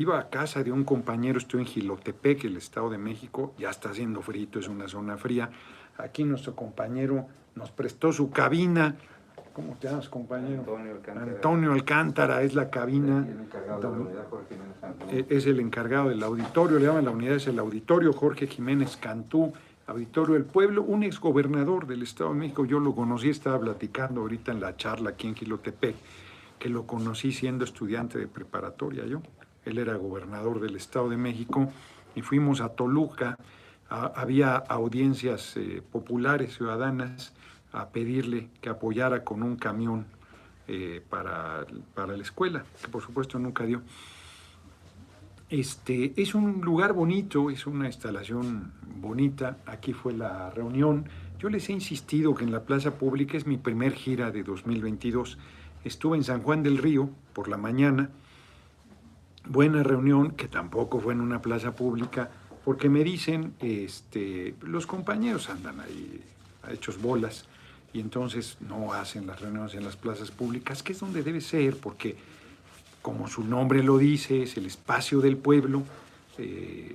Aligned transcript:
iba 0.00 0.18
a 0.18 0.30
casa 0.30 0.64
de 0.64 0.72
un 0.72 0.84
compañero, 0.84 1.36
estoy 1.36 1.60
en 1.60 1.66
Gilotepec, 1.66 2.44
el 2.44 2.56
Estado 2.56 2.88
de 2.88 2.96
México, 2.96 3.52
ya 3.58 3.68
está 3.68 3.90
haciendo 3.90 4.22
frito, 4.22 4.58
es 4.58 4.66
una 4.66 4.88
zona 4.88 5.18
fría. 5.18 5.50
Aquí 5.98 6.24
nuestro 6.24 6.56
compañero 6.56 7.26
nos 7.54 7.70
prestó 7.70 8.10
su 8.10 8.30
cabina. 8.30 8.96
¿Cómo 9.52 9.76
te 9.78 9.88
llamas, 9.88 10.08
compañero? 10.08 10.60
Antonio 10.60 10.92
Alcántara. 10.92 11.32
Antonio 11.32 11.72
Alcántara 11.72 12.42
es 12.42 12.54
la 12.54 12.70
cabina. 12.70 13.26
Y 13.28 13.30
el 13.30 13.40
encargado 13.40 13.80
de 13.82 13.90
la 13.90 13.90
unidad, 13.90 14.28
Jorge 14.30 14.46
Jiménez 14.48 14.76
Cantú. 14.80 15.06
Eh, 15.10 15.26
Es 15.28 15.46
el 15.46 15.60
encargado 15.60 16.08
del 16.08 16.22
auditorio, 16.22 16.78
le 16.78 16.86
llaman 16.86 17.04
la 17.04 17.10
unidad, 17.10 17.34
es 17.36 17.46
el 17.46 17.58
auditorio 17.58 18.12
Jorge 18.14 18.46
Jiménez 18.46 18.96
Cantú, 18.96 19.52
auditorio 19.86 20.32
del 20.32 20.46
pueblo, 20.46 20.82
un 20.82 21.02
exgobernador 21.02 21.86
del 21.86 22.04
Estado 22.04 22.32
de 22.32 22.36
México. 22.36 22.64
Yo 22.64 22.80
lo 22.80 22.94
conocí, 22.94 23.28
estaba 23.28 23.60
platicando 23.60 24.22
ahorita 24.22 24.50
en 24.50 24.62
la 24.62 24.74
charla 24.78 25.10
aquí 25.10 25.28
en 25.28 25.34
Quilotepec, 25.34 25.94
que 26.58 26.70
lo 26.70 26.86
conocí 26.86 27.32
siendo 27.32 27.66
estudiante 27.66 28.18
de 28.18 28.28
preparatoria 28.28 29.04
yo. 29.04 29.20
Él 29.64 29.78
era 29.78 29.94
gobernador 29.96 30.60
del 30.60 30.76
Estado 30.76 31.08
de 31.08 31.16
México 31.16 31.70
y 32.14 32.22
fuimos 32.22 32.60
a 32.60 32.70
Toluca. 32.70 33.36
había 33.88 34.56
audiencias 34.56 35.56
eh, 35.56 35.82
populares, 35.90 36.54
ciudadanas, 36.54 37.32
a 37.72 37.88
pedirle 37.88 38.48
que 38.60 38.68
apoyara 38.68 39.24
con 39.24 39.42
un 39.42 39.56
camión 39.56 40.06
eh, 40.68 41.02
para, 41.08 41.66
para 41.94 42.16
la 42.16 42.22
escuela, 42.22 42.64
que 42.80 42.88
por 42.88 43.02
supuesto 43.02 43.38
nunca 43.38 43.64
dio. 43.64 43.82
Este, 45.50 46.12
es 46.16 46.36
un 46.36 46.60
lugar 46.60 46.92
bonito, 46.92 47.50
es 47.50 47.66
una 47.66 47.86
instalación 47.86 48.72
bonita. 49.00 49.58
Aquí 49.66 49.92
fue 49.92 50.12
la 50.12 50.50
reunión. 50.50 51.08
Yo 51.40 51.48
les 51.48 51.68
he 51.68 51.72
insistido 51.72 52.36
que 52.36 52.44
en 52.44 52.52
la 52.52 52.62
plaza 52.62 52.92
pública 52.94 53.36
es 53.36 53.46
mi 53.46 53.56
primer 53.56 53.92
gira 53.94 54.30
de 54.30 54.44
2022. 54.44 55.38
Estuve 55.82 56.16
en 56.16 56.22
San 56.22 56.42
Juan 56.42 56.62
del 56.62 56.78
Río 56.78 57.10
por 57.32 57.48
la 57.48 57.56
mañana. 57.56 58.10
Buena 59.50 59.82
reunión, 59.82 60.30
que 60.30 60.46
tampoco 60.46 61.00
fue 61.00 61.12
en 61.12 61.20
una 61.20 61.42
plaza 61.42 61.72
pública, 61.72 62.30
porque 62.64 62.88
me 62.88 63.02
dicen, 63.02 63.54
este, 63.58 64.54
los 64.62 64.86
compañeros 64.86 65.50
andan 65.50 65.80
ahí 65.80 66.22
hechos 66.70 67.02
bolas 67.02 67.46
y 67.92 67.98
entonces 67.98 68.58
no 68.60 68.92
hacen 68.92 69.26
las 69.26 69.40
reuniones 69.40 69.74
en 69.74 69.82
las 69.82 69.96
plazas 69.96 70.30
públicas, 70.30 70.84
que 70.84 70.92
es 70.92 71.00
donde 71.00 71.24
debe 71.24 71.40
ser, 71.40 71.76
porque 71.78 72.16
como 73.02 73.26
su 73.26 73.42
nombre 73.42 73.82
lo 73.82 73.98
dice, 73.98 74.44
es 74.44 74.56
el 74.56 74.66
espacio 74.66 75.20
del 75.20 75.36
pueblo. 75.36 75.82
eh, 76.38 76.94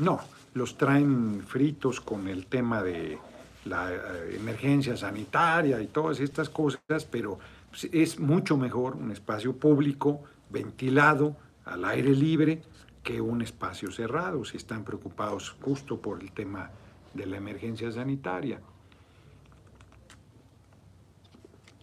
no, 0.00 0.18
los 0.54 0.76
traen 0.76 1.44
fritos 1.46 2.00
con 2.00 2.26
el 2.26 2.46
tema 2.46 2.82
de 2.82 3.16
la 3.64 3.92
eh, 3.92 4.36
emergencia 4.36 4.96
sanitaria 4.96 5.80
y 5.80 5.86
todas 5.86 6.18
estas 6.18 6.48
cosas, 6.48 7.04
pero 7.08 7.38
pues, 7.70 7.88
es 7.92 8.18
mucho 8.18 8.56
mejor 8.56 8.96
un 8.96 9.12
espacio 9.12 9.56
público, 9.56 10.22
ventilado, 10.50 11.36
al 11.64 11.84
aire 11.84 12.10
libre, 12.14 12.62
que 13.02 13.20
un 13.20 13.42
espacio 13.42 13.90
cerrado, 13.90 14.44
si 14.44 14.56
están 14.56 14.84
preocupados 14.84 15.56
justo 15.60 16.00
por 16.00 16.20
el 16.22 16.32
tema 16.32 16.70
de 17.12 17.26
la 17.26 17.36
emergencia 17.36 17.90
sanitaria. 17.92 18.60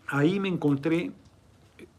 Ahí 0.07 0.39
me 0.39 0.49
encontré 0.49 1.11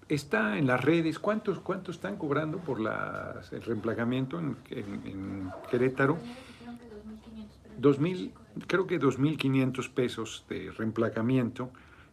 está 0.09 0.59
en 0.59 0.67
las 0.67 0.85
redes. 0.85 1.19
¿Cuántos, 1.19 1.61
cuántos 1.61 1.97
están 1.97 2.17
cobrando 2.17 2.59
por 2.59 2.79
el 2.81 3.63
reemplazamiento 3.63 4.39
en, 4.39 4.57
en- 4.71 5.07
en 5.07 5.51
Querétaro? 5.71 6.19
Creo 6.19 6.77
que 6.77 6.91
2.500, 6.91 7.49
pero 7.63 7.81
2000, 7.81 8.33
creo 8.67 8.87
que 8.87 9.01
2.500 9.01 9.91
pesos 9.95 10.45
de 10.51 10.71
reemplazamiento 10.73 11.71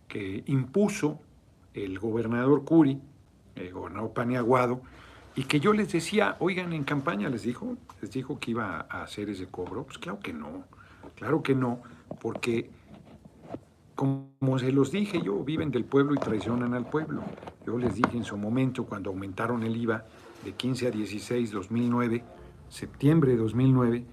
que 0.08 0.44
impuso 0.48 1.20
el 1.74 2.00
gobernador 2.00 2.64
Curi, 2.64 3.02
gobernador 3.90 4.14
Paniaguado, 4.14 4.82
y 5.36 5.44
que 5.44 5.60
yo 5.60 5.74
les 5.74 5.92
decía, 5.92 6.36
oigan, 6.40 6.74
en 6.74 6.84
campaña 6.84 7.30
les 7.30 7.44
dijo, 7.44 7.78
les 8.02 8.12
dijo 8.12 8.40
que 8.40 8.52
iba 8.52 8.86
a 8.90 9.04
hacer 9.04 9.30
ese 9.30 9.48
cobro. 9.48 9.84
Pues 9.84 9.98
claro 9.98 10.20
que 10.20 10.34
no, 10.34 10.66
claro 11.16 11.42
que 11.44 11.56
no, 11.56 11.82
porque 12.20 12.70
como 13.96 14.58
se 14.60 14.72
los 14.72 14.92
dije 14.92 15.22
yo, 15.22 15.44
viven 15.44 15.72
del 15.72 15.86
pueblo 15.86 16.14
y 16.16 16.18
traicionan 16.18 16.74
al 16.74 16.90
pueblo. 16.90 17.22
Yo 17.66 17.78
les 17.78 17.96
dije 17.96 18.18
en 18.18 18.24
su 18.24 18.38
momento, 18.38 18.86
cuando 18.86 19.10
aumentaron 19.10 19.64
el 19.64 19.76
IVA 19.76 20.06
de 20.44 20.54
15 20.54 20.88
a 20.88 20.92
16, 20.92 21.52
2009, 21.52 22.24
septiembre 22.70 23.32
de 23.32 23.38
2009, 23.38 24.06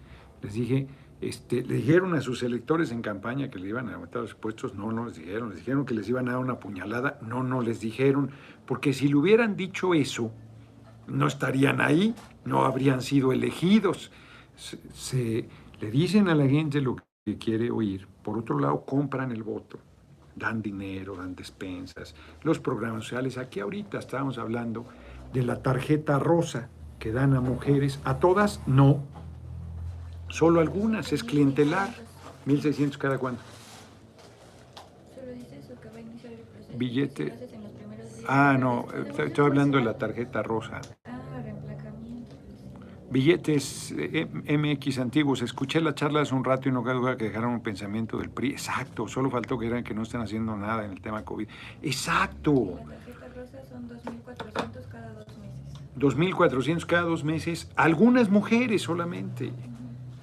les 0.43 0.53
dije, 0.53 0.89
este, 1.21 1.63
le 1.63 1.77
dijeron 1.77 2.15
a 2.15 2.21
sus 2.21 2.43
electores 2.43 2.91
en 2.93 3.03
campaña 3.03 3.49
que 3.51 3.59
le 3.59 3.69
iban 3.69 3.89
a 3.89 3.95
aumentar 3.95 4.23
los 4.23 4.33
impuestos, 4.33 4.75
no, 4.75 4.93
no 4.93 5.07
les 5.07 5.17
dijeron, 5.17 5.49
les 5.51 5.59
dijeron 5.59 5.87
que 5.87 5.95
les 5.95 6.09
iban 6.09 6.29
a 6.29 6.33
dar 6.33 6.41
una 6.41 6.61
puñalada, 6.61 7.19
no, 7.23 7.43
no 7.43 7.63
les 7.63 7.81
dijeron, 7.81 8.31
porque 8.67 8.93
si 8.93 9.09
le 9.09 9.17
hubieran 9.17 9.57
dicho 9.57 9.95
eso, 9.95 10.31
no 11.07 11.27
estarían 11.27 11.81
ahí, 11.81 12.15
no 12.45 12.65
habrían 12.65 13.01
sido 13.01 13.33
elegidos. 13.33 14.11
Se, 14.57 14.79
se- 14.93 15.49
le 15.81 15.91
dicen 15.91 16.29
a 16.29 16.35
la 16.35 16.47
gente 16.49 16.81
lo 16.81 16.97
que 17.25 17.39
quiere 17.39 17.71
oír, 17.71 18.09
por 18.23 18.39
otro 18.39 18.59
lado 18.59 18.85
compran 18.85 19.31
el 19.31 19.43
voto, 19.43 19.79
dan 20.35 20.63
dinero, 20.63 21.17
dan 21.17 21.35
despensas, 21.35 22.15
los 22.43 22.59
programas 22.59 23.05
sociales. 23.05 23.37
Aquí 23.39 23.61
ahorita 23.61 23.99
estábamos 23.99 24.39
hablando 24.39 24.87
de 25.33 25.43
la 25.43 25.63
tarjeta 25.63 26.19
rosa 26.19 26.69
que 26.99 27.13
dan 27.13 27.35
a 27.35 27.41
mujeres, 27.41 28.01
a 28.05 28.19
todas 28.19 28.61
no, 28.67 29.03
solo 30.37 30.61
algunas, 30.61 31.15
es 31.15 31.25
clientelar, 31.25 31.89
1.600 32.47 32.99
cada 32.99 33.17
cuánto. 33.17 33.43
Solo 35.15 35.33
dice 35.33 35.59
eso, 35.59 35.81
que 35.81 35.89
va 35.89 35.97
a 35.97 36.01
iniciar 36.01 36.33
el 36.35 36.41
proceso. 36.41 36.77
Billete. 36.77 37.33
Ah, 38.29 38.59
no, 38.61 38.87
después 38.93 39.29
estoy 39.29 39.47
hablando 39.47 39.79
de 39.79 39.85
la 39.85 39.97
tarjeta 39.97 40.43
rosa. 40.43 40.83
Ah, 41.07 41.41
reemplacamiento. 41.43 42.37
Billetes 43.09 43.95
eh, 43.97 44.27
MX 44.59 44.99
antiguos. 44.99 45.41
Escuché 45.41 45.81
la 45.81 45.95
charla 45.95 46.21
hace 46.21 46.35
un 46.35 46.45
rato 46.45 46.69
y 46.69 46.73
no 46.73 46.85
cabe 46.85 46.99
duda 46.99 47.17
que 47.17 47.25
dejaron 47.25 47.53
un 47.53 47.63
pensamiento 47.63 48.19
del 48.19 48.29
PRI. 48.29 48.51
Exacto, 48.51 49.09
solo 49.09 49.31
faltó 49.31 49.59
que 49.59 49.69
eran 49.69 49.85
que 49.85 49.95
no 49.95 50.03
están 50.03 50.21
haciendo 50.21 50.55
nada 50.55 50.85
en 50.85 50.91
el 50.91 51.01
tema 51.01 51.25
COVID. 51.25 51.49
Exacto, 51.83 52.79
La 52.79 52.97
tarjeta 52.97 53.29
rosa 53.35 53.65
son 53.71 53.89
2.400 53.89 54.89
cada 54.91 55.13
dos 55.15 55.39
meses. 55.39 55.97
2.400 55.97 56.85
cada 56.85 57.03
dos 57.03 57.25
meses. 57.25 57.71
Algunas 57.75 58.29
mujeres 58.29 58.83
solamente. 58.83 59.55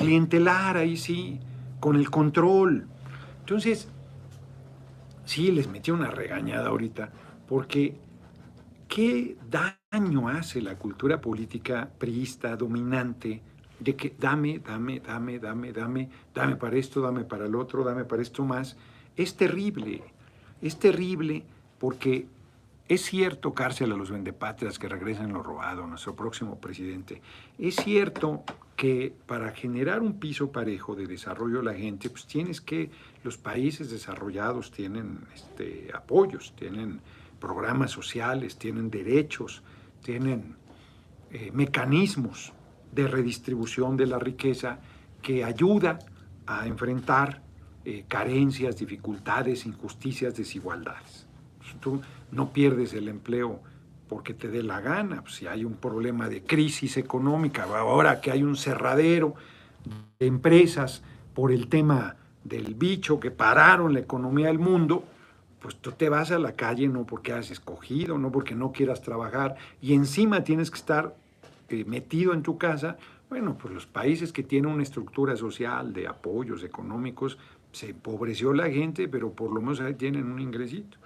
Clientelar, 0.04 0.78
ahí 0.78 0.98
sí, 0.98 1.40
con 1.80 1.96
el 1.96 2.10
control. 2.10 2.88
Entonces, 3.40 3.90
sí, 5.26 5.52
les 5.52 5.68
metí 5.68 5.92
una 5.92 6.10
regañada 6.10 6.70
ahorita, 6.70 7.12
porque 7.48 7.96
¿qué 8.88 9.38
daño 9.50 10.30
hace 10.30 10.62
la 10.62 10.76
cultura 10.76 11.20
política 11.20 11.90
priista 11.98 12.56
dominante 12.56 13.42
de 13.80 13.96
que 13.96 14.16
dame, 14.18 14.60
dame, 14.60 15.00
dame, 15.00 15.40
dame, 15.40 15.74
dame, 15.74 16.10
dame 16.34 16.56
para 16.56 16.78
esto, 16.78 17.02
dame 17.02 17.24
para 17.24 17.46
el 17.46 17.56
otro, 17.56 17.84
dame 17.84 18.06
para 18.06 18.22
esto 18.22 18.46
más? 18.46 18.78
Es 19.16 19.36
terrible, 19.36 20.04
es 20.62 20.80
terrible 20.80 21.44
porque 21.80 22.28
es 22.88 23.02
cierto 23.02 23.54
cárcel 23.54 23.92
a 23.92 23.96
los 23.96 24.12
vendepatrias 24.12 24.78
que 24.78 24.88
regresen 24.88 25.34
lo 25.34 25.42
robado, 25.44 25.88
nuestro 25.88 26.16
próximo 26.16 26.60
presidente. 26.60 27.22
Es 27.58 27.76
cierto 27.76 28.44
que 28.76 29.14
para 29.28 29.52
generar 29.52 30.02
un 30.02 30.20
piso 30.20 30.52
parejo 30.52 30.96
de 30.96 31.08
desarrollo 31.08 31.60
de 31.60 31.64
la 31.64 31.74
gente, 31.74 32.10
pues 32.10 32.26
tienes 32.26 32.62
que, 32.62 32.90
los 33.24 33.38
países 33.38 33.90
desarrollados 33.90 34.72
tienen 34.72 35.20
este, 35.34 35.90
apoyos, 35.94 36.54
tienen 36.56 37.00
programas 37.40 37.92
sociales, 37.92 38.58
tienen 38.58 38.90
derechos, 38.90 39.64
tienen 40.02 40.56
eh, 41.32 41.52
mecanismos 41.54 42.54
de 42.92 43.08
redistribución 43.08 43.98
de 43.98 44.08
la 44.08 44.20
riqueza 44.20 44.80
que 45.22 45.44
ayuda 45.44 46.00
a 46.46 46.68
enfrentar 46.68 47.42
eh, 47.86 48.06
carencias, 48.08 48.78
dificultades, 48.78 49.66
injusticias, 49.66 50.36
desigualdades. 50.36 51.28
Tú 51.80 52.02
no 52.32 52.52
pierdes 52.54 52.94
el 52.94 53.08
empleo 53.08 53.62
porque 54.14 54.36
te 54.36 54.48
dé 54.48 54.62
la 54.62 54.80
gana. 54.80 55.24
Pues, 55.24 55.34
si 55.34 55.48
hay 55.48 55.66
un 55.66 55.74
problema 55.74 56.30
de 56.30 56.44
crisis 56.44 56.98
económica, 56.98 57.64
ahora 57.64 58.22
que 58.22 58.30
hay 58.30 58.44
un 58.44 58.56
cerradero 58.56 59.34
de 60.20 60.28
empresas 60.28 61.02
por 61.34 61.52
el 61.52 61.68
tema 61.68 62.16
del 62.44 62.76
bicho 62.76 63.20
que 63.20 63.32
pararon 63.32 63.92
la 63.92 64.02
economía 64.02 64.48
del 64.48 64.60
mundo, 64.60 65.04
pues 65.60 65.78
tú 65.78 65.94
te 65.94 66.10
vas 66.10 66.30
a 66.30 66.38
la 66.38 66.52
calle 66.52 66.88
no 66.88 67.06
porque 67.06 67.34
has 67.34 67.50
escogido, 67.50 68.20
no 68.20 68.32
porque 68.32 68.54
no 68.54 68.72
quieras 68.72 69.02
trabajar, 69.02 69.56
y 69.82 69.96
encima 69.96 70.44
tienes 70.44 70.70
que 70.70 70.78
estar 70.78 71.16
eh, 71.70 71.84
metido 71.86 72.34
en 72.34 72.44
tu 72.44 72.60
casa. 72.60 72.98
Bueno, 73.32 73.58
pues 73.58 73.74
los 73.74 73.88
países 73.88 74.32
que 74.32 74.44
tienen 74.44 74.72
una 74.72 74.84
estructura 74.84 75.36
social 75.36 75.92
de 75.92 76.08
apoyos 76.08 76.64
económicos, 76.64 77.40
se 77.72 77.90
empobreció 77.90 78.54
la 78.54 78.70
gente, 78.70 79.08
pero 79.08 79.32
por 79.32 79.52
lo 79.52 79.60
menos 79.60 79.82
ahí 79.82 79.96
tienen 79.96 80.32
un 80.32 80.40
ingresito. 80.40 81.00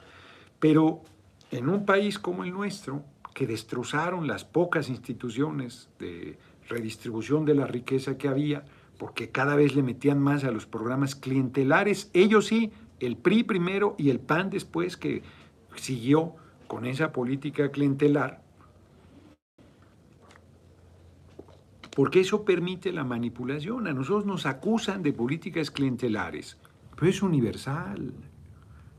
Pero 0.60 1.04
en 1.52 1.70
un 1.70 1.86
país 1.86 2.20
como 2.20 2.44
el 2.44 2.52
nuestro, 2.52 3.04
que 3.34 3.48
destrozaron 3.48 4.28
las 4.28 4.44
pocas 4.46 4.90
instituciones 4.90 5.90
de 6.00 6.38
redistribución 6.68 7.46
de 7.46 7.56
la 7.56 7.68
riqueza 7.68 8.18
que 8.18 8.28
había, 8.28 8.66
porque 8.98 9.30
cada 9.30 9.56
vez 9.56 9.76
le 9.76 9.84
metían 9.84 10.20
más 10.20 10.44
a 10.44 10.52
los 10.52 10.66
programas 10.66 11.16
clientelares, 11.16 12.10
ellos 12.14 12.48
sí, 12.48 12.72
el 13.00 13.16
PRI 13.16 13.44
primero 13.44 13.96
y 13.98 14.10
el 14.10 14.20
PAN 14.20 14.50
después, 14.50 14.98
que 14.98 15.22
siguió 15.76 16.36
con 16.68 16.86
esa 16.86 17.12
política 17.12 17.70
clientelar, 17.70 18.42
porque 21.96 22.20
eso 22.20 22.44
permite 22.44 22.92
la 22.92 23.04
manipulación. 23.04 23.88
A 23.88 23.94
nosotros 23.94 24.26
nos 24.26 24.46
acusan 24.46 25.02
de 25.02 25.14
políticas 25.14 25.72
clientelares, 25.72 26.58
pero 26.96 27.10
es 27.10 27.22
universal. 27.22 28.14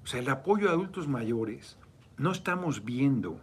O 0.03 0.07
sea, 0.07 0.21
el 0.21 0.29
apoyo 0.29 0.69
a 0.69 0.73
adultos 0.73 1.07
mayores, 1.07 1.77
no 2.19 2.33
estamos 2.33 2.85
viendo 2.85 3.41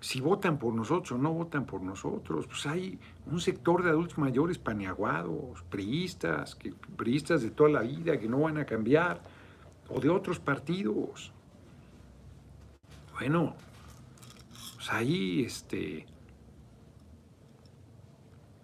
si 0.00 0.20
votan 0.20 0.58
por 0.58 0.74
nosotros 0.74 1.12
o 1.12 1.18
no 1.18 1.32
votan 1.32 1.64
por 1.64 1.80
nosotros. 1.82 2.46
Pues 2.46 2.66
hay 2.66 2.98
un 3.26 3.40
sector 3.40 3.82
de 3.82 3.90
adultos 3.90 4.18
mayores 4.18 4.58
paneaguados, 4.58 5.62
priistas, 5.62 6.54
que, 6.54 6.72
priistas 6.96 7.42
de 7.42 7.50
toda 7.50 7.70
la 7.70 7.80
vida 7.80 8.18
que 8.18 8.28
no 8.28 8.40
van 8.40 8.58
a 8.58 8.64
cambiar, 8.64 9.20
o 9.88 10.00
de 10.00 10.08
otros 10.08 10.38
partidos. 10.38 11.32
Bueno, 13.14 13.56
pues 14.76 14.92
ahí, 14.92 15.42
este, 15.44 16.06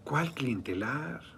¿cuál 0.05 0.33
clientelar? 0.35 1.32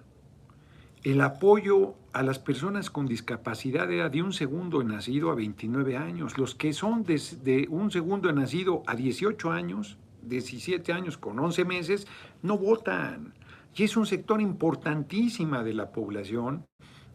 El 1.05 1.21
apoyo 1.21 1.97
a 2.15 2.23
las 2.23 2.39
personas 2.39 2.89
con 2.89 3.05
discapacidad 3.05 3.93
era 3.93 4.09
de 4.09 4.23
un 4.23 4.33
segundo 4.33 4.83
nacido 4.83 5.31
a 5.31 5.35
29 5.35 5.99
años. 5.99 6.39
Los 6.39 6.55
que 6.55 6.73
son 6.73 7.05
de, 7.05 7.67
un 7.69 7.91
segundo 7.91 8.33
nacido 8.33 8.83
a 8.87 8.97
18 8.97 9.53
años, 9.53 9.99
17 10.23 10.95
años 10.95 11.19
con 11.19 11.39
11 11.39 11.67
meses, 11.67 12.07
no 12.41 12.57
votan. 12.57 13.35
Y 13.77 13.83
es 13.83 13.99
un 13.99 14.07
sector 14.07 14.41
importantísima 14.41 15.63
de 15.63 15.75
la 15.75 15.93
población 15.93 16.65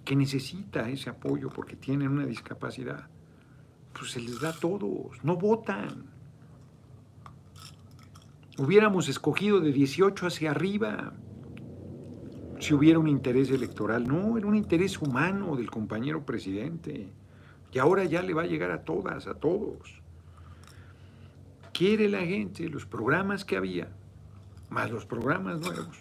que 0.06 0.16
necesita 0.16 0.88
ese 0.88 1.10
apoyo 1.10 1.50
porque 1.50 1.76
tienen 1.76 2.10
una 2.10 2.28
discapacidad. 2.28 3.08
Pues 3.98 4.12
se 4.12 4.22
les 4.22 4.40
da 4.40 4.50
a 4.50 4.54
todos, 4.54 5.24
no 5.24 5.36
votan. 5.36 6.06
Hubiéramos 8.60 9.10
escogido 9.10 9.60
de 9.60 9.72
18 9.72 10.28
hacia 10.28 10.52
arriba, 10.52 11.14
si 12.60 12.74
hubiera 12.74 13.00
un 13.00 13.08
interés 13.08 13.50
electoral. 13.50 14.08
No, 14.08 14.38
era 14.38 14.48
un 14.48 14.56
interés 14.56 15.00
humano 15.00 15.56
del 15.56 15.72
compañero 15.72 16.26
presidente. 16.26 17.10
Y 17.72 17.80
ahora 17.80 18.04
ya 18.04 18.22
le 18.22 18.34
va 18.34 18.44
a 18.44 18.48
llegar 18.48 18.72
a 18.72 18.84
todas, 18.84 19.28
a 19.28 19.36
todos. 19.36 20.02
Quiere 21.74 22.10
la 22.10 22.20
gente 22.20 22.68
los 22.68 22.86
programas 22.86 23.46
que 23.46 23.56
había, 23.56 23.90
más 24.70 24.92
los 24.92 25.06
programas 25.06 25.60
nuevos, 25.62 25.98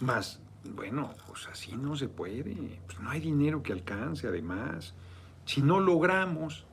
más, 0.00 0.40
bueno, 0.74 1.10
pues 1.28 1.48
así 1.48 1.76
no 1.76 1.96
se 1.96 2.08
puede. 2.08 2.54
Pues 2.86 3.00
no 3.00 3.08
hay 3.08 3.20
dinero 3.20 3.62
que 3.62 3.72
alcance, 3.72 4.26
además. 4.26 4.94
Si 5.46 5.62
no 5.62 5.80
logramos 5.80 6.66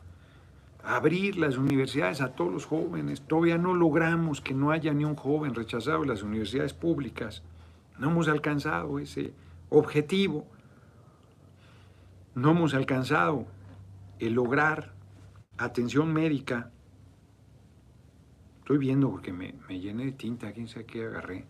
abrir 0.83 1.37
las 1.37 1.57
universidades 1.57 2.19
a 2.19 2.33
todos 2.33 2.51
los 2.51 2.65
jóvenes, 2.65 3.21
todavía 3.21 3.57
no 3.57 3.73
logramos 3.73 4.41
que 4.41 4.53
no 4.53 4.71
haya 4.71 4.93
ni 4.93 5.05
un 5.05 5.15
joven 5.15 5.55
rechazado 5.55 6.03
en 6.03 6.09
las 6.09 6.23
universidades 6.23 6.73
públicas 6.73 7.43
no 7.99 8.09
hemos 8.09 8.27
alcanzado 8.29 8.97
ese 8.97 9.33
objetivo. 9.69 10.47
No 12.33 12.51
hemos 12.51 12.73
alcanzado 12.73 13.45
el 14.19 14.33
lograr 14.33 14.93
atención 15.57 16.11
médica. 16.13 16.71
Estoy 18.59 18.77
viendo 18.77 19.09
porque 19.09 19.33
me, 19.33 19.53
llené 19.67 20.05
de 20.05 20.11
tinta, 20.13 20.51
quién 20.53 20.67
sabe 20.67 20.85
qué 20.85 21.05
agarré. 21.05 21.45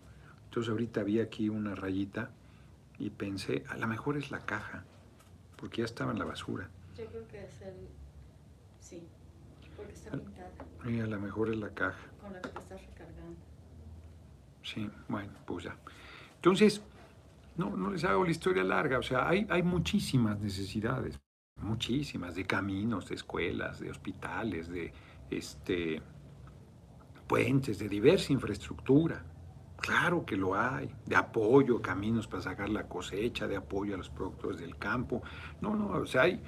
Entonces 0.46 0.70
ahorita 0.70 1.04
vi 1.04 1.20
aquí 1.20 1.48
una 1.48 1.76
rayita 1.76 2.30
y 2.98 3.10
pensé, 3.10 3.64
a 3.68 3.76
lo 3.76 3.86
mejor 3.86 4.16
es 4.16 4.32
la 4.32 4.40
caja, 4.40 4.84
porque 5.56 5.78
ya 5.78 5.84
estaba 5.84 6.10
en 6.10 6.18
la 6.18 6.24
basura. 6.24 6.68
Yo 6.98 7.06
creo 7.06 7.28
que 7.28 7.44
es 7.44 7.62
el... 7.62 7.88
Sí, 8.80 9.06
porque 9.76 9.92
está 9.92 10.10
pintada. 10.10 10.50
a 11.04 11.06
lo 11.06 11.20
mejor 11.20 11.50
es 11.50 11.58
la 11.58 11.70
caja. 11.70 12.08
Con 12.20 12.32
la 12.32 12.40
que 12.40 12.48
te 12.48 12.58
estás 12.58 12.84
recargando. 12.84 13.36
Sí, 14.64 14.90
bueno, 15.08 15.32
pues 15.46 15.64
ya. 15.64 15.76
Entonces, 16.40 16.80
no, 17.56 17.76
no 17.76 17.90
les 17.90 18.02
hago 18.04 18.24
la 18.24 18.30
historia 18.30 18.64
larga, 18.64 18.98
o 18.98 19.02
sea, 19.02 19.28
hay, 19.28 19.46
hay 19.50 19.62
muchísimas 19.62 20.40
necesidades, 20.40 21.20
muchísimas, 21.60 22.34
de 22.34 22.46
caminos, 22.46 23.10
de 23.10 23.16
escuelas, 23.16 23.78
de 23.78 23.90
hospitales, 23.90 24.70
de 24.70 24.90
este, 25.28 26.00
puentes, 27.28 27.78
de 27.78 27.90
diversa 27.90 28.32
infraestructura. 28.32 29.22
Claro 29.76 30.24
que 30.24 30.34
lo 30.34 30.54
hay, 30.54 30.90
de 31.04 31.16
apoyo, 31.16 31.82
caminos 31.82 32.26
para 32.26 32.42
sacar 32.42 32.70
la 32.70 32.88
cosecha, 32.88 33.46
de 33.46 33.56
apoyo 33.56 33.94
a 33.94 33.98
los 33.98 34.08
productores 34.08 34.60
del 34.60 34.76
campo. 34.76 35.22
No, 35.60 35.76
no, 35.76 35.88
o 35.88 36.06
sea, 36.06 36.22
hay, 36.22 36.40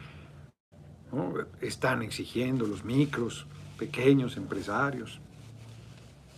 están 1.61 2.01
exigiendo 2.01 2.67
los 2.67 2.83
micros, 2.83 3.47
pequeños 3.79 4.39
empresarios. 4.39 5.21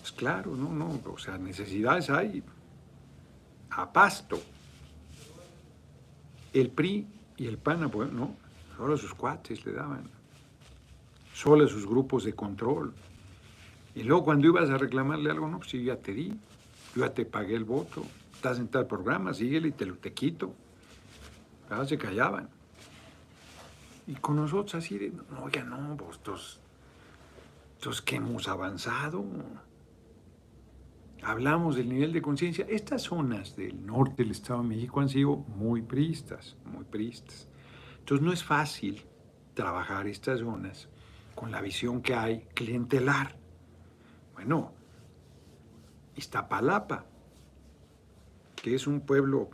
Pues 0.01 0.11
claro, 0.11 0.57
no, 0.57 0.71
no, 0.73 1.01
o 1.05 1.19
sea, 1.19 1.39
necesidades 1.39 2.11
hay, 2.11 2.43
a 3.77 3.93
pasto. 3.93 4.41
El 6.53 6.71
PRI 6.71 7.07
y 7.37 7.47
el 7.47 7.59
PAN, 7.59 7.91
pues, 7.91 8.13
no, 8.13 8.37
solo 8.77 8.97
sus 8.97 9.15
cuates 9.15 9.65
le 9.67 9.73
daban, 9.73 10.09
solo 11.33 11.67
sus 11.67 11.87
grupos 11.87 12.25
de 12.25 12.35
control. 12.35 12.95
Y 13.95 14.03
luego 14.03 14.25
cuando 14.25 14.47
ibas 14.49 14.71
a 14.71 14.79
reclamarle 14.79 15.31
algo, 15.31 15.49
no, 15.49 15.59
pues 15.59 15.73
yo 15.73 15.81
ya 15.81 15.97
te 15.97 16.13
di, 16.13 16.29
yo 16.95 17.05
ya 17.05 17.13
te 17.13 17.25
pagué 17.25 17.55
el 17.55 17.65
voto, 17.65 18.05
estás 18.33 18.59
en 18.59 18.69
tal 18.69 18.87
programa, 18.87 19.35
síguele 19.35 19.69
y 19.69 19.73
te 19.73 19.87
lo 19.87 19.95
te 19.97 20.13
quito. 20.13 20.55
Ahora 21.71 21.87
se 21.87 21.99
callaban. 21.99 22.49
Y 24.07 24.15
con 24.15 24.37
nosotros 24.37 24.75
así 24.75 24.99
de, 24.99 25.11
no, 25.31 25.49
ya 25.49 25.65
no, 25.65 25.97
pues, 25.97 26.19
entonces, 26.19 28.03
que 28.03 28.17
hemos 28.17 28.49
avanzado 28.49 29.25
hablamos 31.25 31.77
del 31.77 31.89
nivel 31.89 32.13
de 32.13 32.23
conciencia, 32.23 32.67
estas 32.69 33.03
zonas 33.03 33.57
del 33.57 33.85
norte 33.85 34.23
del 34.23 34.33
Estado 34.33 34.63
de 34.63 34.69
México 34.69 35.01
han 35.01 35.09
sido 35.09 35.37
muy 35.37 35.83
pristas, 35.83 36.57
muy 36.65 36.85
pristas. 36.85 37.49
Entonces 37.99 38.25
no 38.25 38.33
es 38.33 38.45
fácil 38.45 39.03
trabajar 39.55 40.07
estas 40.07 40.41
zonas 40.41 40.89
con 41.35 41.51
la 41.51 41.61
visión 41.61 42.03
que 42.03 42.15
hay 42.15 42.41
clientelar. 42.55 43.37
Bueno, 44.35 44.73
Iztapalapa, 46.17 47.07
que 48.55 48.75
es 48.75 48.87
un 48.87 49.01
pueblo 49.01 49.51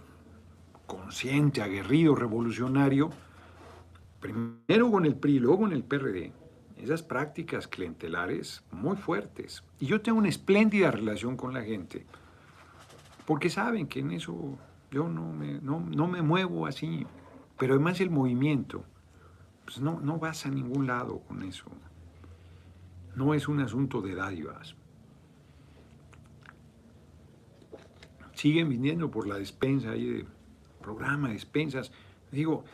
consciente, 0.87 1.63
aguerrido, 1.63 2.15
revolucionario, 2.15 3.11
primero 4.19 4.91
con 4.91 5.07
el 5.07 5.15
PRI, 5.15 5.39
luego 5.39 5.61
con 5.61 5.73
el 5.73 5.85
PRD, 5.85 6.33
esas 6.83 7.03
prácticas 7.03 7.69
clientelares 7.69 8.63
muy 8.73 8.97
fuertes. 8.97 9.63
Y 9.79 9.87
yo 9.87 10.01
tengo 10.01 10.19
una 10.19 10.29
espléndida 10.29 10.91
relación 10.91 11.37
con 11.37 11.55
la 11.55 11.63
gente, 11.63 12.07
porque 13.27 13.51
saben 13.51 13.87
que 13.87 14.01
en 14.01 14.13
eso 14.13 14.59
yo 14.91 15.09
no 15.09 15.33
me, 15.33 15.61
no, 15.61 16.09
me 16.09 16.23
muevo 16.23 16.67
así, 16.67 17.07
pero 17.59 17.75
además 17.75 18.01
el 18.01 18.11
movimiento, 18.11 18.85
pues 19.65 19.81
no, 19.81 20.01
no 20.01 20.19
vas 20.19 20.47
a 20.47 20.51
ningún 20.51 20.87
lado 20.87 21.21
con 21.21 21.43
eso. 21.43 21.67
No 23.15 23.35
es 23.35 23.49
un 23.49 23.61
asunto 23.61 24.01
de 24.01 24.15
dádivas. 24.15 24.75
Siguen 28.35 28.69
viniendo 28.69 29.11
por 29.11 29.29
la 29.29 29.37
despensa 29.37 29.91
ahí 29.91 30.07
de 30.07 30.27
programa, 30.81 31.29
despensas. 31.29 31.93
Digo, 32.33 32.65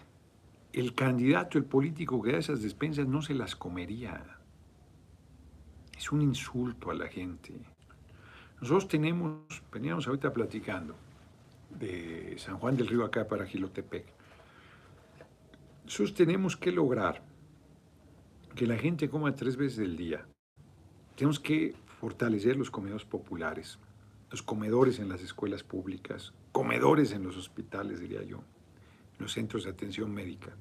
el 0.77 0.93
candidato, 0.93 1.57
el 1.57 1.65
político 1.65 2.21
que 2.21 2.33
da 2.33 2.39
esas 2.39 2.61
despensas 2.61 3.09
no 3.09 3.23
se 3.23 3.33
las 3.33 3.57
comería. 3.57 4.23
Es 5.97 6.13
un 6.13 6.21
insulto 6.21 6.91
a 6.91 6.95
la 6.95 7.09
gente. 7.09 7.55
Nosotros 8.61 8.87
tenemos, 8.87 9.63
veníamos 9.73 10.07
ahorita 10.07 10.35
platicando 10.35 10.95
de 11.71 12.37
San 12.39 12.59
Juan 12.59 12.77
del 12.77 12.89
Río 12.89 13.07
acá 13.07 13.27
para 13.27 13.47
Gilotepec. 13.47 14.05
Nosotros 15.85 16.13
tenemos 16.13 16.59
que 16.59 16.71
lograr 16.71 17.23
que 18.55 18.67
la 18.67 18.77
gente 18.77 19.09
coma 19.09 19.35
tres 19.35 19.57
veces 19.57 19.79
al 19.79 19.97
día. 19.97 20.27
Tenemos 21.15 21.41
que 21.41 21.75
fortalecer 22.01 22.55
los 22.59 22.71
comedores 22.71 23.07
populares, 23.07 23.79
los 24.31 24.43
comedores 24.43 24.99
en 24.99 25.09
las 25.09 25.23
escuelas 25.23 25.63
públicas, 25.63 26.35
comedores 26.53 27.13
en 27.13 27.23
los 27.23 27.39
hospitales, 27.39 27.99
diría 27.99 28.23
yo 28.23 28.43
los 29.19 29.33
centros 29.33 29.65
de 29.65 29.71
atención 29.71 30.13
médica. 30.13 30.53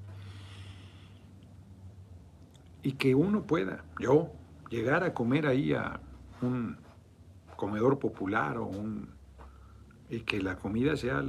Y 2.84 2.94
que 2.94 3.16
uno 3.16 3.44
pueda, 3.44 3.84
yo, 4.00 4.32
llegar 4.70 5.04
a 5.04 5.14
comer 5.14 5.48
ahí 5.48 5.74
a 5.74 6.00
un 6.42 6.78
comedor 7.56 8.00
popular 8.00 8.58
o 8.58 8.66
un... 8.66 9.10
y 10.10 10.22
que 10.22 10.42
la 10.42 10.58
comida 10.58 10.96
sea 10.96 11.24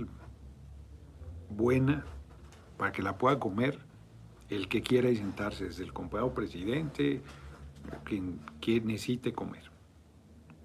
buena 1.49 2.04
para 2.76 2.92
que 2.92 3.02
la 3.02 3.16
pueda 3.16 3.38
comer 3.38 3.78
el 4.50 4.68
que 4.68 4.83
quiera 4.83 5.09
y 5.09 5.16
sentarse, 5.16 5.64
desde 5.64 5.85
el 5.85 5.92
compañero 5.92 6.33
presidente, 6.35 7.23
quien, 8.04 8.40
quien 8.61 8.87
necesite 8.87 9.33
comer. 9.33 9.71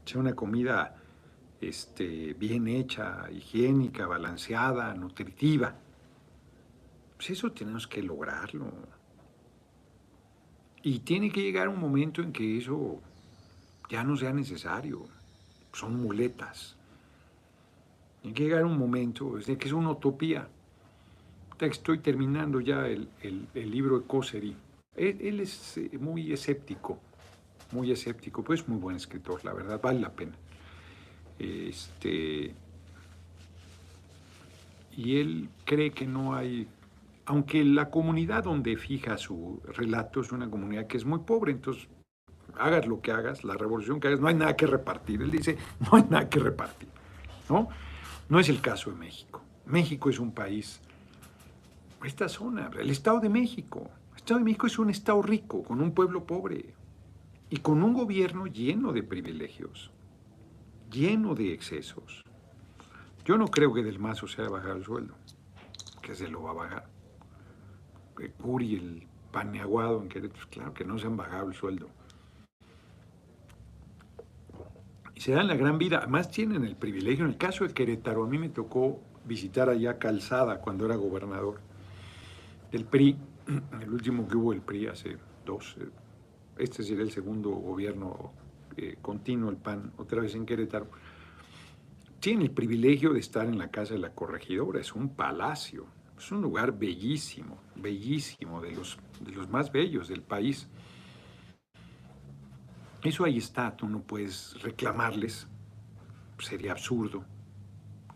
Sea 0.06 0.20
una 0.20 0.34
comida 0.34 0.98
este, 1.62 2.34
bien 2.34 2.68
hecha, 2.68 3.30
higiénica, 3.32 4.08
balanceada, 4.08 4.94
nutritiva. 4.94 5.76
Pues 7.22 7.38
eso 7.38 7.52
tenemos 7.52 7.86
que 7.86 8.02
lograrlo. 8.02 8.66
Y 10.82 11.02
tiene 11.02 11.30
que 11.30 11.40
llegar 11.40 11.70
un 11.70 11.80
momento 11.80 12.24
en 12.24 12.34
que 12.34 12.58
eso 12.58 13.00
ya 13.92 14.04
no 14.04 14.18
sea 14.18 14.34
necesario. 14.34 15.06
Son 15.72 16.02
muletas. 16.02 16.76
Hay 18.24 18.34
que 18.34 18.46
llegar 18.46 18.66
un 18.66 18.76
momento, 18.76 19.38
es 19.38 19.46
que 19.46 19.68
es 19.68 19.72
una 19.72 19.92
utopía. 19.92 20.48
Estoy 21.60 22.00
terminando 22.00 22.60
ya 22.60 22.88
el, 22.88 23.08
libro 23.54 24.00
de 24.00 24.08
Cosery. 24.08 24.56
Él, 24.96 25.42
es 25.42 25.78
eh, 25.78 25.92
muy 26.00 26.34
escéptico, 26.34 26.98
muy 27.72 27.92
escéptico, 27.92 28.44
pues 28.44 28.62
es 28.62 28.68
muy 28.68 28.80
buen 28.80 28.96
escritor, 28.96 29.46
la 29.46 29.54
verdad, 29.54 29.80
vale 29.80 30.00
la 30.00 30.12
pena. 30.12 30.34
Este, 31.38 32.56
y 34.98 35.18
él 35.18 35.50
cree 35.66 35.92
que 35.92 36.08
no 36.08 36.34
hay, 36.34 36.68
aunque 37.32 37.64
la 37.64 37.90
comunidad 37.90 38.44
donde 38.44 38.76
fija 38.76 39.18
su 39.18 39.62
relato 39.64 40.20
es 40.20 40.34
una 40.34 40.50
comunidad 40.50 40.88
que 40.88 40.98
es 40.98 41.06
muy 41.06 41.20
pobre, 41.20 41.54
entonces 41.54 41.88
hagas 42.58 42.86
lo 42.86 43.00
que 43.00 43.14
hagas, 43.14 43.46
la 43.46 43.54
revolución 43.54 44.02
que 44.02 44.10
hagas, 44.10 44.20
no 44.20 44.28
hay 44.28 44.36
nada 44.36 44.58
que 44.58 44.68
repartir. 44.68 45.22
Él 45.22 45.32
dice, 45.32 45.58
no 45.80 45.98
hay 45.98 46.04
nada 46.10 46.28
que 46.28 46.40
repartir. 46.40 46.90
¿no? 47.48 47.70
no 48.28 48.38
es 48.38 48.50
el 48.50 48.60
caso 48.60 48.92
de 48.92 48.98
México. 48.98 49.42
México 49.66 50.10
es 50.10 50.20
un 50.20 50.34
país, 50.34 50.82
esta 52.04 52.28
zona, 52.28 52.70
el 52.78 52.90
Estado 52.90 53.22
de 53.22 53.30
México. 53.30 53.90
El 54.10 54.18
Estado 54.18 54.40
de 54.40 54.44
México 54.44 54.68
es 54.68 54.78
un 54.78 54.90
Estado 54.90 55.22
rico, 55.22 55.64
con 55.64 55.80
un 55.80 55.94
pueblo 55.94 56.26
pobre 56.26 56.74
y 57.50 57.60
con 57.60 57.82
un 57.82 57.94
gobierno 57.94 58.46
lleno 58.48 58.92
de 58.92 59.04
privilegios, 59.04 59.90
lleno 60.92 61.34
de 61.34 61.54
excesos. 61.54 62.26
Yo 63.24 63.38
no 63.38 63.48
creo 63.48 63.74
que 63.74 63.84
Del 63.84 64.00
Mazo 64.00 64.28
sea 64.28 64.50
bajar 64.50 64.76
el 64.76 64.84
sueldo, 64.84 65.16
que 66.02 66.14
se 66.14 66.28
lo 66.28 66.44
va 66.44 66.52
a 66.52 66.56
bajar. 66.56 67.01
El 68.22 68.32
Curi, 68.34 68.76
el 68.76 69.08
paneaguado 69.32 70.02
en 70.02 70.10
Querétaro, 70.10 70.34
pues 70.34 70.46
claro 70.46 70.74
que 70.74 70.86
no 70.86 70.98
se 70.98 71.08
han 71.08 71.18
bajado 71.18 71.48
el 71.48 71.56
sueldo. 71.56 71.90
Y 75.16 75.22
se 75.22 75.34
dan 75.34 75.48
la 75.48 75.56
gran 75.56 75.78
vida, 75.78 76.00
además 76.00 76.30
tienen 76.30 76.64
el 76.66 76.76
privilegio, 76.76 77.26
en 77.26 77.32
el 77.32 77.38
caso 77.38 77.68
de 77.68 77.74
Querétaro, 77.74 78.24
a 78.24 78.28
mí 78.28 78.38
me 78.38 78.50
tocó 78.50 79.00
visitar 79.26 79.70
allá 79.70 79.98
Calzada 79.98 80.62
cuando 80.62 80.86
era 80.86 80.96
gobernador 80.96 81.60
del 82.72 82.86
PRI, 82.86 83.18
el 83.82 83.90
último 83.92 84.28
que 84.28 84.38
hubo 84.38 84.54
el 84.54 84.62
PRI 84.62 84.88
hace 84.88 85.18
dos, 85.46 85.78
eh, 85.80 85.90
este 86.58 86.84
sería 86.84 87.04
el 87.04 87.12
segundo 87.12 87.50
gobierno 87.50 88.34
eh, 88.78 88.98
continuo, 89.02 89.50
el 89.50 89.58
PAN, 89.58 89.92
otra 89.98 90.22
vez 90.22 90.36
en 90.36 90.46
Querétaro. 90.46 90.88
Tiene 92.20 92.44
el 92.46 92.52
privilegio 92.52 93.14
de 93.14 93.20
estar 93.20 93.48
en 93.48 93.58
la 93.58 93.70
casa 93.70 93.96
de 93.96 94.00
la 94.00 94.14
corregidora, 94.14 94.80
es 94.80 94.94
un 94.94 95.10
palacio, 95.10 95.88
es 96.22 96.32
un 96.32 96.42
lugar 96.42 96.78
bellísimo, 96.78 97.58
bellísimo, 97.76 98.62
de 98.62 98.72
los, 98.72 98.98
de 99.20 99.32
los 99.32 99.50
más 99.50 99.72
bellos 99.72 100.08
del 100.08 100.22
país. 100.22 100.68
Eso 103.04 103.26
ahí 103.26 103.38
está, 103.38 103.76
tú 103.76 103.90
no 103.90 104.02
puedes 104.02 104.62
reclamarles, 104.62 105.48
sería 106.38 106.74
absurdo 106.74 107.26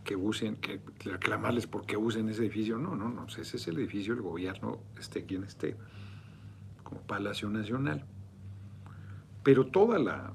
que 0.03 0.15
usen, 0.15 0.57
que 0.57 0.79
reclamarles 0.99 1.65
porque 1.65 1.97
usen 1.97 2.29
ese 2.29 2.43
edificio. 2.43 2.77
No, 2.77 2.95
no, 2.95 3.09
no, 3.09 3.25
ese 3.25 3.41
es 3.41 3.67
el 3.67 3.77
edificio 3.79 4.13
del 4.13 4.21
gobierno, 4.21 4.79
esté 4.99 5.25
quien 5.25 5.43
esté, 5.43 5.75
como 6.83 7.01
Palacio 7.01 7.49
Nacional. 7.49 8.05
Pero 9.41 9.65
toda 9.67 9.97
la 9.97 10.33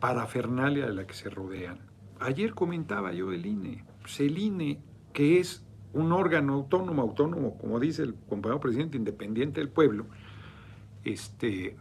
parafernalia 0.00 0.86
de 0.86 0.94
la 0.94 1.06
que 1.06 1.14
se 1.14 1.30
rodean, 1.30 1.94
Ayer 2.20 2.54
comentaba 2.54 3.12
yo 3.12 3.32
el 3.32 3.44
INE. 3.44 3.84
Pues 4.00 4.20
el 4.20 4.38
INE, 4.38 4.80
que 5.12 5.40
es 5.40 5.63
un 5.94 6.12
órgano 6.12 6.54
autónomo, 6.54 7.02
autónomo, 7.02 7.56
como 7.56 7.80
dice 7.80 8.02
el 8.02 8.14
compañero 8.14 8.60
presidente, 8.60 8.96
independiente 8.96 9.60
del 9.60 9.70
pueblo, 9.70 10.06
este, 11.04 11.76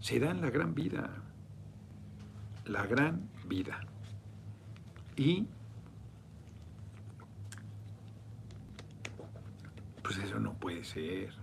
se 0.00 0.18
dan 0.18 0.40
la 0.40 0.50
gran 0.50 0.74
vida, 0.74 1.10
la 2.64 2.86
gran 2.86 3.28
vida. 3.46 3.80
Y 5.16 5.46
pues 10.02 10.18
eso 10.18 10.40
no 10.40 10.54
puede 10.54 10.84
ser. 10.84 11.34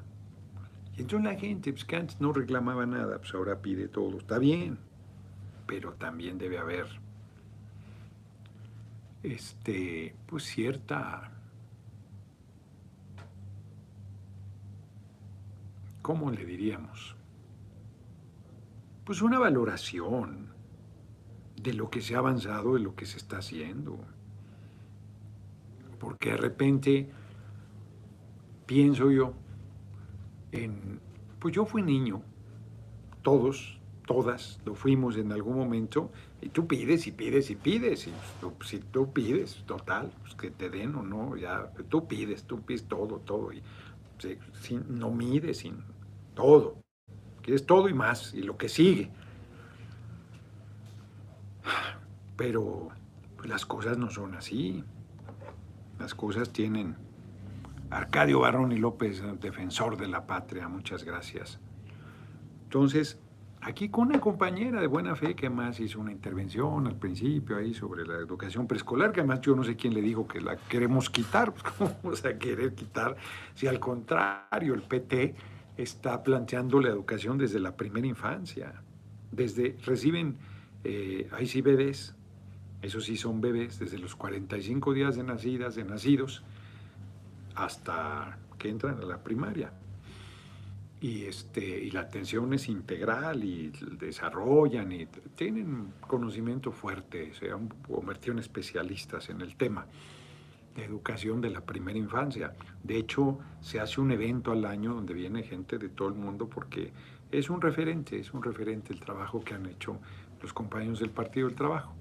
Y 0.97 1.01
entonces 1.01 1.31
la 1.31 1.39
gente, 1.39 1.71
pues 1.71 1.85
que 1.85 1.95
antes 1.95 2.19
no 2.19 2.33
reclamaba 2.33 2.85
nada, 2.85 3.19
pues 3.19 3.33
ahora 3.35 3.61
pide 3.61 3.87
todo. 3.87 4.17
Está 4.17 4.39
bien, 4.39 4.79
pero 5.67 5.93
también 5.93 6.39
debe 6.39 6.57
haber 6.57 6.87
este, 9.23 10.15
pues 10.25 10.43
cierta, 10.43 11.31
¿cómo 16.01 16.31
le 16.31 16.45
diríamos? 16.45 17.15
Pues 19.05 19.21
una 19.21 19.39
valoración 19.39 20.49
de 21.61 21.73
lo 21.73 21.89
que 21.89 22.01
se 22.01 22.15
ha 22.15 22.19
avanzado, 22.19 22.75
de 22.75 22.79
lo 22.79 22.95
que 22.95 23.05
se 23.05 23.17
está 23.17 23.39
haciendo. 23.39 23.99
Porque 25.99 26.31
de 26.31 26.37
repente 26.37 27.09
pienso 28.65 29.11
yo 29.11 29.33
en, 30.51 30.99
pues 31.39 31.53
yo 31.53 31.65
fui 31.65 31.81
niño, 31.81 32.21
todos, 33.21 33.79
todas 34.05 34.59
lo 34.65 34.75
fuimos 34.75 35.17
en 35.17 35.31
algún 35.31 35.57
momento, 35.57 36.11
y 36.41 36.49
tú 36.49 36.67
pides 36.67 37.05
y 37.07 37.11
pides 37.11 37.49
y 37.49 37.55
pides. 37.55 38.07
Y 38.07 38.13
si 38.65 38.79
tú 38.79 39.11
pides, 39.11 39.63
total, 39.65 40.11
pues 40.21 40.35
que 40.35 40.51
te 40.51 40.69
den 40.69 40.95
o 40.95 41.03
no, 41.03 41.35
ya 41.35 41.71
tú 41.89 42.07
pides, 42.07 42.43
tú 42.43 42.61
pides 42.61 42.85
todo, 42.85 43.17
todo. 43.19 43.51
Y 43.51 43.61
no 44.87 45.11
mides, 45.11 45.59
sin 45.59 45.83
todo. 46.35 46.81
Quieres 47.41 47.65
todo 47.65 47.89
y 47.89 47.93
más, 47.93 48.33
y 48.33 48.41
lo 48.43 48.57
que 48.57 48.69
sigue. 48.69 49.09
Pero 52.37 52.89
pues, 53.35 53.49
las 53.49 53.65
cosas 53.65 53.97
no 53.97 54.09
son 54.09 54.35
así. 54.35 54.83
Las 55.99 56.15
cosas 56.15 56.51
tienen. 56.51 56.95
Arcadio 57.89 58.41
Barrón 58.41 58.71
y 58.71 58.77
López, 58.77 59.21
defensor 59.41 59.97
de 59.97 60.07
la 60.07 60.27
patria, 60.27 60.67
muchas 60.69 61.03
gracias. 61.03 61.59
Entonces, 62.65 63.19
aquí 63.61 63.89
con 63.89 64.07
una 64.07 64.19
compañera 64.19 64.79
de 64.79 64.87
buena 64.87 65.15
fe 65.15 65.35
que 65.35 65.47
además 65.47 65.79
hizo 65.79 65.99
una 65.99 66.11
intervención 66.11 66.87
al 66.87 66.95
principio 66.95 67.57
ahí 67.57 67.73
sobre 67.73 68.05
la 68.05 68.15
educación 68.15 68.67
preescolar, 68.67 69.11
que 69.11 69.19
además 69.19 69.41
yo 69.41 69.55
no 69.55 69.63
sé 69.63 69.75
quién 69.75 69.93
le 69.93 70.01
dijo 70.01 70.27
que 70.27 70.41
la 70.41 70.55
queremos 70.55 71.09
quitar, 71.09 71.51
pues 71.53 71.63
cómo 71.77 71.97
vamos 72.03 72.21
querer 72.21 72.73
quitar 72.73 73.15
si 73.55 73.67
al 73.67 73.79
contrario 73.79 74.73
el 74.73 74.81
PT 74.81 75.35
está 75.77 76.23
planteando 76.23 76.79
la 76.79 76.89
educación 76.89 77.37
desde 77.37 77.59
la 77.59 77.75
primera 77.75 78.05
infancia, 78.07 78.81
desde 79.31 79.77
reciben, 79.85 80.37
eh, 80.83 81.29
ahí 81.31 81.47
sí 81.47 81.61
bebés, 81.61 82.15
esos 82.81 83.05
sí 83.05 83.17
son 83.17 83.41
bebés, 83.41 83.79
desde 83.79 83.97
los 83.97 84.15
45 84.15 84.93
días 84.93 85.15
de 85.15 85.23
nacidas, 85.23 85.75
de 85.75 85.83
nacidos, 85.83 86.43
hasta 87.55 88.37
que 88.57 88.69
entran 88.69 88.97
a 89.01 89.05
la 89.05 89.23
primaria 89.23 89.71
y, 91.01 91.25
este, 91.25 91.61
y 91.61 91.91
la 91.91 92.01
atención 92.01 92.53
es 92.53 92.67
integral 92.67 93.43
y 93.43 93.71
desarrollan 93.97 94.91
y 94.91 95.05
tienen 95.35 95.93
conocimiento 96.01 96.71
fuerte, 96.71 97.33
se 97.33 97.51
han 97.51 97.69
convertido 97.69 98.33
en 98.33 98.39
especialistas 98.39 99.29
en 99.29 99.41
el 99.41 99.55
tema 99.55 99.85
de 100.75 100.83
educación 100.83 101.41
de 101.41 101.49
la 101.49 101.61
primera 101.61 101.97
infancia. 101.97 102.53
De 102.83 102.97
hecho, 102.97 103.39
se 103.61 103.79
hace 103.79 104.01
un 104.01 104.11
evento 104.11 104.51
al 104.51 104.65
año 104.65 104.93
donde 104.93 105.13
viene 105.13 105.43
gente 105.43 105.77
de 105.77 105.89
todo 105.89 106.09
el 106.09 106.15
mundo 106.15 106.49
porque 106.49 106.91
es 107.31 107.49
un 107.49 107.61
referente, 107.61 108.19
es 108.19 108.33
un 108.33 108.43
referente 108.43 108.91
el 108.91 108.99
trabajo 108.99 109.41
que 109.41 109.53
han 109.53 109.65
hecho 109.67 109.99
los 110.41 110.53
compañeros 110.53 110.99
del 110.99 111.11
Partido 111.11 111.47
del 111.47 111.55
Trabajo. 111.55 111.93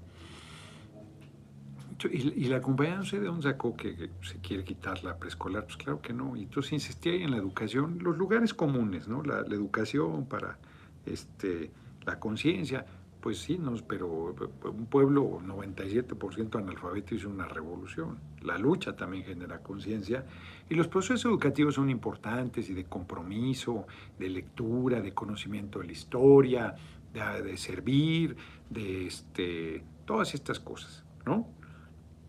Y, 2.07 2.45
la 2.45 2.61
compañía 2.61 2.95
no 2.95 3.03
sé 3.03 3.19
de 3.19 3.27
dónde 3.27 3.43
sacó 3.43 3.75
que, 3.75 4.09
se 4.21 4.37
quiere 4.39 4.63
quitar 4.63 5.03
la 5.03 5.17
preescolar, 5.17 5.65
pues 5.65 5.77
claro 5.77 6.01
que 6.01 6.13
no. 6.13 6.35
Y 6.35 6.43
entonces 6.43 6.73
insistía 6.73 7.13
en 7.13 7.31
la 7.31 7.37
educación, 7.37 7.99
los 8.01 8.17
lugares 8.17 8.53
comunes, 8.53 9.07
¿no? 9.07 9.23
La, 9.23 9.39
educación 9.39 10.25
para 10.25 10.57
este, 11.05 11.71
la 12.05 12.19
conciencia, 12.19 12.85
pues 13.19 13.39
sí, 13.39 13.57
no, 13.57 13.75
pero 13.87 14.33
un 14.63 14.85
pueblo 14.85 15.41
97% 15.41 16.57
analfabeto 16.57 17.15
hizo 17.15 17.29
una 17.29 17.47
revolución. 17.47 18.17
La 18.41 18.57
lucha 18.57 18.95
también 18.95 19.25
genera 19.25 19.59
conciencia 19.59 20.25
y 20.69 20.75
los 20.75 20.87
procesos 20.87 21.25
educativos 21.25 21.75
son 21.75 21.89
importantes 21.89 22.69
y 22.69 22.73
de 22.73 22.85
compromiso, 22.85 23.87
de 24.17 24.29
lectura, 24.29 25.01
de 25.01 25.13
conocimiento 25.13 25.79
de 25.79 25.87
la 25.87 25.91
historia, 25.91 26.75
de, 27.13 27.43
de 27.43 27.57
servir, 27.57 28.37
de 28.69 29.07
este, 29.07 29.83
todas 30.05 30.33
estas 30.33 30.61
cosas, 30.61 31.03
¿no? 31.25 31.58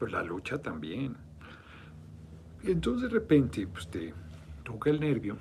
Pues 0.01 0.13
la 0.13 0.23
lucha 0.23 0.59
también. 0.59 1.15
Entonces 2.65 3.11
de 3.11 3.15
repente 3.15 3.67
pues 3.67 3.89
te 3.89 4.15
toca 4.65 4.89
el 4.89 4.99
nervio 4.99 5.37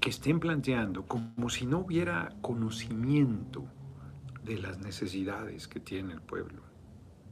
que 0.00 0.10
estén 0.10 0.38
planteando 0.38 1.04
como 1.06 1.50
si 1.50 1.66
no 1.66 1.80
hubiera 1.80 2.30
conocimiento 2.40 3.64
de 4.44 4.58
las 4.58 4.78
necesidades 4.78 5.66
que 5.66 5.80
tiene 5.80 6.12
el 6.12 6.22
pueblo. 6.22 6.62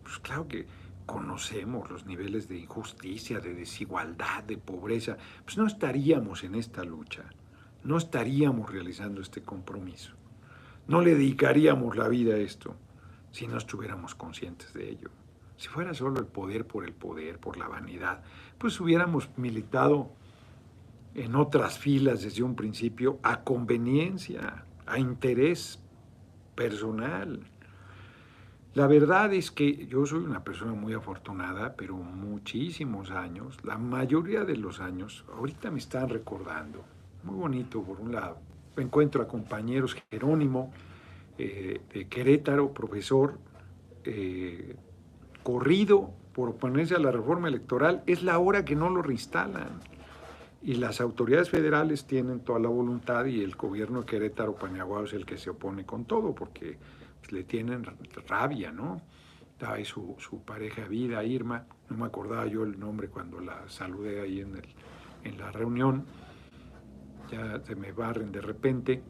Pues 0.03 0.19
claro 0.19 0.49
que 0.49 0.67
conocemos 1.07 1.89
los 1.89 2.07
niveles 2.07 2.49
de 2.49 2.59
injusticia, 2.59 3.39
de 3.39 3.55
desigualdad, 3.55 4.43
de 4.43 4.59
pobreza, 4.59 5.17
pues 5.45 5.57
no 5.57 5.67
estaríamos 5.67 6.43
en 6.43 6.57
esta 6.57 6.83
lucha, 6.83 7.23
no 7.85 7.99
estaríamos 7.99 8.69
realizando 8.69 9.21
este 9.21 9.43
compromiso, 9.43 10.13
no 10.89 11.03
le 11.03 11.15
dedicaríamos 11.15 11.97
la 11.97 12.09
vida 12.09 12.35
a 12.35 12.39
esto 12.39 12.75
si 13.31 13.47
no 13.47 13.59
estuviéramos 13.59 14.17
conscientes 14.17 14.73
de 14.73 14.91
ello. 14.91 15.11
Si 15.57 15.69
fuera 15.69 15.95
solo 15.95 16.21
el 16.21 16.27
poder 16.27 16.67
por 16.67 16.85
el 16.85 16.93
poder, 16.93 17.39
por 17.39 17.57
la 17.57 17.69
vanidad, 17.69 18.23
pues 18.59 18.81
hubiéramos 18.81 19.29
militado 19.37 20.11
en 21.15 21.37
otras 21.37 21.79
filas 21.79 22.23
desde 22.23 22.43
un 22.43 22.57
principio 22.57 23.19
a 23.23 23.43
conveniencia, 23.43 24.65
a 24.87 24.99
interés 24.99 25.79
personal. 26.55 27.41
La 28.75 28.89
verdad 28.89 29.33
es 29.33 29.53
que 29.53 29.87
yo 29.87 30.05
soy 30.05 30.25
una 30.25 30.43
persona 30.43 30.73
muy 30.73 30.95
afortunada, 30.95 31.75
pero 31.77 31.95
muchísimos 31.95 33.13
años, 33.13 33.57
la 33.63 33.79
mayoría 33.79 34.45
de 34.45 34.57
los 34.57 34.81
años, 34.81 35.25
ahorita 35.33 35.71
me 35.71 35.79
están 35.79 36.09
recordando, 36.09 36.85
muy 37.23 37.37
bonito 37.37 37.81
por 37.83 38.01
un 38.01 38.13
lado, 38.13 38.39
encuentro 38.77 39.23
a 39.23 39.29
compañeros 39.29 39.97
Jerónimo 40.11 40.73
eh, 41.39 41.83
de 41.93 42.09
Querétaro, 42.09 42.75
profesor, 42.75 43.39
eh, 44.03 44.75
corrido 45.45 46.11
por 46.33 46.49
oponerse 46.49 46.97
a 46.97 46.99
la 46.99 47.13
reforma 47.13 47.47
electoral, 47.47 48.03
es 48.07 48.25
la 48.25 48.39
hora 48.41 48.65
que 48.65 48.75
no 48.75 48.91
lo 48.91 49.03
reinstalan. 49.03 49.81
Y 50.63 50.75
las 50.75 51.01
autoridades 51.01 51.51
federales 51.51 52.07
tienen 52.07 52.41
toda 52.41 52.59
la 52.59 52.69
voluntad 52.69 53.27
y 53.27 53.45
el 53.45 53.55
gobierno 53.55 54.01
de 54.01 54.07
Querétaro, 54.07 54.57
Paniagua 54.57 55.05
es 55.05 55.13
el 55.13 55.27
que 55.27 55.39
se 55.39 55.51
opone 55.51 55.85
con 55.85 56.07
todo, 56.07 56.35
porque 56.35 56.79
pues, 57.21 57.33
le 57.33 57.45
tienen 57.45 57.85
rabia, 58.27 58.73
¿no? 58.73 59.03
Estaba 59.53 59.75
ahí 59.75 59.85
su, 59.85 60.17
pareja 60.45 60.89
vida, 60.89 61.23
Irma, 61.23 61.67
no 61.89 61.99
me 61.99 62.07
acordaba 62.07 62.47
yo 62.47 62.65
el 62.65 62.81
nombre 62.81 63.09
cuando 63.09 63.41
la 63.41 63.69
saludé 63.69 64.23
ahí 64.23 64.41
en, 64.41 64.57
el, 64.57 64.65
en 65.23 65.39
la 65.39 65.53
reunión, 65.53 66.07
ya 67.31 67.61
se 67.65 67.77
me 67.77 67.93
barren 67.93 68.33
de 68.33 68.41
repente, 68.41 69.03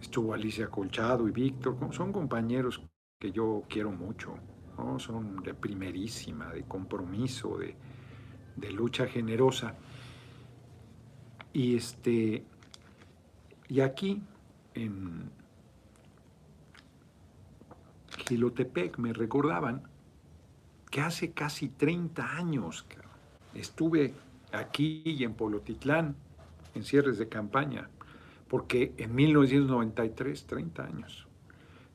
estuvo 0.00 0.34
Alicia 0.34 0.68
Colchado 0.68 1.28
y 1.28 1.30
Víctor, 1.30 1.76
son 1.92 2.12
compañeros 2.12 2.82
que 3.20 3.30
yo 3.30 3.62
quiero 3.68 3.92
mucho, 3.92 4.34
son 4.98 5.42
de 5.42 5.54
primerísima, 5.54 6.50
de 6.50 6.64
compromiso, 6.64 7.58
de, 7.58 7.74
de 8.56 8.70
lucha 8.70 9.06
generosa. 9.06 9.74
Y, 11.52 11.76
este, 11.76 12.44
y 13.68 13.80
aquí, 13.80 14.22
en 14.74 15.30
Gilotepec, 18.26 18.98
me 18.98 19.12
recordaban 19.12 19.82
que 20.90 21.00
hace 21.00 21.32
casi 21.32 21.68
30 21.68 22.36
años 22.36 22.86
estuve 23.54 24.14
aquí 24.52 25.02
y 25.04 25.24
en 25.24 25.34
Polotitlán, 25.34 26.16
en 26.74 26.84
cierres 26.84 27.18
de 27.18 27.28
campaña, 27.28 27.88
porque 28.48 28.92
en 28.98 29.14
1993, 29.14 30.46
30 30.46 30.84
años, 30.84 31.26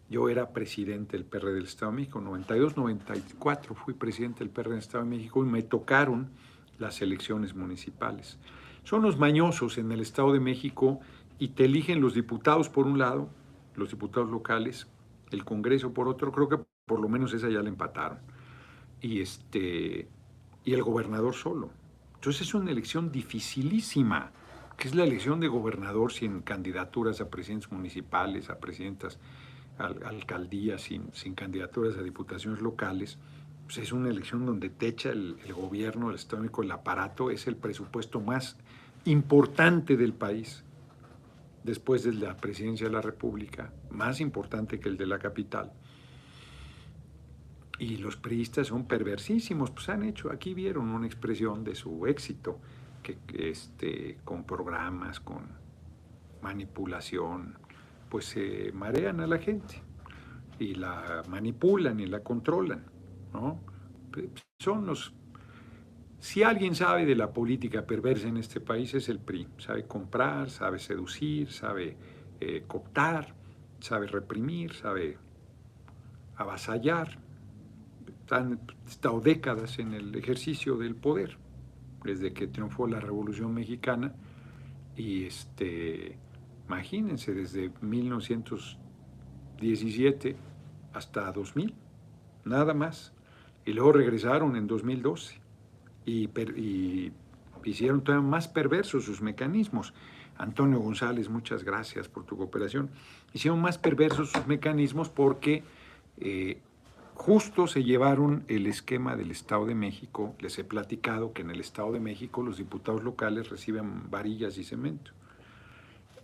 yo 0.09 0.29
era 0.29 0.53
presidente 0.53 1.17
del 1.17 1.25
PRD 1.25 1.53
del 1.55 1.65
Estado 1.65 1.91
de 1.91 1.97
México, 1.97 2.21
92-94 2.21 3.75
fui 3.75 3.93
presidente 3.93 4.39
del 4.39 4.49
PRD 4.49 4.69
del 4.71 4.79
Estado 4.79 5.03
de 5.03 5.09
México 5.09 5.43
y 5.43 5.47
me 5.47 5.63
tocaron 5.63 6.29
las 6.79 7.01
elecciones 7.01 7.55
municipales. 7.55 8.37
Son 8.83 9.01
los 9.01 9.17
mañosos 9.17 9.77
en 9.77 9.91
el 9.91 9.99
Estado 9.99 10.31
de 10.31 10.39
México 10.39 10.99
y 11.39 11.49
te 11.49 11.65
eligen 11.65 11.99
los 11.99 12.13
diputados 12.13 12.69
por 12.69 12.87
un 12.87 12.97
lado, 12.97 13.29
los 13.75 13.89
diputados 13.89 14.29
locales, 14.29 14.87
el 15.31 15.43
Congreso 15.43 15.93
por 15.93 16.07
otro, 16.07 16.31
creo 16.31 16.47
que 16.47 16.59
por 16.85 17.01
lo 17.01 17.09
menos 17.09 17.33
esa 17.33 17.49
ya 17.49 17.61
la 17.61 17.67
empataron, 17.67 18.19
y, 19.01 19.19
este, 19.19 20.07
y 20.63 20.73
el 20.73 20.83
gobernador 20.83 21.33
solo. 21.33 21.69
Entonces 22.15 22.47
es 22.47 22.53
una 22.53 22.71
elección 22.71 23.11
dificilísima, 23.11 24.31
que 24.77 24.87
es 24.87 24.95
la 24.95 25.03
elección 25.03 25.39
de 25.39 25.47
gobernador 25.47 26.13
sin 26.13 26.41
candidaturas 26.41 27.19
a 27.19 27.29
presidentes 27.29 27.71
municipales, 27.71 28.49
a 28.49 28.59
presidentas 28.59 29.19
alcaldías, 29.77 30.81
sin, 30.81 31.35
candidaturas 31.35 31.97
a 31.97 32.01
diputaciones 32.01 32.61
locales. 32.61 33.17
Pues 33.65 33.79
es 33.79 33.91
una 33.91 34.09
elección 34.09 34.45
donde 34.45 34.69
te 34.69 34.87
echa 34.87 35.09
el, 35.09 35.37
gobierno, 35.53 36.09
el 36.09 36.15
Estado 36.15 36.43
el 36.43 36.71
aparato, 36.71 37.31
es 37.31 37.47
el 37.47 37.55
presupuesto 37.55 38.21
más 38.21 38.57
importante 39.05 39.97
del 39.97 40.13
país, 40.13 40.63
después 41.63 42.03
de 42.03 42.13
la 42.13 42.37
presidencia 42.37 42.87
de 42.87 42.93
la 42.93 43.01
República, 43.01 43.73
más 43.89 44.21
importante 44.21 44.79
que 44.79 44.89
el 44.89 44.97
de 44.97 45.05
la 45.05 45.19
capital. 45.19 45.73
Y 47.79 47.97
los 47.97 48.15
priistas 48.15 48.67
son 48.67 48.87
perversísimos, 48.87 49.69
pues 49.71 49.89
han 49.89 50.03
hecho, 50.03 50.31
aquí 50.31 50.53
vieron 50.53 50.89
una 50.89 51.05
expresión 51.05 51.63
de 51.63 51.75
su 51.75 52.07
éxito, 52.07 52.59
que, 53.03 53.17
este, 53.49 54.17
con 54.23 54.43
programas, 54.43 55.19
con 55.19 55.47
manipulación, 56.41 57.57
pues 58.09 58.25
se 58.25 58.71
marean 58.73 59.19
a 59.19 59.27
la 59.27 59.37
gente 59.37 59.81
y 60.59 60.75
la 60.75 61.23
manipulan 61.27 61.99
y 61.99 62.07
la 62.07 62.21
controlan, 62.21 62.85
¿no? 63.33 63.59
Son 64.59 64.85
los 64.85 65.13
si 66.19 66.41
alguien 66.43 66.75
sabe 66.75 67.05
de 67.05 67.15
la 67.15 67.31
política 67.31 67.85
perversa 67.85 68.27
en 68.27 68.37
este 68.37 68.59
país 68.59 68.93
es 68.95 69.07
el 69.07 69.19
PRI. 69.19 69.47
Sabe 69.59 69.85
comprar, 69.85 70.49
sabe 70.49 70.79
seducir, 70.79 71.51
sabe 71.51 71.95
eh, 72.39 72.63
cooptar, 72.67 73.35
sabe 73.79 74.07
reprimir, 74.07 74.73
sabe 74.73 75.17
avasallar. 76.35 77.19
Han 78.31 78.59
estado 78.85 79.21
décadas 79.21 79.79
en 79.79 79.93
el 79.93 80.15
ejercicio 80.15 80.75
del 80.77 80.95
poder, 80.95 81.37
desde 82.03 82.33
que 82.33 82.47
triunfó 82.47 82.87
la 82.87 82.99
Revolución 82.99 83.53
Mexicana. 83.53 84.15
Y 84.95 85.25
este, 85.25 86.17
imagínense, 86.67 87.33
desde 87.33 87.71
1917 87.81 90.35
hasta 90.93 91.31
2000, 91.31 91.73
nada 92.43 92.73
más. 92.73 93.13
Y 93.65 93.73
luego 93.73 93.93
regresaron 93.93 94.55
en 94.55 94.67
2012 94.67 95.39
y, 96.05 96.29
hicieron 97.63 98.01
todavía 98.01 98.27
más 98.27 98.47
perversos 98.47 99.05
sus 99.05 99.21
mecanismos. 99.21 99.93
Antonio 100.37 100.79
González, 100.79 101.29
muchas 101.29 101.63
gracias 101.65 102.07
por 102.07 102.23
tu 102.23 102.37
cooperación. 102.37 102.89
Hicieron 103.33 103.59
más 103.59 103.77
perversos 103.77 104.31
sus 104.31 104.47
mecanismos 104.47 105.09
porque 105.09 105.65
eh, 106.19 106.61
justo 107.13 107.67
se 107.67 107.83
llevaron 107.83 108.45
el 108.47 108.67
esquema 108.67 109.17
del 109.17 109.31
Estado 109.31 109.65
de 109.65 109.75
México. 109.75 110.33
Les 110.39 110.57
he 110.59 110.63
platicado 110.63 111.33
que 111.33 111.41
en 111.41 111.51
el 111.51 111.59
Estado 111.59 111.91
de 111.91 111.99
México 111.99 112.41
los 112.41 112.55
diputados 112.57 113.03
locales 113.03 113.49
reciben 113.49 114.09
varillas 114.09 114.57
y 114.57 114.63
cemento 114.63 115.11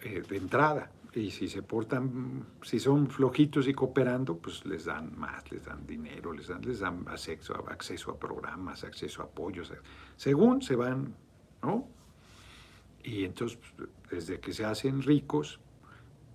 eh, 0.04 0.22
de 0.28 0.38
entrada 0.38 0.92
y 1.16 1.32
si 1.32 1.48
se 1.48 1.62
portan, 1.62 2.46
si 2.64 2.80
son 2.80 3.08
flojitos 3.08 3.68
y 3.68 3.74
cooperando, 3.74 4.38
pues 4.38 4.66
les 4.66 4.86
dan 4.86 5.18
más, 5.18 5.50
les 5.52 5.64
dan 5.64 5.86
dinero, 5.86 6.34
les 6.34 6.48
dan, 6.48 6.62
les 6.62 6.80
dan 6.80 7.06
acceso, 7.08 7.54
acceso 7.70 8.12
a 8.12 8.20
programas, 8.20 8.84
acceso 8.84 9.22
a 9.22 9.26
apoyos, 9.26 9.72
según 10.18 10.62
se 10.62 10.76
van, 10.76 11.16
¿no? 11.62 11.88
Y 13.04 13.26
entonces, 13.26 13.60
desde 14.10 14.40
que 14.40 14.54
se 14.54 14.66
hacen 14.66 15.04
ricos 15.04 15.60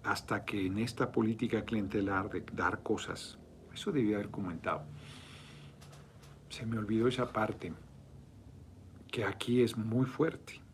hasta 0.04 0.44
que 0.44 0.66
en 0.66 0.78
esta 0.78 1.10
política 1.10 1.64
clientelar 1.64 2.30
de 2.30 2.44
dar 2.52 2.82
cosas, 2.82 3.36
eso 3.74 3.90
debía 3.90 4.16
haber 4.16 4.30
comentado. 4.30 4.84
Se 6.50 6.64
me 6.66 6.78
olvidó 6.78 7.08
esa 7.08 7.32
parte, 7.32 7.72
que 9.10 9.24
aquí 9.24 9.62
es 9.62 9.76
muy 9.76 10.06
fuerte 10.06 10.67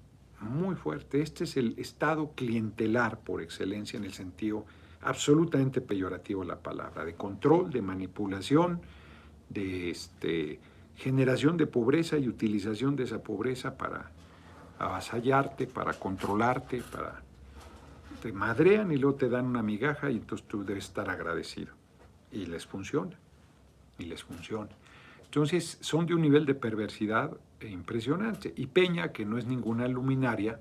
muy 0.45 0.77
fuerte. 0.77 1.21
Este 1.21 1.45
es 1.45 1.57
el 1.57 1.75
estado 1.79 2.33
clientelar 2.35 3.19
por 3.21 3.43
excelencia 3.43 3.97
en 3.97 4.05
el 4.05 4.13
sentido 4.13 4.65
absolutamente 5.03 5.81
peyorativo 5.81 6.43
de 6.43 6.49
la 6.49 6.59
palabra, 6.59 7.05
de 7.05 7.15
control, 7.15 7.71
de 7.71 7.83
manipulación, 7.83 8.81
de 9.49 9.91
este, 9.91 10.61
generación 10.97 11.57
de 11.57 11.67
pobreza 11.67 12.19
y 12.19 12.29
utilización 12.29 12.97
de 12.97 13.05
esa 13.05 13.23
pobreza 13.23 13.77
para 13.77 14.11
avasallarte, 14.79 15.67
para 15.67 15.95
controlarte, 15.95 16.83
para... 16.83 17.23
Te 18.23 18.33
madrean 18.33 18.91
y 18.91 18.97
luego 18.97 19.19
te 19.19 19.29
dan 19.29 19.45
una 19.45 19.63
migaja 19.63 20.11
y 20.11 20.17
entonces 20.17 20.47
tú 20.49 20.65
debes 20.65 20.85
estar 20.85 21.11
agradecido. 21.11 21.75
Y 22.33 22.47
les 22.47 22.65
funciona, 22.65 23.17
y 23.99 24.05
les 24.05 24.25
funciona. 24.25 24.71
Entonces 25.25 25.77
son 25.81 26.07
de 26.07 26.15
un 26.15 26.23
nivel 26.23 26.47
de 26.47 26.55
perversidad 26.55 27.37
impresionante. 27.71 28.53
Y 28.57 28.67
Peña, 28.67 29.13
que 29.13 29.25
no 29.25 29.39
es 29.39 29.47
ninguna 29.47 29.89
luminaria, 29.89 30.61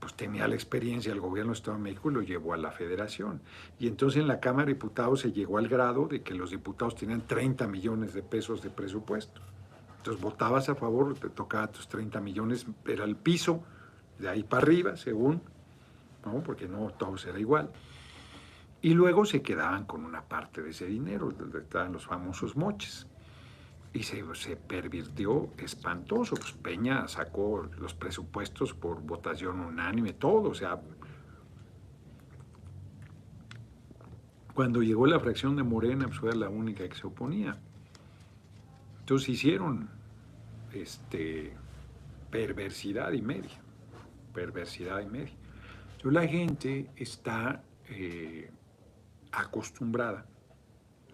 pues 0.00 0.14
tenía 0.14 0.48
la 0.48 0.54
experiencia 0.54 1.12
del 1.12 1.20
gobierno 1.20 1.52
de 1.52 1.58
Estado 1.58 1.76
de 1.76 1.82
México 1.84 2.10
y 2.10 2.14
lo 2.14 2.22
llevó 2.22 2.54
a 2.54 2.56
la 2.56 2.72
federación. 2.72 3.40
Y 3.78 3.86
entonces 3.86 4.20
en 4.20 4.26
la 4.26 4.40
Cámara 4.40 4.66
de 4.66 4.74
Diputados 4.74 5.20
se 5.20 5.32
llegó 5.32 5.58
al 5.58 5.68
grado 5.68 6.08
de 6.08 6.22
que 6.22 6.34
los 6.34 6.50
diputados 6.50 6.96
tenían 6.96 7.26
30 7.26 7.68
millones 7.68 8.12
de 8.12 8.22
pesos 8.22 8.62
de 8.62 8.70
presupuesto. 8.70 9.40
Entonces 9.98 10.20
votabas 10.20 10.68
a 10.68 10.74
favor, 10.74 11.14
te 11.14 11.28
tocaba 11.28 11.68
tus 11.68 11.86
30 11.86 12.20
millones, 12.20 12.66
era 12.84 13.04
el 13.04 13.14
piso, 13.14 13.62
de 14.18 14.28
ahí 14.28 14.42
para 14.42 14.64
arriba, 14.64 14.96
según, 14.96 15.40
¿no? 16.24 16.42
porque 16.42 16.66
no 16.66 16.90
todo 16.90 17.14
era 17.28 17.38
igual. 17.38 17.70
Y 18.80 18.94
luego 18.94 19.24
se 19.24 19.42
quedaban 19.42 19.84
con 19.84 20.04
una 20.04 20.22
parte 20.22 20.62
de 20.62 20.70
ese 20.70 20.86
dinero, 20.86 21.30
donde 21.30 21.60
estaban 21.60 21.92
los 21.92 22.06
famosos 22.06 22.56
moches 22.56 23.06
y 23.94 24.02
se, 24.02 24.22
se, 24.34 24.56
pervirtió 24.56 25.50
espantoso. 25.58 26.34
Pues 26.36 26.52
Peña 26.52 27.06
sacó 27.08 27.68
los 27.78 27.94
presupuestos 27.94 28.72
por 28.72 29.02
votación 29.02 29.60
unánime, 29.60 30.12
todo, 30.12 30.50
o 30.50 30.54
sea, 30.54 30.80
Cuando 34.54 34.82
llegó 34.82 35.06
la 35.06 35.18
fracción 35.18 35.56
de 35.56 35.62
Morena, 35.62 36.08
pues 36.08 36.22
era 36.22 36.34
la 36.34 36.48
única 36.50 36.86
que 36.86 36.94
se 36.94 37.06
oponía. 37.06 37.58
Entonces 39.00 39.30
hicieron 39.30 39.88
este, 40.74 41.54
perversidad 42.30 43.12
y 43.12 43.22
media. 43.22 43.62
Perversidad 44.34 45.00
y 45.00 45.06
media. 45.06 45.32
Entonces 45.96 46.12
la 46.12 46.28
gente 46.28 46.90
está 46.96 47.64
eh, 47.88 48.50
acostumbrada 49.30 50.26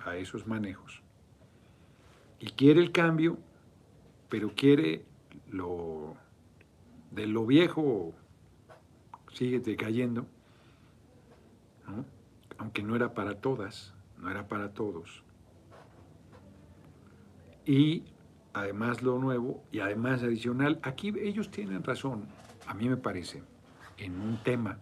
a 0.05 0.17
esos 0.17 0.47
manejos 0.47 1.03
y 2.40 2.46
quiere 2.51 2.81
el 2.81 2.92
cambio, 2.92 3.38
pero 4.29 4.55
quiere 4.55 5.05
lo 5.51 6.16
de 7.11 7.27
lo 7.27 7.46
viejo 7.46 8.14
sigue 9.33 9.61
decayendo, 9.61 10.27
aunque 12.59 12.83
no 12.83 12.96
era 12.96 13.14
para 13.14 13.40
todas, 13.40 13.94
no 14.18 14.31
era 14.31 14.48
para 14.48 14.72
todos. 14.72 15.22
Y 17.64 18.05
además 18.53 19.03
lo 19.03 19.18
nuevo 19.18 19.62
y 19.70 19.81
además 19.81 20.22
adicional, 20.22 20.81
aquí 20.83 21.14
ellos 21.20 21.51
tienen 21.51 21.85
razón, 21.85 22.27
a 22.66 22.74
mí 22.74 22.88
me 22.88 22.96
parece, 22.96 23.42
en 23.96 24.20
un 24.20 24.42
tema. 24.42 24.79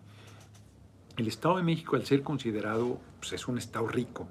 El 1.17 1.29
Estado 1.29 1.57
de 1.57 1.63
México, 1.63 1.97
al 1.97 2.05
ser 2.05 2.23
considerado, 2.23 3.01
pues, 3.19 3.33
es 3.33 3.49
un 3.49 3.59
Estado 3.59 3.87
rico, 3.89 4.29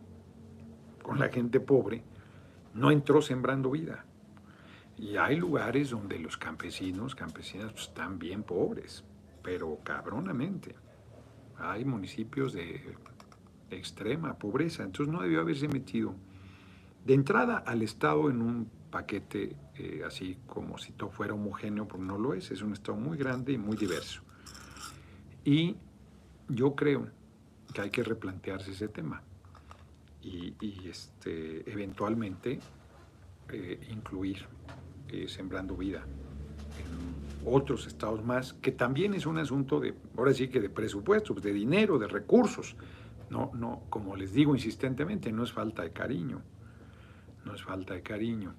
con 1.01 1.19
la 1.19 1.29
gente 1.29 1.59
pobre, 1.59 2.03
no 2.75 2.91
entró 2.91 3.21
sembrando 3.21 3.71
vida. 3.71 4.05
Y 4.97 5.17
hay 5.17 5.37
lugares 5.37 5.89
donde 5.89 6.19
los 6.19 6.37
campesinos, 6.37 7.15
campesinas, 7.15 7.71
pues, 7.71 7.87
están 7.87 8.19
bien 8.19 8.43
pobres, 8.43 9.03
pero 9.41 9.79
cabronamente. 9.83 10.75
Hay 11.57 11.85
municipios 11.85 12.53
de 12.53 12.95
extrema 13.71 14.37
pobreza, 14.37 14.83
entonces 14.83 15.11
no 15.11 15.21
debió 15.21 15.41
haberse 15.41 15.67
metido 15.67 16.15
de 17.05 17.13
entrada 17.13 17.57
al 17.57 17.81
Estado 17.81 18.29
en 18.29 18.41
un 18.41 18.69
paquete 18.89 19.55
eh, 19.75 20.03
así 20.05 20.37
como 20.47 20.77
si 20.77 20.91
todo 20.93 21.09
fuera 21.09 21.33
homogéneo, 21.33 21.87
porque 21.87 22.05
no 22.05 22.17
lo 22.17 22.33
es, 22.33 22.51
es 22.51 22.61
un 22.61 22.73
Estado 22.73 22.97
muy 22.97 23.17
grande 23.17 23.53
y 23.53 23.57
muy 23.57 23.77
diverso. 23.77 24.21
Y 25.43 25.77
yo 26.49 26.75
creo 26.75 27.07
que 27.73 27.81
hay 27.81 27.89
que 27.89 28.03
replantearse 28.03 28.71
ese 28.71 28.87
tema 28.87 29.21
y, 30.25 30.89
este, 30.89 31.69
eventualmente 31.71 32.59
eh, 33.51 33.87
incluir 33.91 34.45
eh, 35.09 35.27
Sembrando 35.27 35.77
Vida 35.77 36.03
en 36.79 37.47
otros 37.47 37.85
estados 37.85 38.23
más, 38.25 38.53
que 38.53 38.71
también 38.71 39.13
es 39.13 39.27
un 39.27 39.37
asunto 39.37 39.79
de, 39.79 39.93
ahora 40.17 40.33
sí 40.33 40.47
que 40.47 40.59
de 40.59 40.69
presupuestos, 40.69 41.41
de 41.43 41.53
dinero, 41.53 41.99
de 41.99 42.07
recursos. 42.07 42.75
No, 43.29 43.51
no, 43.53 43.83
como 43.89 44.15
les 44.15 44.33
digo 44.33 44.55
insistentemente, 44.55 45.31
no 45.31 45.43
es 45.43 45.51
falta 45.51 45.83
de 45.83 45.91
cariño, 45.91 46.41
no 47.43 47.53
es 47.53 47.63
falta 47.63 47.93
de 47.93 48.01
cariño. 48.01 48.53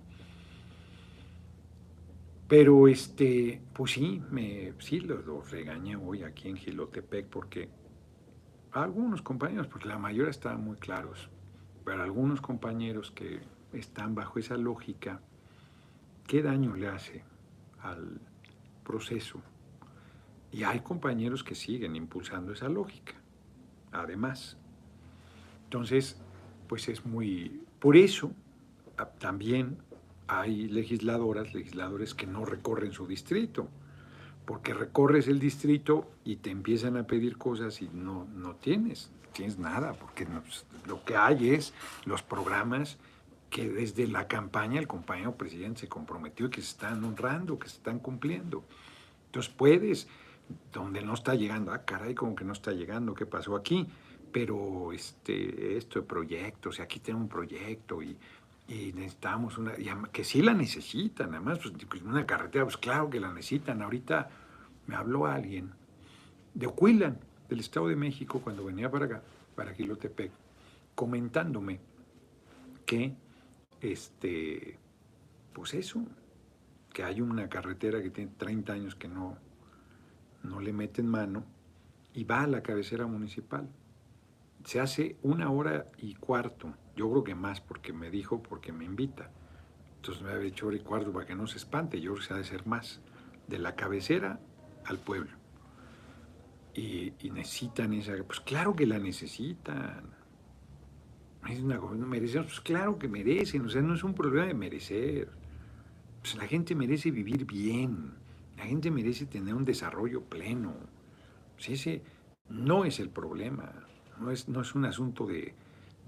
Pero 2.48 2.87
este, 2.87 3.61
pues 3.72 3.92
sí, 3.92 4.22
me, 4.31 4.72
sí 4.79 5.00
los, 5.00 5.50
regañé 5.50 5.96
hoy 5.96 6.22
aquí 6.22 6.48
en 6.48 6.57
Gilotepec 6.57 7.26
porque 7.26 7.68
algunos 8.70 9.20
compañeros, 9.20 9.66
porque 9.66 9.88
la 9.88 9.98
mayoría 9.98 10.31
estaban 10.31 10.62
muy 10.62 10.76
claros, 10.76 11.29
pero 11.87 12.03
algunos 12.03 12.40
compañeros 12.40 13.12
que 13.12 13.42
están 13.72 14.16
bajo 14.16 14.40
esa 14.40 14.57
lógica, 14.57 15.20
¿qué 16.27 16.42
daño 16.42 16.75
le 16.75 16.88
hace 16.88 17.22
al 17.81 18.20
proceso? 18.83 19.40
Y 20.51 20.64
hay 20.64 20.81
compañeros 20.81 21.44
que 21.44 21.55
siguen 21.55 21.94
impulsando 21.94 22.53
esa 22.53 22.68
lógica, 22.68 23.14
además. 23.92 24.59
Entonces, 25.62 26.20
pues 26.66 26.88
es 26.88 27.07
muy... 27.07 27.62
Por 27.79 27.96
eso 27.96 28.33
también 29.20 29.79
hay 30.27 30.66
legisladoras, 30.66 31.55
legisladores 31.55 32.14
que 32.14 32.27
no 32.27 32.44
recorren 32.44 32.90
su 32.90 33.07
distrito, 33.07 33.68
porque 34.44 34.75
recorres 34.75 35.29
el 35.29 35.38
distrito 35.38 36.11
y 36.25 36.37
te 36.37 36.51
empiezan 36.51 36.96
a 36.96 37.07
pedir 37.07 37.38
cosas 37.38 37.81
y 37.81 37.88
no, 37.92 38.25
no 38.35 38.57
tienes, 38.57 39.12
tienes 39.37 39.59
nada, 39.59 39.92
porque 39.92 40.27
lo 40.87 41.05
que 41.05 41.16
hay 41.16 41.51
es 41.51 41.75
los 42.05 42.22
programas 42.22 42.99
que 43.51 43.68
desde 43.68 44.07
la 44.07 44.27
campaña 44.27 44.79
el 44.79 44.87
compañero 44.87 45.37
presidente 45.37 45.83
se 45.83 45.88
comprometió 45.88 46.46
y 46.46 46.51
que 46.51 46.61
se 46.61 46.68
están 46.68 47.05
honrando, 47.05 47.59
que 47.59 47.68
se 47.68 47.77
están 47.77 47.99
cumpliendo. 47.99 48.64
Entonces 49.27 49.53
puedes, 49.53 50.09
donde 50.72 51.03
no 51.03 51.14
está 51.14 51.35
llegando, 51.35 51.72
ah, 51.72 51.85
caray, 51.85 52.14
como 52.14 52.35
que 52.35 52.44
no 52.44 52.53
está 52.53 52.72
llegando, 52.72 53.14
¿qué 53.14 53.27
pasó 53.27 53.57
aquí? 53.57 53.87
Pero 54.33 54.92
este, 54.92 55.77
esto 55.77 56.01
de 56.01 56.07
proyectos, 56.07 56.79
y 56.79 56.83
aquí 56.83 57.01
tengo 57.01 57.20
un 57.20 57.29
proyecto 57.29 58.03
y 58.03 58.16
y 58.68 58.92
necesitamos 58.94 59.59
una, 59.59 59.75
que 60.12 60.25
sí 60.25 60.42
la 60.42 60.53
necesitan, 60.53 61.31
además, 61.31 61.61
pues, 61.61 61.75
pues, 61.88 62.03
una 62.03 62.27
carretera, 62.27 62.64
pues 62.64 62.77
claro 62.77 63.09
que 63.09 63.20
la 63.20 63.33
necesitan. 63.33 63.81
Ahorita 63.81 64.29
me 64.87 64.96
habló 64.96 65.27
alguien 65.27 65.70
de 66.55 66.66
Oquilan, 66.66 67.18
del 67.49 67.61
Estado 67.61 67.89
de 67.89 67.97
México, 67.97 68.41
cuando 68.43 68.65
venía 68.65 68.91
para 68.91 69.07
acá, 69.07 69.23
para 69.55 69.75
Quilotepec, 69.75 70.31
comentándome 70.95 71.81
que, 72.85 73.15
este, 73.81 74.79
pues 75.53 75.75
eso, 75.75 76.05
que 76.93 77.05
hay 77.05 77.21
una 77.21 77.49
carretera 77.49 78.03
que 78.03 78.11
tiene 78.11 78.33
30 78.37 78.73
años 78.73 78.95
que 78.95 79.09
no, 79.09 79.37
no 80.43 80.61
le 80.61 80.73
meten 80.73 81.07
mano 81.07 81.45
y 82.15 82.25
va 82.25 82.43
a 82.43 82.47
la 82.47 82.63
cabecera 82.63 83.07
municipal. 83.07 83.69
Se 84.65 84.81
hace 84.81 85.17
una 85.23 85.51
hora 85.51 85.87
y 85.99 86.15
cuarto 86.15 86.75
yo 86.97 87.11
creo 87.11 87.23
que 87.23 87.35
más 87.35 87.61
porque 87.61 87.93
me 87.93 88.11
dijo, 88.11 88.43
porque 88.43 88.73
me 88.73 88.87
invita. 88.87 89.31
Entonces 89.97 90.23
me 90.23 90.31
había 90.31 90.45
dicho 90.45 90.67
hora 90.67 90.77
y 90.77 90.81
cuarto 90.81 91.13
para 91.13 91.27
que 91.27 91.35
no 91.35 91.47
se 91.47 91.59
espante. 91.59 92.01
Yo 92.01 92.13
creo 92.13 92.23
que 92.23 92.29
se 92.29 92.35
ha 92.35 92.39
de 92.39 92.45
ser 92.45 92.67
más. 92.67 93.01
De 93.47 93.59
la 93.59 93.77
cabecera 93.77 94.41
al 94.87 94.99
pueblo. 94.99 95.31
Y, 96.77 97.12
necesitan 97.31 97.93
esa. 97.95 98.12
Pues 98.25 98.41
claro 98.41 98.77
que 98.77 98.87
la 98.87 98.99
necesitan. 98.99 100.05
Es 101.49 101.61
una 101.61 101.77
no 101.77 102.07
merecen. 102.07 102.45
Pues 102.45 102.61
claro 102.61 102.99
que 102.99 103.09
merecen. 103.09 103.65
O 103.65 103.69
sea, 103.69 103.83
no 103.83 103.95
es 103.95 104.05
un 104.05 104.15
problema 104.15 104.47
de 104.47 104.55
merecer. 104.55 105.29
Pues 106.21 106.37
la 106.37 106.47
gente 106.47 106.75
merece 106.75 107.11
vivir 107.11 107.47
bien. 107.47 108.12
La 108.57 108.65
gente 108.65 108.91
merece 108.91 109.27
tener 109.27 109.55
un 109.55 109.65
desarrollo 109.65 110.23
pleno. 110.23 110.75
Pues 111.55 111.71
ese 111.71 112.03
no 112.49 112.85
es 112.85 113.01
el 113.01 113.09
problema. 113.09 113.73
No 114.21 114.31
es, 114.31 114.49
no 114.49 114.61
es 114.61 114.75
un 114.75 114.85
asunto 114.85 115.27
de 115.27 115.55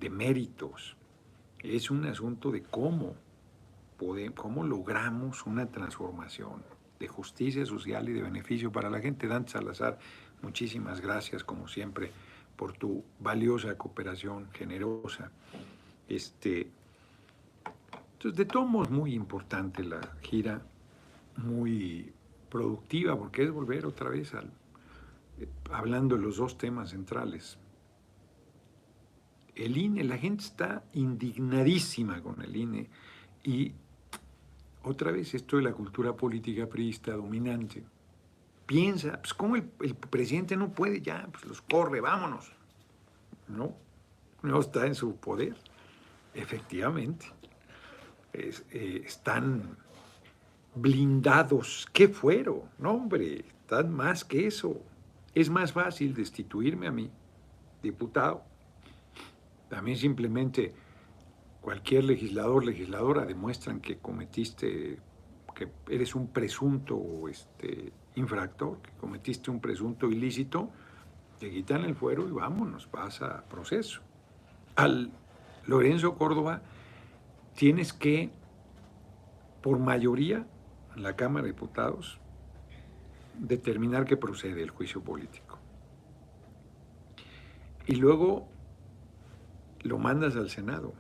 de 0.00 0.11
méritos, 0.11 0.96
es 1.61 1.90
un 1.90 2.07
asunto 2.07 2.50
de 2.50 2.62
cómo, 2.62 3.14
podemos, 3.96 4.38
cómo 4.38 4.64
logramos 4.64 5.44
una 5.46 5.66
transformación 5.66 6.62
de 7.00 7.09
justicia 7.09 7.64
social 7.66 8.09
y 8.09 8.12
de 8.12 8.22
beneficio 8.22 8.70
para 8.70 8.90
la 8.90 9.00
gente. 9.00 9.26
Dante 9.26 9.52
Salazar, 9.52 9.98
muchísimas 10.42 11.01
gracias, 11.01 11.44
como 11.44 11.68
siempre, 11.68 12.11
por 12.57 12.72
tu 12.72 13.05
valiosa 13.20 13.77
cooperación 13.77 14.51
generosa. 14.53 15.31
Este, 16.09 16.70
entonces, 18.14 18.37
de 18.37 18.44
todos 18.46 18.68
modos, 18.68 18.90
muy 18.90 19.14
importante 19.14 19.85
la 19.85 20.01
gira, 20.22 20.62
muy 21.37 22.12
productiva, 22.51 23.16
porque 23.16 23.44
es 23.44 23.51
volver 23.51 23.87
otra 23.87 24.11
vez 24.11 24.35
al, 24.35 24.51
eh, 25.38 25.48
hablando 25.70 26.16
de 26.16 26.22
los 26.22 26.37
dos 26.37 26.59
temas 26.59 26.90
centrales, 26.90 27.59
el 29.55 29.77
INE, 29.77 30.05
la 30.05 30.18
gente 30.18 30.44
está 30.44 30.85
indignadísima 30.92 32.22
con 32.22 32.40
el 32.42 32.55
INE 32.55 32.88
y 33.42 33.72
otra 34.85 35.11
vez 35.11 35.35
esto 35.35 35.57
de 35.57 35.62
la 35.62 35.72
cultura 35.72 36.14
política 36.14 36.66
priista 36.66 37.12
dominante. 37.12 37.85
Piensa, 38.68 39.18
pues 39.22 39.33
cómo 39.33 39.57
el, 39.57 39.64
presidente 40.11 40.54
no 40.54 40.70
puede 40.70 41.00
ya, 41.00 41.26
pues 41.33 41.46
los 41.46 41.62
corre, 41.62 42.02
vámonos. 42.02 42.52
No, 43.48 43.74
no 44.42 44.61
está 44.61 44.87
en 44.87 44.94
su 44.94 45.16
poder. 45.16 45.57
Efectivamente, 46.35 47.33
eh, 48.35 49.02
están 49.07 49.74
blindados. 50.74 51.88
¿Qué 51.94 52.09
fueron? 52.09 52.61
No, 52.78 52.90
hombre, 52.92 53.46
están 53.62 53.90
más 53.90 54.22
que 54.22 54.46
eso. 54.46 54.83
Es 55.35 55.48
más 55.48 55.72
fácil 55.72 56.12
destituirme 56.12 56.88
a 56.88 56.92
mí, 56.92 57.11
diputado, 57.83 58.44
también 59.70 59.96
simplemente 59.96 60.74
cualquier 61.62 62.04
legislador, 62.04 62.66
legisladora 62.66 63.24
demuestran 63.24 63.81
que 63.81 63.96
cometiste, 63.96 64.98
que 65.54 65.68
eres 65.88 66.14
un 66.14 66.28
presunto 66.28 67.28
este, 67.31 67.94
infractor, 68.18 68.81
que 68.83 68.90
cometiste 68.98 69.50
un 69.50 69.61
presunto 69.61 70.09
ilícito, 70.09 70.70
te 71.38 71.50
quitan 71.50 71.85
el 71.85 71.94
fuero 71.94 72.28
y 72.28 72.33
vámonos, 72.33 72.90
vas 72.90 73.22
a 73.22 73.44
proceso. 73.44 74.00
Al 74.76 75.11
Lorenzo 75.66 76.16
Córdoba 76.16 76.62
tienes 77.54 77.92
que, 77.92 78.31
por 79.62 79.78
mayoría, 79.78 80.46
en 80.96 81.02
la 81.02 81.16
Cámara 81.16 81.46
de 81.46 81.52
Diputados, 81.52 82.18
determinar 83.38 84.04
que 84.04 84.16
procede 84.16 84.62
el 84.62 84.70
juicio 84.70 85.02
político. 85.02 85.59
Y 87.87 87.96
luego 87.96 88.48
lo 89.83 89.98
mandas 89.98 90.37
al 90.37 90.50
Senado. 90.50 90.92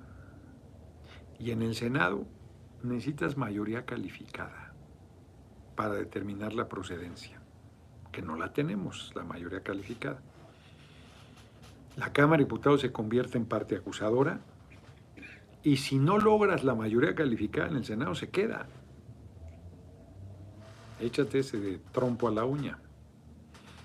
Y 1.38 1.50
en 1.50 1.62
el 1.62 1.74
Senado 1.74 2.26
necesitas 2.82 3.36
mayoría 3.36 3.84
calificada 3.84 4.57
para 5.78 5.94
determinar 5.94 6.54
la 6.54 6.68
procedencia, 6.68 7.38
que 8.10 8.20
no 8.20 8.34
la 8.34 8.52
tenemos, 8.52 9.12
la 9.14 9.22
mayoría 9.22 9.62
calificada. 9.62 10.20
La 11.96 12.12
Cámara 12.12 12.38
de 12.38 12.46
Diputados 12.46 12.80
se 12.80 12.90
convierte 12.90 13.38
en 13.38 13.46
parte 13.46 13.76
acusadora 13.76 14.40
y 15.62 15.76
si 15.76 16.00
no 16.00 16.18
logras 16.18 16.64
la 16.64 16.74
mayoría 16.74 17.14
calificada 17.14 17.68
en 17.68 17.76
el 17.76 17.84
Senado, 17.84 18.16
se 18.16 18.28
queda. 18.28 18.66
Échate 20.98 21.38
ese 21.38 21.60
de 21.60 21.78
trompo 21.92 22.26
a 22.26 22.32
la 22.32 22.44
uña. 22.44 22.80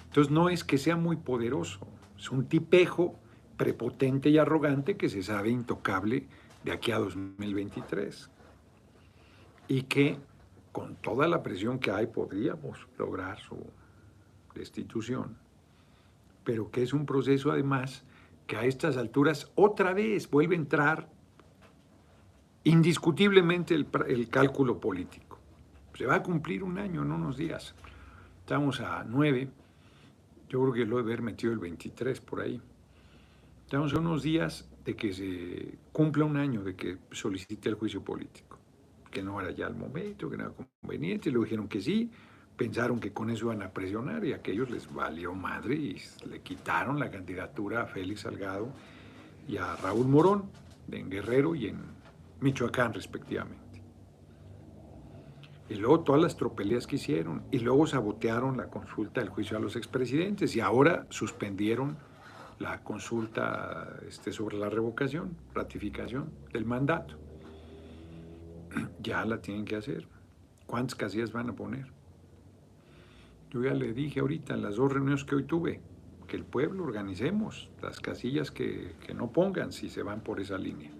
Entonces 0.05 0.33
no 0.33 0.49
es 0.49 0.63
que 0.63 0.79
sea 0.79 0.95
muy 0.95 1.17
poderoso, 1.17 1.85
es 2.17 2.31
un 2.31 2.47
tipejo 2.47 3.19
prepotente 3.55 4.31
y 4.31 4.39
arrogante 4.39 4.97
que 4.97 5.09
se 5.09 5.21
sabe 5.21 5.51
intocable 5.51 6.25
de 6.63 6.71
aquí 6.71 6.91
a 6.91 6.97
2023 6.97 8.31
y 9.67 9.83
que 9.83 10.17
con 10.73 10.95
toda 10.95 11.27
la 11.27 11.43
presión 11.43 11.79
que 11.79 11.91
hay 11.91 12.07
podríamos 12.07 12.87
lograr 12.97 13.39
su 13.39 13.57
destitución, 14.55 15.37
pero 16.43 16.71
que 16.71 16.81
es 16.81 16.93
un 16.93 17.05
proceso 17.05 17.51
además 17.51 18.03
que 18.47 18.57
a 18.57 18.65
estas 18.65 18.97
alturas 18.97 19.51
otra 19.55 19.93
vez 19.93 20.29
vuelve 20.29 20.55
a 20.55 20.57
entrar 20.57 21.09
indiscutiblemente 22.63 23.75
el, 23.75 24.29
cálculo 24.29 24.79
político. 24.79 25.37
Se 25.93 26.07
va 26.07 26.15
a 26.15 26.23
cumplir 26.23 26.63
un 26.63 26.79
año 26.79 27.03
en 27.03 27.11
unos 27.11 27.37
días. 27.37 27.75
Estamos 28.39 28.81
a 28.81 29.03
nueve. 29.03 29.49
Yo 30.49 30.59
creo 30.61 30.73
que 30.73 30.85
lo 30.85 30.97
he 30.97 31.01
haber 31.01 31.21
metido 31.21 31.53
el 31.53 31.59
23 31.59 32.19
por 32.21 32.41
ahí. 32.41 32.59
Estamos 33.63 33.93
a 33.93 33.99
unos 33.99 34.23
días 34.23 34.67
de 34.83 34.95
que 34.95 35.13
se 35.13 35.77
cumpla 35.91 36.25
un 36.25 36.35
año 36.35 36.63
de 36.63 36.75
que 36.75 36.97
solicite 37.11 37.69
el 37.69 37.75
juicio 37.75 38.03
político 38.03 38.52
que 39.13 39.21
no 39.21 39.39
era 39.39 39.51
ya 39.51 39.67
el 39.67 39.75
momento, 39.75 40.29
que 40.29 40.37
no 40.37 40.45
era 40.45 40.53
conveniente, 40.81 41.31
le 41.31 41.37
dijeron 41.37 41.67
que 41.67 41.79
sí, 41.79 42.09
pensaron 42.57 42.99
que 42.99 43.13
con 43.13 43.29
eso 43.29 43.45
iban 43.45 43.61
a 43.61 43.69
presionar 43.69 44.25
y 44.25 44.33
a 44.33 44.37
aquellos 44.37 44.69
les 44.71 44.91
valió 44.91 45.33
madre 45.35 45.75
y 45.75 46.01
le 46.27 46.41
quitaron 46.41 46.99
la 46.99 47.11
candidatura 47.11 47.83
a 47.83 47.85
Félix 47.85 48.21
Salgado 48.21 48.73
y 49.47 49.57
a 49.57 49.75
Raúl 49.75 50.07
Morón 50.07 50.49
en 50.91 51.09
Guerrero 51.11 51.53
y 51.53 51.67
en 51.67 51.77
Michoacán 52.41 52.93
respectivamente. 52.93 53.61
Y 55.69 55.75
luego 55.75 56.01
todas 56.01 56.21
las 56.21 56.35
tropelías 56.35 56.87
que 56.87 56.95
hicieron 56.95 57.43
y 57.51 57.59
luego 57.59 57.85
sabotearon 57.85 58.57
la 58.57 58.67
consulta 58.67 59.21
del 59.21 59.29
juicio 59.29 59.57
a 59.57 59.59
los 59.59 59.75
expresidentes 59.75 60.55
y 60.55 60.59
ahora 60.59 61.05
suspendieron 61.09 61.97
la 62.57 62.83
consulta 62.83 63.99
este, 64.07 64.31
sobre 64.31 64.57
la 64.57 64.69
revocación, 64.69 65.37
ratificación 65.53 66.31
del 66.51 66.65
mandato 66.65 67.22
ya 69.01 69.25
la 69.25 69.41
tienen 69.41 69.65
que 69.65 69.75
hacer. 69.75 70.07
¿Cuántas 70.65 70.95
casillas 70.95 71.31
van 71.31 71.49
a 71.49 71.55
poner? 71.55 71.91
Yo 73.51 73.63
ya 73.63 73.73
le 73.73 73.93
dije 73.93 74.19
ahorita 74.19 74.55
en 74.55 74.63
las 74.63 74.77
dos 74.77 74.91
reuniones 74.91 75.23
que 75.23 75.35
hoy 75.35 75.43
tuve, 75.43 75.81
que 76.27 76.35
el 76.35 76.45
pueblo 76.45 76.83
organicemos 76.83 77.69
las 77.81 77.99
casillas 77.99 78.49
que, 78.49 78.95
no 79.15 79.31
pongan 79.31 79.71
si 79.71 79.89
se 79.89 80.01
van 80.01 80.21
por 80.21 80.39
esa 80.39 80.57
línea. 80.57 80.91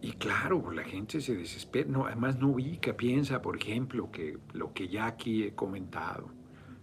Y 0.00 0.12
claro, 0.12 0.70
la 0.70 0.84
gente 0.84 1.20
se 1.20 1.34
desespera. 1.34 1.88
No, 1.88 2.06
además 2.06 2.38
no 2.38 2.48
ubica, 2.48 2.96
piensa, 2.96 3.40
por 3.42 3.56
ejemplo, 3.56 4.10
que 4.10 4.38
lo 4.52 4.72
que 4.72 4.88
ya 4.88 5.06
aquí 5.06 5.42
he 5.42 5.54
comentado, 5.54 6.30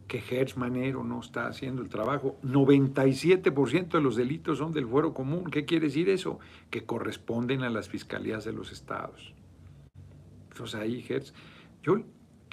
que 0.08 0.20
Hertz 0.20 0.56
Manero 0.56 1.04
no 1.04 1.20
está 1.20 1.48
haciendo 1.48 1.82
el 1.82 1.89
trabajo. 1.89 2.38
97% 2.44 3.89
de 3.89 4.02
los 4.02 4.15
delitos 4.15 4.60
son 4.60 4.72
del 4.72 4.88
fuero 4.88 5.13
común. 5.13 5.46
¿Qué 5.46 5.65
quiere 5.65 5.88
decir 5.88 6.10
eso? 6.10 6.39
Que 6.70 6.86
corresponden 6.86 7.63
a 7.63 7.70
las 7.70 7.89
fiscalías 7.89 8.46
de 8.46 8.54
los 8.54 8.72
estados. 8.72 9.34
Entonces 10.52 10.80
ahí 10.80 11.06
Hertz, 11.08 11.34
yo, 11.82 12.02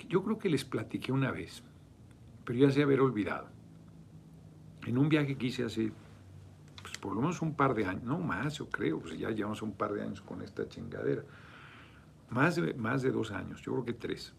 yo 0.09 0.23
creo 0.23 0.39
que 0.39 0.49
les 0.49 0.65
platiqué 0.65 1.13
una 1.13 1.31
vez, 1.31 1.63
pero 2.45 2.59
ya 2.59 2.71
se 2.71 2.83
haber 2.83 3.01
olvidado. 3.01 3.49
En 4.87 4.99
un 4.99 5.09
viaje 5.09 5.37
que 5.37 5.47
hice 5.47 5.65
hace, 5.65 5.93
pues 6.83 6.99
por 6.99 7.15
lo 7.15 7.21
menos 7.21 7.41
un 7.43 7.55
par 7.55 7.75
de 7.75 7.85
años, 7.85 8.03
no 8.03 8.19
más, 8.19 8.59
yo 8.59 8.69
creo, 8.69 8.99
pues 8.99 9.17
ya 9.17 9.31
llevamos 9.31 9.63
un 9.63 9.73
par 9.73 9.93
de 9.93 10.03
años 10.03 10.21
con 10.23 10.43
esta 10.43 10.69
chingadera. 10.69 11.23
Más 12.31 12.57
de, 12.57 12.75
más 12.75 13.03
de 13.03 13.13
dos 13.13 13.31
años, 13.31 13.61
yo 13.63 13.73
creo 13.73 13.85
que 13.85 13.93
tres 13.93 14.35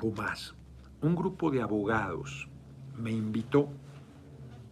o 0.00 0.10
más, 0.10 0.54
un 1.00 1.14
grupo 1.14 1.50
de 1.50 1.62
abogados 1.62 2.48
me 2.96 3.10
invitó 3.10 3.68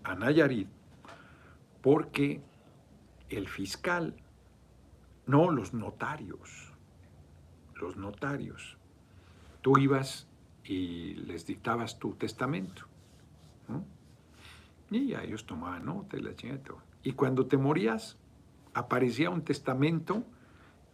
a 0.05 0.15
Nayarit 0.15 0.69
porque 1.81 2.41
el 3.29 3.49
fiscal, 3.49 4.15
no 5.27 5.51
los 5.51 5.75
notarios, 5.75 6.73
los 7.75 7.97
notarios, 7.97 8.79
tú 9.63 9.79
ibas 9.79 10.29
y 10.65 11.15
les 11.15 11.47
dictabas 11.47 11.99
tu 11.99 12.15
testamento. 12.15 12.87
Y 14.91 15.09
ya 15.09 15.23
ellos 15.23 15.47
tomaban 15.47 15.87
nota 15.87 16.19
y 16.19 16.21
la 16.21 16.35
chingada. 16.37 16.61
Y 17.03 17.13
cuando 17.13 17.47
te 17.47 17.57
morías, 17.57 18.19
aparecía 18.75 19.31
un 19.31 19.43
testamento 19.43 20.23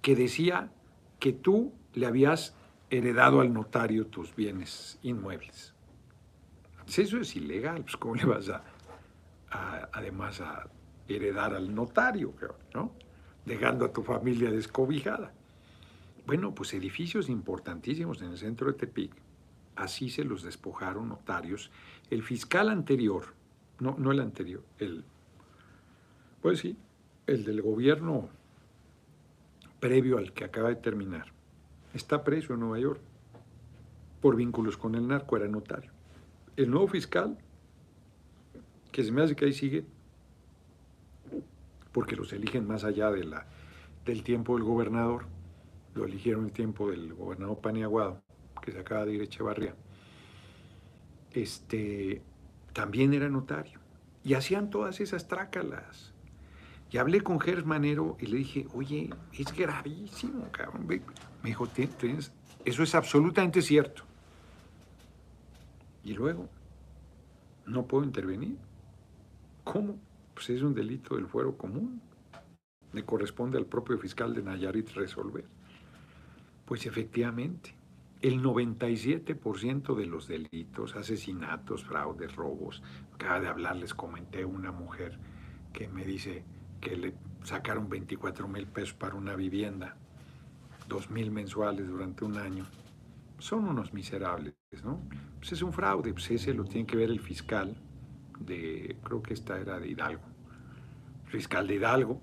que 0.01 0.15
decía 0.15 0.71
que 1.19 1.33
tú 1.33 1.73
le 1.95 2.07
habías 2.07 2.55
heredado 2.91 3.41
al 3.41 3.53
notario 3.53 4.07
tus 4.07 4.35
bienes 4.35 4.99
inmuebles. 5.03 5.75
Si 6.87 7.03
eso 7.03 7.19
es 7.19 7.37
ilegal, 7.37 7.83
pues 7.83 7.97
¿cómo 7.97 8.15
le 8.15 8.25
vas 8.25 8.49
a, 8.49 8.63
además 9.93 10.41
a 10.41 10.69
heredar 11.07 11.55
al 11.55 11.75
notario, 11.75 12.35
¿no? 12.75 12.93
Dejando 13.45 13.85
a 13.85 13.93
tu 13.93 14.03
familia 14.03 14.51
descobijada. 14.51 15.33
Bueno, 16.27 16.55
pues 16.55 16.75
edificios 16.75 17.29
importantísimos 17.29 18.21
en 18.21 18.33
el 18.33 18.39
centro 18.39 18.67
de 18.67 18.75
Tepic, 18.75 19.13
así 19.77 20.11
se 20.11 20.25
los 20.25 20.43
despojaron 20.43 21.09
notarios. 21.09 21.71
El 22.11 22.23
fiscal 22.23 22.69
anterior, 22.69 23.35
no, 23.81 23.97
no 23.99 24.13
el 24.13 24.21
anterior, 24.21 24.63
el, 24.79 25.05
pues 26.43 26.61
sí, 26.61 26.77
el 27.27 27.45
del 27.45 27.63
gobierno 27.63 28.29
previo 29.81 30.19
al 30.19 30.33
que 30.33 30.45
acaba 30.45 30.69
de 30.69 30.77
terminar, 30.77 31.33
está 31.95 32.25
preso 32.25 32.55
en 32.55 32.61
Nueva 32.61 32.79
York 32.79 33.01
por 34.21 34.37
vínculos 34.37 34.77
con 34.77 34.95
el 34.95 35.07
narco, 35.07 35.37
era 35.37 35.49
notario. 35.49 35.93
El 36.57 36.71
nuevo 36.71 36.89
fiscal, 36.89 37.39
que 38.91 39.05
se 39.05 39.13
me 39.13 39.23
hace 39.23 39.37
que 39.37 39.45
ahí 39.45 39.53
sigue, 39.53 39.85
porque 41.93 42.17
los 42.17 42.33
eligen 42.33 42.67
más 42.67 42.85
allá 42.85 43.11
de 43.11 43.25
la, 43.25 43.47
del 44.05 44.23
tiempo 44.23 44.57
del 44.57 44.65
gobernador, 44.65 45.27
lo 45.95 46.05
eligieron 46.05 46.47
el 46.47 46.53
tiempo 46.53 46.91
del 46.91 47.15
gobernador 47.15 47.59
Paniaguado, 47.61 48.23
que 48.63 48.73
se 48.73 48.79
acaba 48.81 49.05
de 49.05 49.15
ir 49.15 49.21
a 49.21 49.25
Echevarría, 49.25 49.75
este, 51.33 52.23
también 52.73 53.15
era 53.15 53.29
notario. 53.29 53.81
Y 54.25 54.35
hacían 54.35 54.71
todas 54.71 55.01
esas 55.01 55.29
trácalas. 55.29 56.13
Y 56.91 56.99
hablé 56.99 57.21
con 57.21 57.41
Gers 57.41 57.67
Manero 57.67 58.17
y 58.19 58.27
le 58.27 58.39
dije, 58.39 58.67
oye, 58.75 59.11
es 59.33 59.55
gravísimo, 59.55 60.51
cabrón. 60.51 60.87
Me 61.43 61.51
dijo, 61.51 61.69
eso 62.65 62.83
es 62.83 62.95
absolutamente 62.95 63.63
cierto. 63.63 64.03
Y 66.05 66.15
luego, 66.15 66.49
no 67.67 67.87
puedo 67.87 68.05
intervenir. 68.05 68.57
¿Cómo? 69.65 69.99
Pues 70.35 70.51
es 70.51 70.63
un 70.63 70.75
delito 70.75 71.17
del 71.17 71.27
fuero 71.27 71.57
común. 71.57 72.01
Le 72.93 73.05
corresponde 73.05 73.59
al 73.59 73.67
propio 73.67 73.99
fiscal 73.99 74.35
de 74.35 74.43
Nayarit 74.43 74.91
resolver. 74.91 75.45
Pues 76.65 76.87
efectivamente, 76.87 77.75
el 78.21 78.43
97% 78.43 79.95
de 79.95 80.07
los 80.07 80.27
delitos, 80.27 80.97
asesinatos, 80.97 81.85
fraudes, 81.85 82.35
robos, 82.35 82.83
acaba 83.15 83.41
de 83.41 83.49
hablar, 83.49 83.77
les 83.77 83.95
comenté 83.95 84.45
una 84.45 84.73
mujer 84.73 85.19
que 85.73 85.89
me 85.89 86.05
dice 86.05 86.45
que 86.81 86.97
le 86.97 87.15
sacaron 87.45 87.89
24 87.89 88.49
mil 88.49 88.67
pesos 88.67 88.95
para 88.95 89.15
una 89.15 89.37
vivienda 89.37 89.97
dos 90.89 91.11
mil 91.11 91.31
mensuales 91.31 91.87
durante 91.87 92.25
un 92.25 92.39
año, 92.39 92.65
son 93.39 93.69
unos 93.69 93.93
miserables, 93.93 94.55
¿no? 94.83 95.01
Pues 95.39 95.53
es 95.53 95.63
un 95.63 95.73
fraude, 95.73 96.13
pues 96.13 96.31
ese 96.31 96.55
lo 96.55 96.65
tiene 96.65 96.87
que 96.87 96.97
ver 96.97 97.11
el 97.11 97.21
fiscal 97.21 97.77
de, 98.41 98.97
creo 99.05 99.23
que 99.23 99.35
esta 99.35 99.59
era 99.59 99.79
de 99.79 99.89
Hidalgo, 99.89 100.23
fiscal 101.27 101.67
de 101.67 101.75
Hidalgo. 101.77 102.21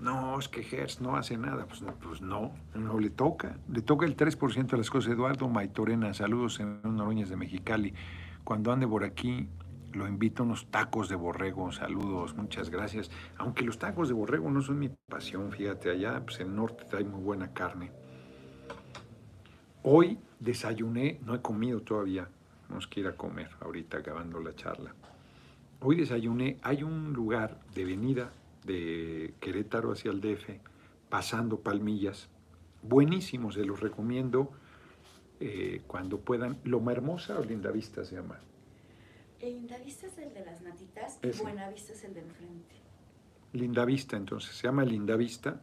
No, 0.00 0.38
es 0.38 0.48
que 0.48 0.60
Hertz 0.60 1.00
no 1.00 1.16
hace 1.16 1.36
nada, 1.36 1.66
pues 1.66 1.80
no, 1.80 1.94
pues 1.94 2.20
no, 2.20 2.52
no 2.74 2.98
le 2.98 3.10
toca. 3.10 3.58
Le 3.72 3.80
toca 3.80 4.04
el 4.04 4.16
3% 4.16 4.66
de 4.66 4.76
las 4.76 4.90
cosas. 4.90 5.12
Eduardo 5.12 5.48
Maitorena, 5.48 6.12
saludos 6.12 6.60
en 6.60 6.80
Noroñas 6.82 7.30
de 7.30 7.36
Mexicali. 7.36 7.94
Cuando 8.42 8.72
ande 8.72 8.86
por 8.86 9.04
aquí, 9.04 9.48
lo 9.94 10.08
invito 10.08 10.42
a 10.42 10.46
unos 10.46 10.66
tacos 10.70 11.08
de 11.08 11.16
borrego. 11.16 11.72
Saludos, 11.72 12.34
muchas 12.34 12.70
gracias. 12.70 13.10
Aunque 13.36 13.64
los 13.64 13.78
tacos 13.78 14.08
de 14.08 14.14
borrego 14.14 14.50
no 14.50 14.60
son 14.62 14.78
mi 14.78 14.88
pasión, 14.88 15.52
fíjate, 15.52 15.90
allá 15.90 16.20
pues 16.24 16.40
en 16.40 16.48
el 16.48 16.56
norte 16.56 16.84
hay 16.96 17.04
muy 17.04 17.20
buena 17.20 17.52
carne. 17.52 17.92
Hoy 19.82 20.18
desayuné, 20.40 21.20
no 21.24 21.34
he 21.34 21.42
comido 21.42 21.80
todavía, 21.80 22.28
tenemos 22.62 22.86
que 22.86 23.00
ir 23.00 23.06
a 23.06 23.16
comer 23.16 23.50
ahorita 23.60 23.98
acabando 23.98 24.40
la 24.40 24.54
charla. 24.54 24.94
Hoy 25.80 25.96
desayuné, 25.96 26.58
hay 26.62 26.82
un 26.82 27.12
lugar 27.12 27.60
de 27.74 27.84
venida 27.84 28.32
de 28.64 29.34
Querétaro 29.40 29.92
hacia 29.92 30.10
el 30.10 30.20
DF, 30.20 30.58
pasando 31.10 31.60
Palmillas, 31.60 32.30
buenísimo, 32.82 33.52
se 33.52 33.64
los 33.64 33.80
recomiendo 33.80 34.50
eh, 35.40 35.82
cuando 35.86 36.20
puedan. 36.20 36.58
Loma 36.64 36.92
Hermosa 36.92 37.38
o 37.38 37.44
Linda 37.44 37.70
Vista 37.70 38.04
se 38.04 38.16
llama. 38.16 38.40
Linda 39.44 39.76
Vista 39.78 40.06
es 40.06 40.18
el 40.18 40.32
de 40.32 40.44
las 40.44 40.62
natitas 40.62 41.18
y 41.22 41.42
Buena 41.42 41.68
Vista 41.68 41.92
es 41.92 42.04
el 42.04 42.14
de 42.14 42.20
enfrente. 42.20 42.74
Linda 43.52 43.84
Vista, 43.84 44.16
entonces, 44.16 44.56
se 44.56 44.66
llama 44.66 44.84
Linda 44.84 45.16
Vista. 45.16 45.60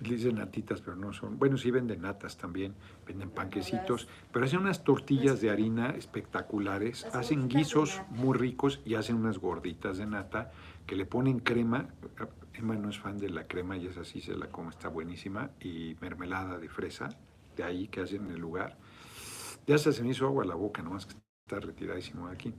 Le 0.00 0.16
dicen 0.16 0.34
natitas, 0.34 0.80
pero 0.80 0.96
no 0.96 1.12
son. 1.12 1.38
Bueno, 1.38 1.56
sí 1.56 1.70
venden 1.70 2.02
natas 2.02 2.36
también, 2.36 2.74
venden 3.06 3.30
panquecitos, 3.30 4.08
pero 4.32 4.44
hacen 4.44 4.58
unas 4.58 4.82
tortillas 4.84 5.40
de 5.40 5.50
harina 5.50 5.90
espectaculares, 5.90 7.04
hacen 7.14 7.48
guisos 7.48 8.02
muy 8.10 8.36
ricos 8.36 8.80
y 8.84 8.96
hacen 8.96 9.16
unas 9.16 9.38
gorditas 9.38 9.96
de 9.96 10.06
nata 10.06 10.52
que 10.86 10.96
le 10.96 11.06
ponen 11.06 11.38
crema. 11.38 11.88
Emma 12.52 12.74
no 12.74 12.90
es 12.90 12.98
fan 12.98 13.18
de 13.18 13.30
la 13.30 13.46
crema 13.46 13.76
y 13.76 13.86
es 13.86 13.96
así, 13.96 14.20
se 14.20 14.36
la 14.36 14.48
come, 14.48 14.70
está 14.70 14.88
buenísima. 14.88 15.52
Y 15.60 15.96
mermelada 16.00 16.58
de 16.58 16.68
fresa, 16.68 17.08
de 17.56 17.62
ahí 17.62 17.88
que 17.88 18.00
hacen 18.02 18.26
en 18.26 18.32
el 18.32 18.40
lugar. 18.40 18.76
Ya 19.66 19.78
se 19.78 20.02
me 20.02 20.10
hizo 20.10 20.26
agua 20.26 20.44
la 20.44 20.56
boca, 20.56 20.82
nomás 20.82 21.06
que 21.06 21.14
está 21.44 21.60
retiradísimo 21.60 22.28
de 22.28 22.32
aquí. 22.34 22.54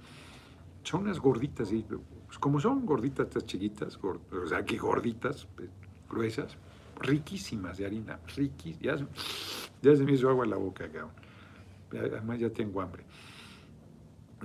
Son 0.84 1.02
unas 1.02 1.19
gorditas, 1.19 1.69
sí, 1.69 1.84
pues 2.28 2.38
como 2.38 2.60
son 2.60 2.86
gorditas 2.86 3.26
estas 3.28 3.45
chiquitas, 3.48 4.00
gor- 4.00 4.19
o 4.32 4.45
sea, 4.48 4.60
aquí 4.60 4.78
gorditas, 4.78 5.48
eh, 5.60 5.67
gruesas, 6.08 6.56
riquísimas 7.02 7.80
de 7.80 7.88
harina, 7.88 8.19
riquísimas. 8.36 9.00
Ya, 9.02 9.08
ya 9.82 9.95
se 9.95 10.04
me 10.04 10.12
hizo 10.13 10.30
agua 10.30 10.45
la 10.45 10.58
boca, 10.58 10.88
cabrón. 10.91 11.12
Además 11.91 12.39
ya 12.39 12.52
tengo 12.52 12.80
hambre. 12.82 13.04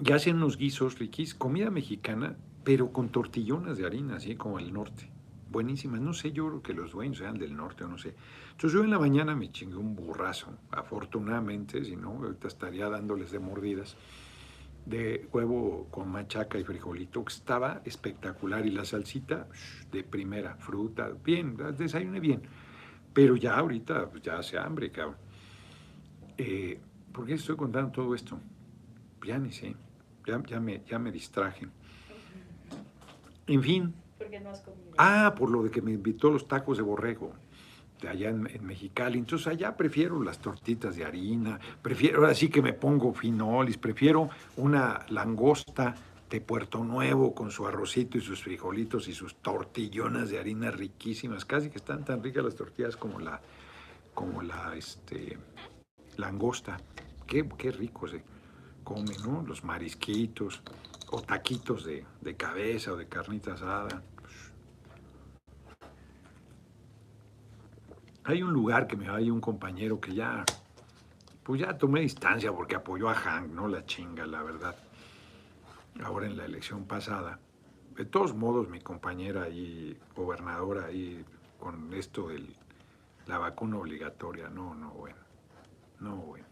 Y 0.03 0.11
hacen 0.13 0.37
unos 0.37 0.57
guisos 0.57 0.99
riquísimos, 0.99 1.39
comida 1.39 1.71
mexicana, 1.71 2.35
pero 2.65 2.93
con 2.93 3.11
tortillonas 3.11 3.77
de 3.77 3.85
harina, 3.85 4.17
así 4.17 4.37
como 4.37 4.59
el 4.59 4.73
norte. 4.73 5.11
Buenísimas. 5.51 6.01
No 6.01 6.15
sé, 6.15 6.33
yo 6.33 6.47
creo 6.49 6.63
que 6.63 6.73
los 6.73 6.93
dueños 6.93 7.19
sean 7.19 7.37
del 7.37 7.55
norte 7.55 7.85
o 7.85 7.89
no 7.89 7.99
sé. 7.99 8.15
Entonces 8.53 8.73
yo 8.73 8.85
en 8.85 8.91
la 8.91 8.99
mañana 8.99 9.35
me 9.37 9.51
chingué 9.53 9.77
un 9.77 9.95
burrazo, 9.97 10.47
afortunadamente, 10.71 11.85
si 11.85 11.97
no, 11.97 12.13
ahorita 12.13 12.49
estaría 12.49 12.89
dándoles 12.89 13.31
de 13.33 13.39
mordidas, 13.41 13.97
de 14.91 15.29
huevo 15.33 15.87
con 15.91 16.09
machaca 16.09 16.59
y 16.59 16.65
frijolito, 16.65 17.25
que 17.25 17.33
estaba 17.33 17.81
espectacular. 17.85 18.67
Y 18.67 18.71
la 18.71 18.85
salsita 18.85 19.47
de 19.91 20.03
primera, 20.03 20.57
fruta, 20.57 21.11
bien, 21.25 21.57
desayuné 21.79 22.21
bien. 22.21 22.43
Pero 23.15 23.37
ya 23.37 23.57
ahorita 23.57 24.11
pues, 24.11 24.23
ya 24.23 24.39
hace 24.39 24.59
hambre, 24.59 24.91
cabrón. 24.91 25.17
Eh, 26.37 26.79
¿Por 27.13 27.27
qué 27.27 27.35
estoy 27.35 27.57
contando 27.57 27.91
todo 27.91 28.15
esto? 28.15 28.39
Ya 29.27 29.39
ni 29.39 29.53
sé, 29.53 29.75
ya, 30.27 30.43
ya, 30.47 30.61
me, 30.61 30.83
ya 30.87 30.99
me 30.99 31.13
distraje. 31.13 31.67
En 33.47 33.63
fin, 33.63 33.95
Porque 34.19 34.41
no 34.41 34.51
has 34.51 34.61
comido. 34.61 34.93
Ah, 34.97 35.35
por 35.37 35.51
lo 35.51 35.63
de 35.63 35.71
que 35.71 35.83
me 35.83 35.93
invitó 35.93 36.31
los 36.31 36.47
tacos 36.47 36.77
de 36.79 36.83
borrego 36.83 37.33
allá 38.09 38.31
en, 38.31 38.47
en 38.47 38.65
Mexicali. 38.65 39.19
Entonces 39.19 39.47
allá 39.49 39.77
prefiero 39.77 40.23
las 40.23 40.39
tortitas 40.39 40.97
de 40.97 41.05
harina, 41.05 41.59
prefiero, 41.83 42.21
ahora 42.21 42.35
sí 42.35 42.49
que 42.49 42.63
me 42.63 42.73
pongo 42.73 43.13
finolis, 43.13 43.77
prefiero 43.77 44.29
una 44.57 45.05
langosta 45.09 45.95
de 46.31 46.41
Puerto 46.41 46.85
Nuevo 46.85 47.35
con 47.35 47.51
su 47.51 47.67
arrocito 47.67 48.17
y 48.17 48.21
sus 48.21 48.43
frijolitos 48.43 49.09
y 49.09 49.15
sus 49.15 49.35
tortillonas 49.37 50.31
de 50.31 50.39
harina 50.39 50.71
riquísimas, 50.71 51.45
casi 51.45 51.71
que 51.71 51.79
están 51.79 52.05
tan 52.05 52.23
ricas 52.23 52.45
las 52.45 52.55
tortillas 52.55 52.97
como 52.97 53.19
la, 53.19 53.41
como 54.15 54.41
la 54.41 54.77
este, 54.77 55.37
langosta. 56.17 56.79
Qué, 57.27 57.49
qué 57.59 57.73
rico 57.73 58.07
se 58.07 58.23
come, 58.85 59.17
¿no? 59.25 59.43
Los 59.43 59.65
marisquitos 59.65 60.63
o 61.11 61.21
taquitos 61.21 61.85
de, 61.85 62.05
de 62.21 62.37
cabeza 62.37 62.93
o 62.93 62.97
de 62.97 63.09
carnita 63.09 63.55
asada. 63.55 64.03
Hay 68.31 68.45
un 68.45 68.53
lugar 68.53 68.87
que 68.87 68.97
me 68.97 69.09
hay 69.09 69.29
un 69.29 69.41
compañero 69.41 70.01
que 70.01 70.15
ya, 70.15 70.45
pues 71.43 71.63
ya 71.63 71.77
tomé 71.77 72.03
distancia 72.03 72.53
porque 72.53 72.77
apoyó 72.77 73.09
a 73.09 73.15
Hank, 73.15 73.51
¿no? 73.51 73.67
La 73.67 73.85
chinga, 73.85 74.25
la 74.25 74.41
verdad. 74.45 74.77
Ahora 76.05 76.27
en 76.27 76.37
la 76.37 76.45
elección 76.45 76.85
pasada. 76.85 77.41
De 77.97 78.05
todos 78.05 78.33
modos, 78.33 78.69
mi 78.69 78.81
compañera 78.81 79.43
ahí, 79.43 79.99
gobernadora 80.15 80.87
ahí, 80.87 81.25
con 81.59 81.93
esto 81.93 82.29
de 82.29 82.45
la 83.27 83.39
vacuna 83.39 83.79
obligatoria, 83.79 84.49
no, 84.49 84.77
no, 84.77 84.91
bueno. 84.91 85.19
No, 85.99 86.15
bueno. 86.15 86.47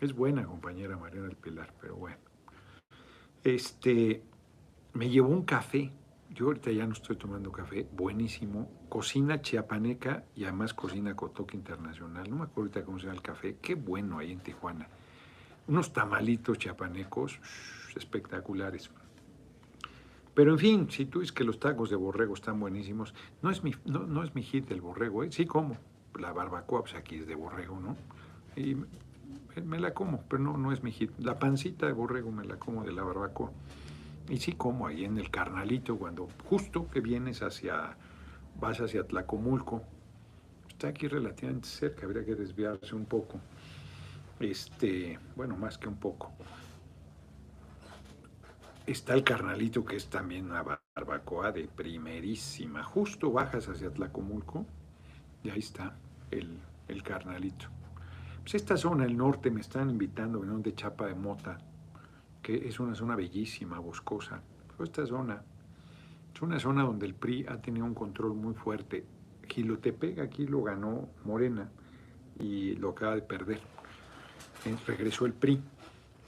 Es 0.00 0.14
buena 0.14 0.46
compañera 0.46 0.96
Mariana 0.96 1.26
del 1.26 1.36
Pilar, 1.36 1.74
pero 1.78 1.96
bueno. 1.96 2.16
Este, 3.44 4.22
me 4.94 5.10
llevó 5.10 5.28
un 5.28 5.44
café. 5.44 5.92
Yo 6.32 6.46
ahorita 6.46 6.70
ya 6.70 6.86
no 6.86 6.92
estoy 6.92 7.16
tomando 7.16 7.50
café, 7.50 7.88
buenísimo. 7.92 8.70
Cocina 8.88 9.42
chiapaneca 9.42 10.24
y 10.36 10.44
además 10.44 10.74
cocina 10.74 11.16
cotoque 11.16 11.56
internacional. 11.56 12.30
No 12.30 12.36
me 12.36 12.42
acuerdo 12.44 12.70
ahorita 12.70 12.84
cómo 12.84 12.98
se 12.98 13.06
llama 13.06 13.16
el 13.16 13.22
café. 13.22 13.56
Qué 13.60 13.74
bueno 13.74 14.18
ahí 14.18 14.30
en 14.30 14.38
Tijuana. 14.38 14.86
Unos 15.66 15.92
tamalitos 15.92 16.58
chiapanecos 16.58 17.32
shh, 17.32 17.96
espectaculares. 17.96 18.90
Pero 20.32 20.52
en 20.52 20.58
fin, 20.58 20.90
si 20.90 21.04
tú 21.06 21.20
dices 21.20 21.32
que 21.32 21.42
los 21.42 21.58
tacos 21.58 21.90
de 21.90 21.96
borrego 21.96 22.34
están 22.34 22.60
buenísimos, 22.60 23.12
no 23.42 23.50
es 23.50 23.64
mi, 23.64 23.74
no, 23.84 24.06
no 24.06 24.22
es 24.22 24.34
mi 24.34 24.42
hit 24.42 24.70
el 24.70 24.80
borrego, 24.80 25.24
¿eh? 25.24 25.32
sí 25.32 25.46
como. 25.46 25.76
La 26.18 26.32
barbacoa, 26.32 26.82
pues 26.82 26.94
aquí 26.94 27.16
es 27.16 27.26
de 27.26 27.34
borrego, 27.34 27.80
¿no? 27.80 27.96
Y 28.54 28.76
me, 28.76 28.86
me 29.64 29.80
la 29.80 29.94
como, 29.94 30.22
pero 30.28 30.42
no, 30.42 30.56
no 30.56 30.72
es 30.72 30.82
mi 30.82 30.92
hit. 30.92 31.10
La 31.18 31.38
pancita 31.40 31.86
de 31.86 31.92
borrego 31.92 32.30
me 32.30 32.44
la 32.44 32.56
como 32.56 32.84
de 32.84 32.92
la 32.92 33.02
barbacoa. 33.02 33.50
Y 34.30 34.36
sí 34.36 34.52
como 34.52 34.86
ahí 34.86 35.04
en 35.04 35.18
el 35.18 35.28
carnalito, 35.28 35.98
cuando 35.98 36.28
justo 36.48 36.88
que 36.88 37.00
vienes 37.00 37.42
hacia, 37.42 37.96
vas 38.60 38.80
hacia 38.80 39.04
Tlacomulco, 39.04 39.82
está 40.68 40.86
aquí 40.86 41.08
relativamente 41.08 41.66
cerca, 41.66 42.06
habría 42.06 42.24
que 42.24 42.36
desviarse 42.36 42.94
un 42.94 43.06
poco. 43.06 43.40
Este, 44.38 45.18
bueno, 45.34 45.56
más 45.56 45.78
que 45.78 45.88
un 45.88 45.96
poco. 45.96 46.30
Está 48.86 49.14
el 49.14 49.24
carnalito, 49.24 49.84
que 49.84 49.96
es 49.96 50.06
también 50.06 50.46
una 50.46 50.62
barbacoa 50.94 51.50
de 51.50 51.66
primerísima. 51.66 52.84
Justo 52.84 53.32
bajas 53.32 53.68
hacia 53.68 53.92
Tlacomulco 53.92 54.64
y 55.42 55.50
ahí 55.50 55.58
está 55.58 55.96
el, 56.30 56.56
el 56.86 57.02
carnalito. 57.02 57.66
Pues 58.42 58.54
esta 58.54 58.76
zona, 58.76 59.06
el 59.06 59.16
norte, 59.16 59.50
me 59.50 59.60
están 59.60 59.90
invitando, 59.90 60.44
¿no? 60.44 60.60
de 60.60 60.72
Chapa 60.72 61.06
de 61.06 61.14
Mota, 61.16 61.58
que 62.42 62.68
es 62.68 62.80
una 62.80 62.94
zona 62.94 63.16
bellísima, 63.16 63.78
boscosa. 63.78 64.42
Esta 64.82 65.06
zona 65.06 65.42
es 66.34 66.42
una 66.42 66.58
zona 66.58 66.84
donde 66.84 67.06
el 67.06 67.14
PRI 67.14 67.46
ha 67.48 67.60
tenido 67.60 67.84
un 67.84 67.94
control 67.94 68.34
muy 68.34 68.54
fuerte. 68.54 69.04
Gilotepec 69.48 70.20
aquí 70.20 70.46
lo 70.46 70.62
ganó 70.62 71.08
Morena 71.24 71.68
y 72.38 72.76
lo 72.76 72.90
acaba 72.90 73.14
de 73.14 73.22
perder. 73.22 73.60
Regresó 74.86 75.26
el 75.26 75.32
PRI. 75.32 75.60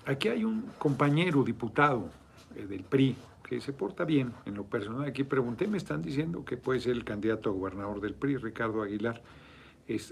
Aquí 0.06 0.28
hay 0.28 0.44
un 0.44 0.62
compañero 0.78 1.44
diputado 1.44 2.10
eh, 2.56 2.66
del 2.66 2.82
PRI 2.82 3.16
que 3.42 3.60
se 3.60 3.72
porta 3.72 4.04
bien 4.04 4.32
en 4.46 4.54
lo 4.54 4.64
personal. 4.64 5.06
Aquí 5.06 5.24
pregunté, 5.24 5.66
me 5.68 5.78
están 5.78 6.02
diciendo 6.02 6.44
que 6.44 6.56
puede 6.56 6.80
ser 6.80 6.92
el 6.92 7.04
candidato 7.04 7.50
a 7.50 7.52
gobernador 7.52 8.00
del 8.00 8.14
PRI, 8.14 8.38
Ricardo 8.38 8.82
Aguilar. 8.82 9.22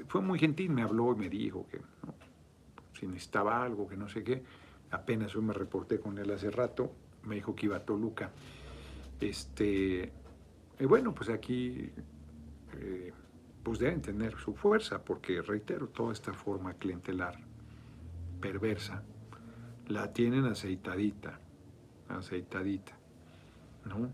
Fue 0.09 0.21
muy 0.21 0.39
gentil, 0.39 0.71
me 0.71 0.83
habló 0.83 1.13
y 1.15 1.17
me 1.17 1.29
dijo 1.29 1.67
que 1.71 1.81
si 2.99 3.07
necesitaba 3.07 3.63
algo, 3.63 3.89
que 3.89 3.97
no 3.97 4.09
sé 4.09 4.23
qué. 4.23 4.43
Apenas 4.91 5.35
hoy 5.37 5.43
me 5.43 5.53
reporté 5.53 6.01
con 6.01 6.19
él 6.19 6.31
hace 6.31 6.51
rato, 6.51 6.93
me 7.25 7.37
dijo 7.37 7.55
que 7.55 7.67
iba 7.67 7.77
a 7.77 7.85
Toluca. 7.85 8.31
Este, 9.21 10.13
y 10.79 10.85
bueno, 10.85 11.15
pues 11.15 11.29
aquí 11.29 11.91
eh, 12.79 13.13
pues 13.63 13.79
deben 13.79 14.01
tener 14.01 14.37
su 14.39 14.55
fuerza, 14.55 15.05
porque 15.05 15.43
reitero, 15.43 15.89
toda 15.89 16.13
esta 16.13 16.33
forma 16.33 16.75
clientelar 16.75 17.39
perversa 18.41 19.03
la 19.87 20.13
tienen 20.13 20.47
aceitadita, 20.47 21.39
aceitadita, 22.09 22.97
¿no? 23.85 24.11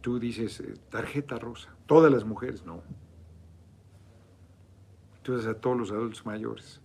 Tú 0.00 0.18
dices 0.18 0.60
eh, 0.60 0.74
tarjeta 0.90 1.38
rosa, 1.38 1.74
todas 1.86 2.12
las 2.12 2.24
mujeres, 2.24 2.64
no. 2.64 2.82
Entonces 5.18 5.46
a 5.46 5.54
todos 5.54 5.78
los 5.78 5.92
adultos 5.92 6.26
mayores. 6.26 6.81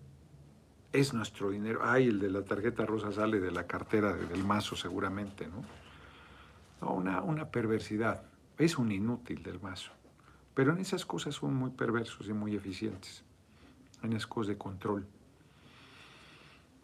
Es 0.94 1.14
nuestro 1.14 1.50
dinero. 1.52 1.82
Ay, 1.84 2.08
el 2.08 2.20
de 2.20 2.30
la 2.30 2.44
tarjeta 2.44 2.86
rosa 2.86 3.12
sale 3.12 3.40
de 3.40 3.52
la 3.52 3.68
cartera 3.68 4.14
de- 4.14 4.26
del 4.26 4.44
mazo 4.44 4.76
seguramente, 4.76 5.48
¿no? 5.48 6.90
Una, 6.90 7.22
una 7.22 7.46
perversidad. 7.50 8.24
Es 8.58 8.78
un 8.78 8.92
inútil 8.92 9.44
del 9.44 9.60
mazo. 9.60 9.92
Pero 10.54 10.72
en 10.74 10.80
esas 10.80 11.06
cosas 11.06 11.36
son 11.36 11.54
muy 11.54 11.72
perversos 11.72 12.28
y 12.28 12.34
muy 12.34 12.56
eficientes. 12.56 13.24
En 14.02 14.14
esas 14.14 14.28
cosas 14.28 14.50
de 14.50 14.58
control. 14.58 15.06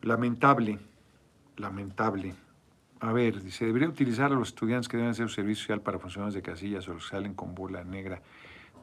Lamentable, 0.01 0.79
lamentable. 1.57 2.35
A 2.99 3.11
ver, 3.13 3.41
dice, 3.41 3.65
debería 3.65 3.87
utilizar 3.89 4.31
a 4.31 4.35
los 4.35 4.49
estudiantes 4.49 4.87
que 4.87 4.97
deben 4.97 5.11
hacer 5.11 5.29
servicio 5.29 5.63
social 5.63 5.81
para 5.81 5.99
funcionarios 5.99 6.33
de 6.35 6.41
casillas 6.41 6.87
o 6.87 6.93
los 6.93 7.03
que 7.05 7.09
salen 7.15 7.33
con 7.33 7.55
bola 7.55 7.83
negra. 7.83 8.21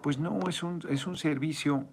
Pues 0.02 0.18
no, 0.18 0.40
es 0.48 0.62
un, 0.62 0.82
es 0.88 1.06
un 1.06 1.16
servicio, 1.16 1.86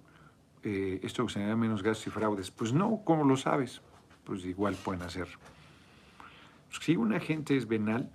eh, 0.67 0.99
esto 1.01 1.25
llama 1.27 1.55
menos 1.55 1.81
gastos 1.81 2.07
y 2.07 2.09
fraudes. 2.09 2.51
Pues 2.51 2.73
no, 2.73 3.01
¿cómo 3.05 3.23
lo 3.23 3.37
sabes? 3.37 3.81
Pues 4.25 4.43
igual 4.43 4.75
pueden 4.75 5.01
hacer 5.01 5.27
Si 6.81 6.97
una 6.97 7.21
gente 7.21 7.55
es 7.55 7.67
venal, 7.67 8.11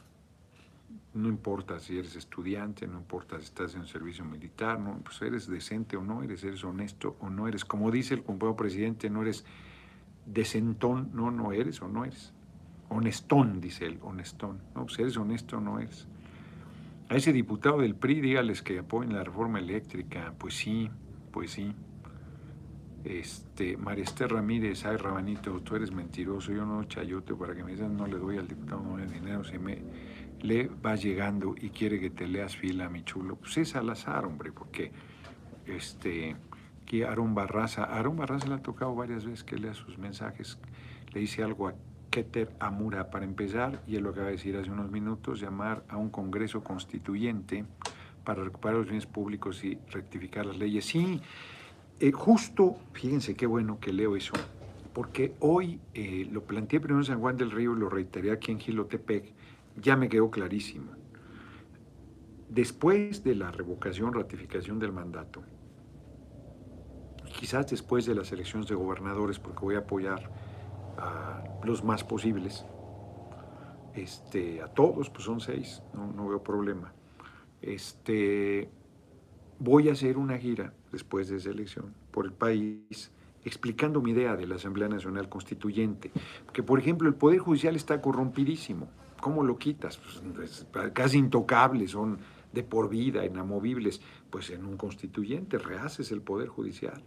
no 1.15 1.29
importa 1.29 1.81
si 1.81 1.99
eres 1.99 2.15
estudiante, 2.15 2.87
no 2.87 2.99
importa 2.99 3.39
si 3.39 3.45
estás 3.45 3.75
en 3.75 3.87
servicio 3.87 4.25
militar, 4.25 4.79
no, 4.79 4.99
pues 4.99 5.23
eres 5.23 5.47
decente 5.47 5.97
o 5.97 6.03
no 6.03 6.23
eres, 6.23 6.45
eres 6.45 6.63
honesto 6.63 7.17
o 7.21 7.31
no 7.31 7.49
eres. 7.49 7.65
Como 7.65 7.91
dice 7.91 8.15
el 8.15 8.23
compañero 8.23 8.57
presidente, 8.57 9.09
no 9.09 9.23
eres 9.23 9.47
decentón, 10.27 11.11
no, 11.15 11.31
no 11.31 11.53
eres 11.53 11.81
o 11.81 11.89
no 11.89 12.05
eres. 12.05 12.35
Honestón, 12.91 13.63
dice 13.63 13.87
él, 13.87 13.99
honestón. 14.03 14.61
No, 14.75 14.85
pues 14.85 14.99
eres 14.99 15.17
honesto 15.17 15.57
o 15.57 15.61
no 15.61 15.81
eres. 15.81 16.07
A 17.09 17.17
ese 17.17 17.33
diputado 17.33 17.79
del 17.79 17.95
PRI, 17.95 18.21
dígales 18.21 18.63
que 18.63 18.79
apoyen 18.79 19.15
la 19.15 19.25
reforma 19.25 19.59
eléctrica. 19.59 20.35
Pues 20.39 20.55
sí, 20.55 20.91
pues 21.31 21.53
sí. 21.53 21.75
Este, 23.05 23.77
María 23.77 24.05
Esther 24.05 24.33
Ramírez, 24.33 24.85
ay 24.87 24.97
Rabanito, 24.97 25.61
tú 25.61 25.75
eres 25.75 25.91
mentiroso, 25.91 26.53
yo 26.53 26.65
no 26.65 26.85
chayote 26.85 27.35
para 27.35 27.55
que 27.55 27.65
me 27.65 27.73
digan, 27.73 27.97
no 27.97 28.07
le 28.07 28.17
doy 28.17 28.39
al 28.39 28.47
diputado 28.47 28.81
no 28.81 28.97
le 28.97 29.07
dinero, 29.07 29.43
si 29.43 29.59
me 29.59 29.83
le 30.41 30.69
va 30.69 30.95
llegando 30.95 31.55
y 31.61 31.71
quiere 31.71 32.01
que 32.01 32.11
te 32.11 32.29
leas 32.29 32.57
fila, 32.57 32.89
mi 32.89 33.03
chulo, 33.03 33.37
pues 33.37 33.59
es 33.59 33.75
al 33.75 33.91
azar, 33.91 34.25
hombre, 34.25 34.53
porque 34.53 34.93
este, 35.67 36.37
que 36.87 37.05
Aaron 37.05 37.35
Barraza, 37.35 37.85
Aaron 37.85 38.17
Barraza 38.17 38.47
le 38.49 38.55
ha 38.55 38.63
tocado 38.63 38.95
varias 38.95 39.25
veces 39.25 39.43
que 39.43 39.57
lea 39.57 39.75
sus 39.75 39.99
mensajes, 39.99 40.59
le 41.13 41.21
dice 41.21 41.43
algo 41.43 41.69
a 41.69 41.75
Keter 42.11 42.53
Amura 42.61 43.11
para 43.11 43.25
empezar, 43.25 43.83
y 43.87 43.97
él 43.97 44.05
lo 44.05 44.11
acaba 44.11 44.27
de 44.27 44.33
decir 44.33 44.57
hace 44.57 44.71
unos 44.71 44.91
minutos, 44.91 45.41
llamar 45.41 45.85
a 45.89 45.97
un 45.97 46.11
Congreso 46.11 46.63
Constituyente 46.63 47.65
para 48.25 48.45
recuperar 48.45 48.77
los 48.77 48.87
bienes 48.87 49.07
públicos 49.07 49.65
y 49.65 49.79
rectificar 49.91 50.47
las 50.47 50.57
leyes. 50.57 50.85
Sí, 50.85 51.21
eh, 52.03 52.11
justo, 52.11 52.79
fíjense 52.93 53.37
qué 53.37 53.47
bueno 53.47 53.79
que 53.79 53.93
leo 53.93 54.17
eso, 54.17 54.33
porque 54.93 55.37
hoy 55.39 55.79
eh, 55.95 56.29
lo 56.33 56.43
planteé 56.43 56.81
primero 56.81 56.99
en 56.99 57.05
San 57.05 57.21
Juan 57.21 57.37
del 57.37 57.53
Río 57.53 57.77
y 57.77 57.79
lo 57.79 57.89
reiteré 57.89 58.33
aquí 58.33 58.51
en 58.51 58.59
Gilotepec, 58.59 59.33
ya 59.81 59.95
me 59.95 60.09
quedó 60.09 60.29
clarísimo. 60.29 60.91
Después 62.49 63.23
de 63.23 63.37
la 63.37 63.53
revocación, 63.53 64.13
ratificación 64.13 64.81
del 64.81 64.91
mandato, 64.91 65.45
quizás 67.39 67.71
después 67.71 68.05
de 68.05 68.17
las 68.17 68.33
elecciones 68.33 68.69
de 68.69 68.75
gobernadores, 68.75 69.39
porque 69.39 69.61
voy 69.61 69.77
a 69.77 69.79
apoyar 69.79 70.29
a 70.99 71.45
los 71.63 71.85
más 71.85 72.03
posibles, 72.03 72.65
este, 73.95 74.61
a 74.61 74.67
todos, 74.67 75.09
pues 75.09 75.23
son 75.23 75.39
seis, 75.39 75.81
no, 75.95 76.13
no 76.13 76.27
veo 76.27 76.43
problema. 76.43 76.93
Este, 77.61 78.69
voy 79.63 79.89
a 79.89 79.93
hacer 79.93 80.19
una 80.19 80.39
gira 80.39 80.73
después 80.91 81.29
de 81.29 81.37
esa 81.37 81.51
elección 81.51 81.95
por 82.11 82.27
el 82.27 82.33
país 82.33 83.13
explicando 83.45 84.01
mi 84.01 84.11
idea 84.11 84.37
de 84.37 84.47
la 84.47 84.57
Asamblea 84.57 84.89
Nacional 84.89 85.29
Constituyente, 85.29 86.11
que 86.53 86.63
por 86.63 86.79
ejemplo 86.79 87.09
el 87.09 87.15
Poder 87.15 87.39
Judicial 87.39 87.77
está 87.77 88.01
corrompidísimo. 88.01 88.89
¿Cómo 89.21 89.45
lo 89.45 89.57
quitas? 89.57 89.99
Pues, 90.35 90.67
casi 90.93 91.19
intocables, 91.19 91.93
son 91.93 92.19
de 92.53 92.65
por 92.65 92.89
vida, 92.89 93.25
inamovibles. 93.25 94.01
Pues 94.31 94.51
en 94.51 94.65
un 94.65 94.77
constituyente 94.77 95.59
rehaces 95.59 96.11
el 96.11 96.23
Poder 96.23 96.49
Judicial. 96.49 97.03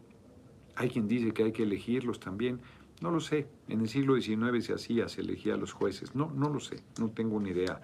Hay 0.76 0.90
quien 0.90 1.08
dice 1.08 1.34
que 1.34 1.44
hay 1.44 1.52
que 1.52 1.64
elegirlos 1.64 2.20
también. 2.20 2.62
No 3.02 3.12
lo 3.12 3.20
sé. 3.20 3.48
En 3.68 3.82
el 3.82 3.90
siglo 3.90 4.20
XIX 4.20 4.64
se 4.66 4.74
hacía, 4.74 5.10
se 5.10 5.22
elegía 5.22 5.56
a 5.56 5.58
los 5.58 5.74
jueces. 5.74 6.16
No, 6.16 6.32
no 6.32 6.50
lo 6.50 6.62
sé. 6.62 6.78
No 7.00 7.10
tengo 7.10 7.36
una 7.36 7.50
idea 7.50 7.82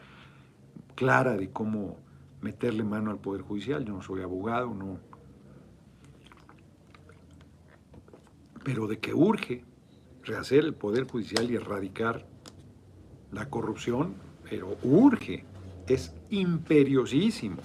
clara 0.95 1.35
de 1.35 1.49
cómo 1.49 1.97
meterle 2.41 2.83
mano 2.83 3.11
al 3.11 3.19
Poder 3.19 3.41
Judicial. 3.41 3.85
Yo 3.85 3.93
no 3.93 4.01
soy 4.01 4.21
abogado, 4.21 4.73
no, 4.73 4.99
pero 8.63 8.87
de 8.87 8.99
que 8.99 9.13
urge 9.13 9.63
rehacer 10.23 10.63
el 10.63 10.73
Poder 10.73 11.05
Judicial 11.05 11.49
y 11.49 11.55
erradicar 11.55 12.25
la 13.31 13.49
corrupción, 13.49 14.15
pero 14.49 14.77
urge, 14.83 15.45
es 15.87 16.13
imperiosísimo. 16.29 17.57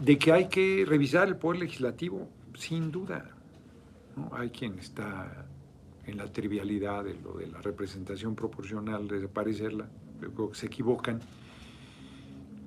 De 0.00 0.18
que 0.18 0.32
hay 0.32 0.48
que 0.48 0.84
revisar 0.86 1.28
el 1.28 1.36
Poder 1.36 1.60
Legislativo, 1.60 2.28
sin 2.54 2.90
duda. 2.90 3.30
¿no? 4.16 4.30
Hay 4.34 4.50
quien 4.50 4.78
está 4.78 5.46
en 6.06 6.16
la 6.16 6.30
trivialidad 6.30 7.04
de 7.04 7.14
lo 7.14 7.34
de 7.34 7.48
la 7.48 7.60
representación 7.60 8.34
proporcional, 8.34 9.08
de 9.08 9.26
parecerla, 9.28 9.88
se 10.52 10.66
equivocan. 10.66 11.20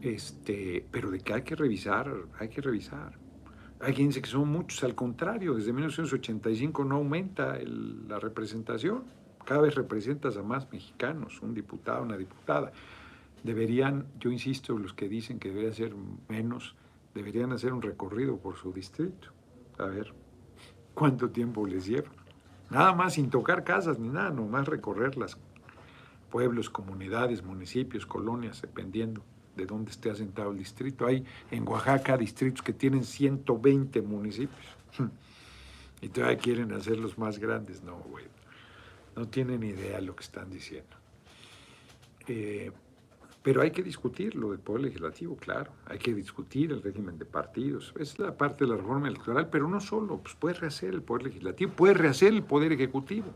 Este, 0.01 0.85
pero 0.91 1.11
de 1.11 1.19
que 1.19 1.33
hay 1.33 1.41
que 1.41 1.55
revisar, 1.55 2.13
hay 2.39 2.49
que 2.49 2.61
revisar. 2.61 3.17
Hay 3.81 3.93
quien 3.93 4.07
dice 4.07 4.21
que 4.21 4.29
son 4.29 4.49
muchos, 4.49 4.83
al 4.83 4.95
contrario, 4.95 5.55
desde 5.55 5.73
1985 5.73 6.83
no 6.83 6.95
aumenta 6.95 7.57
la 7.63 8.19
representación. 8.19 9.03
Cada 9.45 9.61
vez 9.61 9.75
representas 9.75 10.37
a 10.37 10.43
más 10.43 10.71
mexicanos, 10.71 11.41
un 11.41 11.53
diputado, 11.53 12.03
una 12.03 12.17
diputada. 12.17 12.71
Deberían, 13.43 14.05
yo 14.19 14.31
insisto, 14.31 14.77
los 14.77 14.93
que 14.93 15.07
dicen 15.07 15.39
que 15.39 15.49
debería 15.49 15.73
ser 15.73 15.93
menos, 16.27 16.75
deberían 17.13 17.53
hacer 17.53 17.73
un 17.73 17.81
recorrido 17.81 18.37
por 18.37 18.57
su 18.57 18.73
distrito. 18.73 19.29
A 19.77 19.85
ver 19.85 20.13
cuánto 20.93 21.29
tiempo 21.29 21.65
les 21.65 21.85
lleva. 21.85 22.09
Nada 22.69 22.93
más 22.93 23.13
sin 23.13 23.29
tocar 23.29 23.63
casas 23.63 23.97
ni 23.97 24.09
nada, 24.09 24.29
nomás 24.29 24.67
recorrerlas. 24.67 25.37
Pueblos, 26.29 26.69
comunidades, 26.69 27.43
municipios, 27.43 28.05
colonias, 28.05 28.61
dependiendo 28.61 29.23
de 29.55 29.65
dónde 29.65 29.91
esté 29.91 30.09
asentado 30.09 30.51
el 30.51 30.57
distrito. 30.57 31.05
Hay 31.05 31.25
en 31.51 31.67
Oaxaca 31.67 32.17
distritos 32.17 32.61
que 32.61 32.73
tienen 32.73 33.03
120 33.03 34.01
municipios 34.01 34.77
y 36.01 36.09
todavía 36.09 36.37
quieren 36.37 36.71
hacerlos 36.73 37.17
más 37.17 37.39
grandes. 37.39 37.83
No, 37.83 37.97
güey. 37.97 38.25
No 39.15 39.27
tienen 39.27 39.63
idea 39.63 39.97
de 39.97 40.03
lo 40.03 40.15
que 40.15 40.23
están 40.23 40.49
diciendo. 40.49 40.95
Eh, 42.27 42.71
pero 43.41 43.61
hay 43.61 43.71
que 43.71 43.81
discutir 43.81 44.35
lo 44.35 44.51
del 44.51 44.59
Poder 44.59 44.83
Legislativo, 44.83 45.35
claro. 45.37 45.71
Hay 45.85 45.97
que 45.97 46.13
discutir 46.13 46.71
el 46.71 46.83
régimen 46.83 47.17
de 47.17 47.25
partidos. 47.25 47.93
Es 47.97 48.19
la 48.19 48.37
parte 48.37 48.65
de 48.65 48.71
la 48.71 48.77
reforma 48.77 49.07
electoral, 49.07 49.49
pero 49.49 49.67
no 49.67 49.79
solo. 49.79 50.17
Pues 50.17 50.35
puede 50.35 50.55
rehacer 50.55 50.93
el 50.93 51.01
Poder 51.01 51.23
Legislativo, 51.23 51.71
puede 51.71 51.93
rehacer 51.93 52.33
el 52.33 52.43
Poder 52.43 52.73
Ejecutivo. 52.73 53.33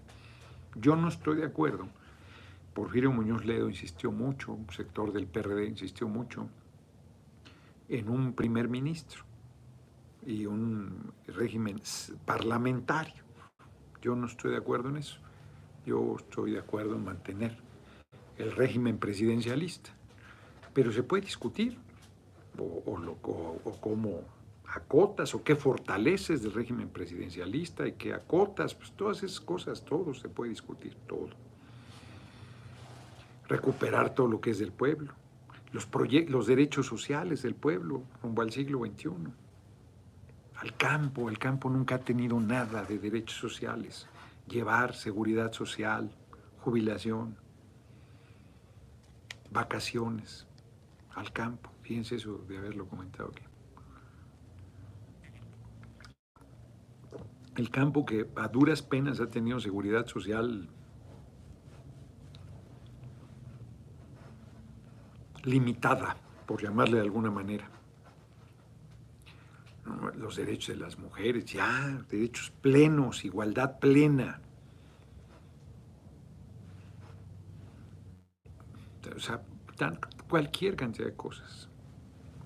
Yo 0.76 0.96
no 0.96 1.08
estoy 1.08 1.38
de 1.38 1.46
acuerdo 1.46 1.88
Porfirio 2.74 3.12
Muñoz 3.12 3.46
Ledo 3.46 3.70
insistió 3.70 4.12
mucho, 4.12 4.54
un 4.54 4.70
sector 4.72 5.14
del 5.14 5.28
PRD 5.28 5.68
insistió 5.68 6.08
mucho 6.08 6.50
en 7.88 8.10
un 8.10 8.34
primer 8.34 8.68
ministro 8.68 9.24
y 10.26 10.46
un 10.46 11.14
régimen 11.28 11.80
parlamentario. 12.26 13.24
Yo 14.02 14.16
no 14.16 14.26
estoy 14.26 14.52
de 14.52 14.58
acuerdo 14.58 14.90
en 14.90 14.98
eso. 14.98 15.18
Yo 15.86 16.16
estoy 16.18 16.52
de 16.52 16.60
acuerdo 16.60 16.96
en 16.96 17.04
mantener 17.04 17.58
el 18.38 18.52
régimen 18.54 18.98
presidencialista. 18.98 19.92
Pero 20.74 20.92
se 20.92 21.04
puede 21.04 21.24
discutir 21.24 21.78
o, 22.58 23.78
cómo 23.80 24.22
acotas 24.66 25.36
o 25.36 25.44
qué 25.44 25.56
fortaleces 25.56 26.42
del 26.42 26.54
régimen 26.54 26.90
presidencialista 26.90 27.88
y 27.88 27.94
qué 27.94 28.14
acotas, 28.14 28.74
pues 28.74 28.92
todas 28.94 29.22
esas 29.22 29.40
cosas, 29.40 29.86
todo 29.86 30.14
se 30.14 30.30
puede 30.30 30.50
discutir, 30.50 30.96
todo 31.08 31.30
recuperar 33.48 34.14
todo 34.14 34.28
lo 34.28 34.42
que 34.42 34.52
es 34.52 34.60
del 34.60 34.72
pueblo, 34.72 35.14
los, 35.72 35.88
los 36.28 36.48
derechos 36.48 36.86
sociales 36.86 37.42
del 37.42 37.56
pueblo 37.56 38.04
rumbo 38.22 38.42
al 38.42 38.52
siglo 38.52 38.80
XXI. 38.80 39.10
Al 40.56 40.78
campo, 40.78 41.30
el 41.30 41.40
campo 41.40 41.70
nunca 41.70 41.96
ha 41.96 42.00
tenido 42.00 42.40
nada 42.40 42.84
de 42.84 43.00
derechos 43.00 43.38
sociales. 43.38 44.08
Llevar 44.48 44.94
seguridad 44.94 45.52
social, 45.52 46.12
jubilación, 46.62 47.36
vacaciones 49.52 50.48
al 51.16 51.32
campo. 51.32 51.70
Fíjense 51.82 52.16
eso 52.16 52.38
de 52.48 52.58
haberlo 52.58 52.88
comentado 52.88 53.32
aquí. 53.32 53.44
El 57.56 57.70
campo 57.70 58.06
que 58.06 58.28
a 58.36 58.48
duras 58.48 58.82
penas 58.82 59.20
ha 59.20 59.30
tenido 59.30 59.60
seguridad 59.60 60.08
social 60.08 60.70
limitada, 65.44 66.18
por 66.46 66.62
llamarle 66.62 66.98
de 66.98 67.04
alguna 67.04 67.32
manera. 67.32 67.70
Los 70.16 70.38
derechos 70.38 70.76
de 70.78 70.82
las 70.84 70.98
mujeres, 70.98 71.46
ya, 71.46 72.04
derechos 72.10 72.52
plenos, 72.62 73.26
igualdad 73.26 73.80
plena. 73.80 74.42
O 79.16 79.20
sea, 79.20 79.42
cualquier 80.30 80.76
cantidad 80.76 81.08
de 81.08 81.16
cosas, 81.16 81.70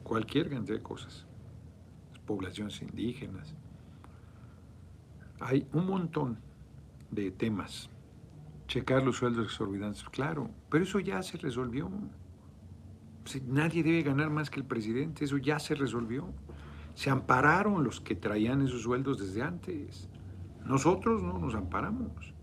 cualquier 0.03 0.49
cantidad 0.49 0.77
de 0.77 0.83
cosas. 0.83 1.25
poblaciones 2.25 2.81
indígenas. 2.81 3.55
Hay 5.39 5.65
un 5.71 5.85
montón 5.87 6.39
de 7.09 7.31
temas. 7.31 7.89
Checar 8.67 9.03
los 9.03 9.15
sueldos 9.15 9.45
exorbitantes, 9.45 10.03
claro, 10.09 10.49
pero 10.69 10.83
eso 10.83 10.99
ya 10.99 11.23
se 11.23 11.37
resolvió 11.37 11.89
nadie 13.45 13.83
debe 13.83 14.03
ganar 14.03 14.29
más 14.29 14.49
que 14.49 14.59
el 14.59 14.65
presidente, 14.65 15.25
eso 15.25 15.37
ya 15.37 15.59
se 15.59 15.75
resolvió. 15.75 16.33
Se 16.93 17.09
ampararon 17.09 17.83
los 17.83 18.01
que 18.01 18.15
traían 18.15 18.61
esos 18.61 18.81
sueldos 18.81 19.19
desde 19.19 19.43
antes. 19.43 20.09
Nosotros 20.65 21.21
no 21.21 21.37
nos 21.37 21.55
amparamos. 21.55 22.33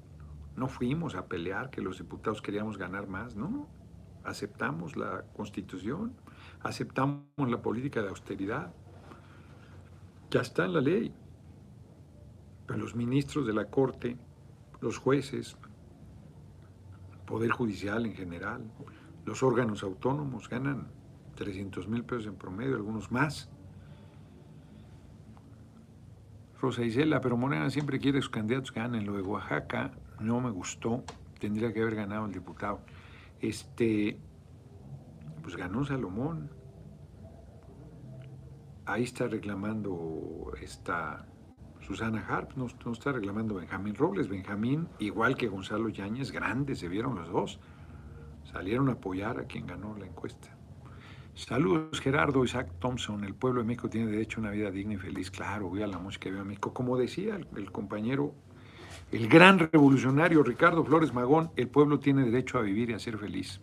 No 0.56 0.68
fuimos 0.68 1.16
a 1.16 1.26
pelear 1.26 1.70
que 1.70 1.82
los 1.82 1.98
diputados 1.98 2.40
queríamos 2.40 2.78
ganar 2.78 3.08
más, 3.08 3.34
no. 3.34 3.68
Aceptamos 4.22 4.96
la 4.96 5.24
constitución, 5.36 6.14
aceptamos 6.62 7.24
la 7.36 7.60
política 7.60 8.00
de 8.00 8.08
austeridad. 8.08 8.72
Ya 10.30 10.40
está 10.40 10.64
en 10.64 10.74
la 10.74 10.80
ley. 10.80 11.12
Pero 12.66 12.78
los 12.78 12.94
ministros 12.94 13.46
de 13.46 13.52
la 13.52 13.66
Corte, 13.66 14.16
los 14.80 14.98
jueces, 14.98 15.56
Poder 17.26 17.50
Judicial 17.50 18.06
en 18.06 18.14
general, 18.14 18.70
los 19.24 19.42
órganos 19.42 19.82
autónomos 19.82 20.48
ganan 20.48 20.88
300 21.36 21.88
mil 21.88 22.04
pesos 22.04 22.26
en 22.26 22.36
promedio, 22.36 22.76
algunos 22.76 23.10
más. 23.10 23.50
Rosa 26.60 26.82
Isela, 26.82 27.20
pero 27.20 27.36
Morena 27.36 27.68
siempre 27.70 27.98
quiere 27.98 28.18
que 28.18 28.22
sus 28.22 28.30
candidatos 28.30 28.72
ganen. 28.72 29.04
Lo 29.04 29.14
de 29.14 29.22
Oaxaca 29.22 29.92
no 30.20 30.40
me 30.40 30.50
gustó, 30.50 31.04
tendría 31.38 31.72
que 31.72 31.82
haber 31.82 31.94
ganado 31.94 32.26
el 32.26 32.32
diputado. 32.32 32.80
Este, 33.40 34.18
pues 35.42 35.56
ganó 35.56 35.84
Salomón. 35.84 36.50
Ahí 38.86 39.02
está 39.02 39.26
reclamando 39.26 40.52
esta 40.60 41.26
Susana 41.80 42.24
Harp, 42.26 42.52
no, 42.56 42.66
no, 42.84 42.92
está 42.92 43.12
reclamando 43.12 43.56
Benjamín 43.56 43.94
Robles. 43.94 44.28
Benjamín, 44.28 44.88
igual 44.98 45.36
que 45.36 45.48
Gonzalo 45.48 45.90
Yáñez, 45.90 46.30
grandes 46.32 46.78
se 46.78 46.88
vieron 46.88 47.16
los 47.16 47.30
dos. 47.30 47.60
Salieron 48.52 48.88
a 48.88 48.92
apoyar 48.92 49.38
a 49.38 49.44
quien 49.44 49.66
ganó 49.66 49.96
la 49.96 50.06
encuesta. 50.06 50.54
Saludos 51.34 52.00
Gerardo, 52.00 52.44
Isaac 52.44 52.70
Thompson. 52.78 53.24
El 53.24 53.34
pueblo 53.34 53.60
de 53.60 53.66
México 53.66 53.90
tiene 53.90 54.10
derecho 54.10 54.38
a 54.38 54.42
una 54.42 54.50
vida 54.52 54.70
digna 54.70 54.94
y 54.94 54.98
feliz. 54.98 55.30
Claro, 55.30 55.68
voy 55.68 55.82
a 55.82 55.86
la 55.88 55.98
música 55.98 56.30
de 56.30 56.44
México. 56.44 56.72
Como 56.72 56.96
decía 56.96 57.34
el, 57.34 57.48
el, 57.56 57.72
compañero, 57.72 58.32
el 59.10 59.28
gran 59.28 59.58
revolucionario 59.58 60.44
Ricardo 60.44 60.84
Flores 60.84 61.12
Magón, 61.12 61.50
el 61.56 61.68
pueblo 61.68 61.98
tiene 61.98 62.24
derecho 62.24 62.58
a 62.58 62.62
vivir 62.62 62.90
y 62.90 62.92
a 62.92 63.00
ser 63.00 63.18
feliz. 63.18 63.60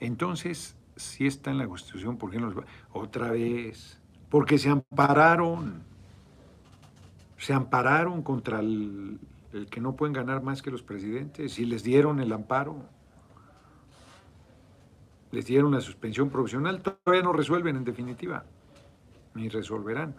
Entonces, 0.00 0.74
si 0.96 1.26
está 1.26 1.50
en 1.50 1.58
la 1.58 1.66
Constitución, 1.66 2.16
¿por 2.16 2.30
qué 2.30 2.38
no 2.38 2.46
los 2.46 2.58
va? 2.58 2.64
Otra 2.92 3.30
vez, 3.32 4.00
porque 4.30 4.56
se 4.56 4.70
ampararon. 4.70 5.82
Se 7.36 7.52
ampararon 7.52 8.22
contra 8.22 8.60
el, 8.60 9.20
el 9.52 9.66
que 9.66 9.82
no 9.82 9.94
pueden 9.94 10.14
ganar 10.14 10.42
más 10.42 10.62
que 10.62 10.70
los 10.70 10.82
presidentes 10.82 11.58
y 11.58 11.66
les 11.66 11.82
dieron 11.82 12.20
el 12.20 12.32
amparo 12.32 12.95
les 15.36 15.44
dieron 15.44 15.66
una 15.66 15.82
suspensión 15.82 16.30
provisional, 16.30 16.80
todavía 16.80 17.22
no 17.22 17.30
resuelven 17.30 17.76
en 17.76 17.84
definitiva, 17.84 18.46
ni 19.34 19.50
resolverán. 19.50 20.16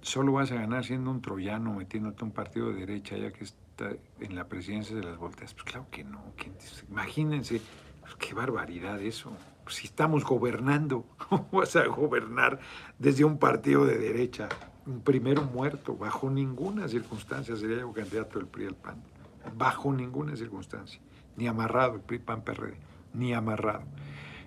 Solo 0.00 0.32
vas 0.32 0.50
a 0.50 0.54
ganar 0.54 0.82
siendo 0.82 1.10
un 1.10 1.20
troyano, 1.20 1.74
metiéndote 1.74 2.24
un 2.24 2.30
partido 2.30 2.72
de 2.72 2.86
derecha 2.86 3.18
ya 3.18 3.32
que 3.32 3.44
está 3.44 3.90
en 4.20 4.34
la 4.34 4.48
presidencia 4.48 4.96
de 4.96 5.02
las 5.02 5.18
volteas. 5.18 5.52
Pues 5.52 5.64
claro 5.64 5.88
que 5.90 6.04
no, 6.04 6.22
imagínense, 6.88 7.60
pues 8.00 8.14
qué 8.14 8.32
barbaridad 8.32 8.98
eso. 9.02 9.30
Pues 9.62 9.74
si 9.76 9.86
estamos 9.86 10.24
gobernando, 10.24 11.04
¿cómo 11.28 11.50
vas 11.52 11.76
a 11.76 11.84
gobernar 11.84 12.60
desde 12.98 13.24
un 13.24 13.36
partido 13.36 13.84
de 13.84 13.98
derecha? 13.98 14.48
Un 14.86 15.02
primero 15.02 15.42
muerto, 15.42 15.98
bajo 15.98 16.30
ninguna 16.30 16.88
circunstancia 16.88 17.54
sería 17.56 17.80
yo 17.80 17.92
candidato 17.92 18.38
del 18.38 18.48
PRI 18.48 18.68
al 18.68 18.74
PAN. 18.74 19.02
Bajo 19.54 19.92
ninguna 19.92 20.34
circunstancia 20.34 20.98
ni 21.36 21.46
amarrado 21.46 21.94
el 21.94 22.00
PRI 22.00 22.18
PAN 22.18 22.42
PRD, 22.42 22.74
ni 23.14 23.32
amarrado. 23.32 23.84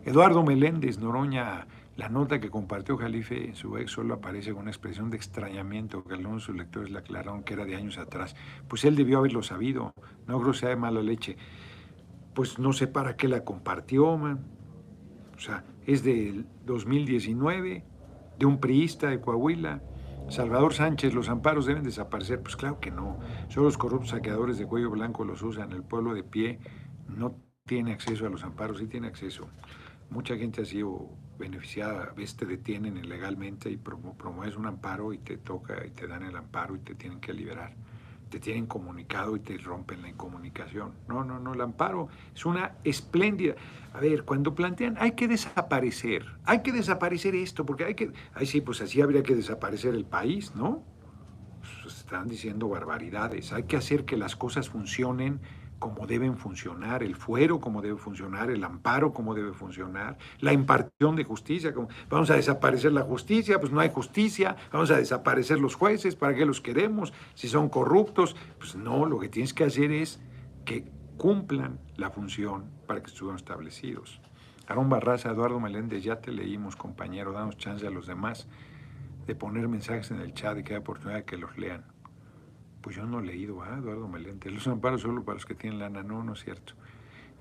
Eduardo 0.05 0.43
Meléndez 0.43 0.99
Noroña, 0.99 1.65
la 1.95 2.09
nota 2.09 2.39
que 2.39 2.49
compartió 2.49 2.97
Jalife 2.97 3.49
en 3.49 3.55
su 3.55 3.77
ex 3.77 3.91
solo 3.91 4.15
aparece 4.15 4.51
con 4.51 4.63
una 4.63 4.71
expresión 4.71 5.09
de 5.11 5.17
extrañamiento 5.17 6.03
que 6.03 6.15
algunos 6.15 6.41
de 6.41 6.45
sus 6.47 6.55
lectores 6.55 6.89
le 6.89 6.97
aclararon 6.97 7.43
que 7.43 7.53
era 7.53 7.65
de 7.65 7.75
años 7.75 7.97
atrás. 7.97 8.35
Pues 8.67 8.83
él 8.83 8.95
debió 8.95 9.19
haberlo 9.19 9.43
sabido, 9.43 9.93
no 10.27 10.41
creo 10.41 10.53
de 10.53 10.75
mala 10.75 11.01
leche. 11.01 11.37
Pues 12.33 12.57
no 12.57 12.73
sé 12.73 12.87
para 12.87 13.15
qué 13.15 13.27
la 13.27 13.43
compartió, 13.43 14.17
man. 14.17 14.39
O 15.35 15.39
sea, 15.39 15.63
es 15.85 16.03
del 16.03 16.47
2019, 16.65 17.83
de 18.39 18.45
un 18.45 18.59
priista 18.59 19.09
de 19.09 19.21
Coahuila. 19.21 19.81
Salvador 20.29 20.73
Sánchez, 20.73 21.13
los 21.13 21.29
amparos 21.29 21.65
deben 21.65 21.83
desaparecer. 21.83 22.41
Pues 22.41 22.55
claro 22.55 22.79
que 22.79 22.91
no. 22.91 23.19
Solo 23.49 23.65
los 23.67 23.77
corruptos 23.77 24.11
saqueadores 24.11 24.57
de 24.57 24.65
cuello 24.65 24.89
blanco 24.89 25.25
los 25.25 25.41
usan. 25.41 25.71
El 25.71 25.83
pueblo 25.83 26.13
de 26.13 26.23
pie 26.23 26.59
no 27.07 27.37
tiene 27.65 27.93
acceso 27.93 28.25
a 28.25 28.29
los 28.29 28.43
amparos, 28.43 28.79
sí 28.79 28.87
tiene 28.87 29.07
acceso. 29.07 29.47
Mucha 30.09 30.35
gente 30.35 30.61
ha 30.61 30.65
sido 30.65 31.09
beneficiada, 31.37 32.03
a 32.03 32.13
veces 32.13 32.37
te 32.37 32.45
detienen 32.45 32.97
ilegalmente 32.97 33.69
y 33.69 33.77
promueves 33.77 34.55
un 34.55 34.65
amparo 34.67 35.13
y 35.13 35.17
te 35.17 35.37
toca 35.37 35.85
y 35.85 35.91
te 35.91 36.07
dan 36.07 36.23
el 36.23 36.35
amparo 36.35 36.75
y 36.75 36.79
te 36.79 36.95
tienen 36.95 37.19
que 37.19 37.33
liberar. 37.33 37.75
Te 38.33 38.39
tienen 38.39 38.65
comunicado 38.65 39.35
y 39.35 39.41
te 39.41 39.55
rompen 39.59 40.01
la 40.01 40.09
incomunicación. 40.09 40.95
No, 41.07 41.23
no, 41.23 41.37
no, 41.37 41.53
el 41.53 41.61
amparo 41.61 42.07
es 42.33 42.47
una 42.47 42.77
espléndida. 42.83 43.53
A 43.93 43.99
ver, 43.99 44.23
cuando 44.23 44.55
plantean, 44.55 44.97
hay 44.99 45.11
que 45.11 45.27
desaparecer, 45.27 46.25
hay 46.43 46.63
que 46.63 46.71
desaparecer 46.71 47.35
esto, 47.35 47.63
porque 47.63 47.83
hay 47.83 47.93
que, 47.93 48.11
ay 48.33 48.47
sí, 48.47 48.59
pues 48.59 48.81
así 48.81 49.01
habría 49.01 49.21
que 49.21 49.35
desaparecer 49.35 49.93
el 49.93 50.05
país, 50.05 50.55
¿no? 50.55 50.83
Pues 51.83 51.95
están 51.95 52.27
diciendo 52.27 52.67
barbaridades, 52.69 53.53
hay 53.53 53.65
que 53.65 53.77
hacer 53.77 54.03
que 54.03 54.17
las 54.17 54.35
cosas 54.35 54.67
funcionen 54.67 55.39
como 55.83 56.07
deben 56.07 56.37
funcionar, 56.37 57.03
el 57.03 57.13
fuero 57.13 57.59
como 57.59 57.81
debe 57.81 57.97
funcionar, 57.97 58.49
el 58.49 58.63
amparo 58.63 59.11
como 59.11 59.35
debe 59.35 59.51
funcionar, 59.51 60.17
la 60.39 60.53
impartición 60.53 61.17
de 61.17 61.25
justicia, 61.25 61.73
vamos 62.09 62.29
a 62.29 62.35
desaparecer 62.35 62.93
la 62.93 63.01
justicia, 63.01 63.59
pues 63.59 63.73
no 63.73 63.81
hay 63.81 63.89
justicia, 63.89 64.55
vamos 64.71 64.91
a 64.91 64.97
desaparecer 64.97 65.59
los 65.59 65.75
jueces, 65.75 66.15
¿para 66.15 66.35
qué 66.35 66.45
los 66.45 66.61
queremos? 66.61 67.11
Si 67.33 67.49
son 67.49 67.67
corruptos, 67.67 68.37
pues 68.59 68.77
no, 68.77 69.05
lo 69.05 69.19
que 69.19 69.27
tienes 69.27 69.53
que 69.53 69.65
hacer 69.65 69.91
es 69.91 70.21
que 70.63 70.85
cumplan 71.17 71.79
la 71.97 72.09
función 72.11 72.63
para 72.87 73.01
que 73.01 73.07
estuvieran 73.07 73.35
establecidos. 73.35 74.21
Aarón 74.67 74.87
Barraza, 74.87 75.31
Eduardo 75.31 75.59
Meléndez, 75.59 76.01
ya 76.01 76.21
te 76.21 76.31
leímos, 76.31 76.77
compañero, 76.77 77.33
damos 77.33 77.57
chance 77.57 77.85
a 77.85 77.89
los 77.89 78.07
demás 78.07 78.47
de 79.27 79.35
poner 79.35 79.67
mensajes 79.67 80.11
en 80.11 80.21
el 80.21 80.33
chat 80.33 80.57
y 80.59 80.63
que 80.63 80.75
haya 80.75 80.79
oportunidad 80.79 81.17
de 81.19 81.25
que 81.25 81.35
los 81.35 81.57
lean. 81.57 81.92
Pues 82.83 82.97
yo 82.97 83.05
no 83.05 83.21
he 83.21 83.23
leído 83.23 83.63
a 83.63 83.77
Eduardo 83.77 84.09
Meléndez. 84.09 84.51
Los 84.51 84.67
amparos 84.67 85.01
solo 85.01 85.23
para 85.23 85.35
los 85.35 85.45
que 85.45 85.55
tienen 85.55 85.79
lana. 85.79 86.03
No, 86.03 86.21
no 86.21 86.33
es 86.33 86.43
cierto. 86.43 86.73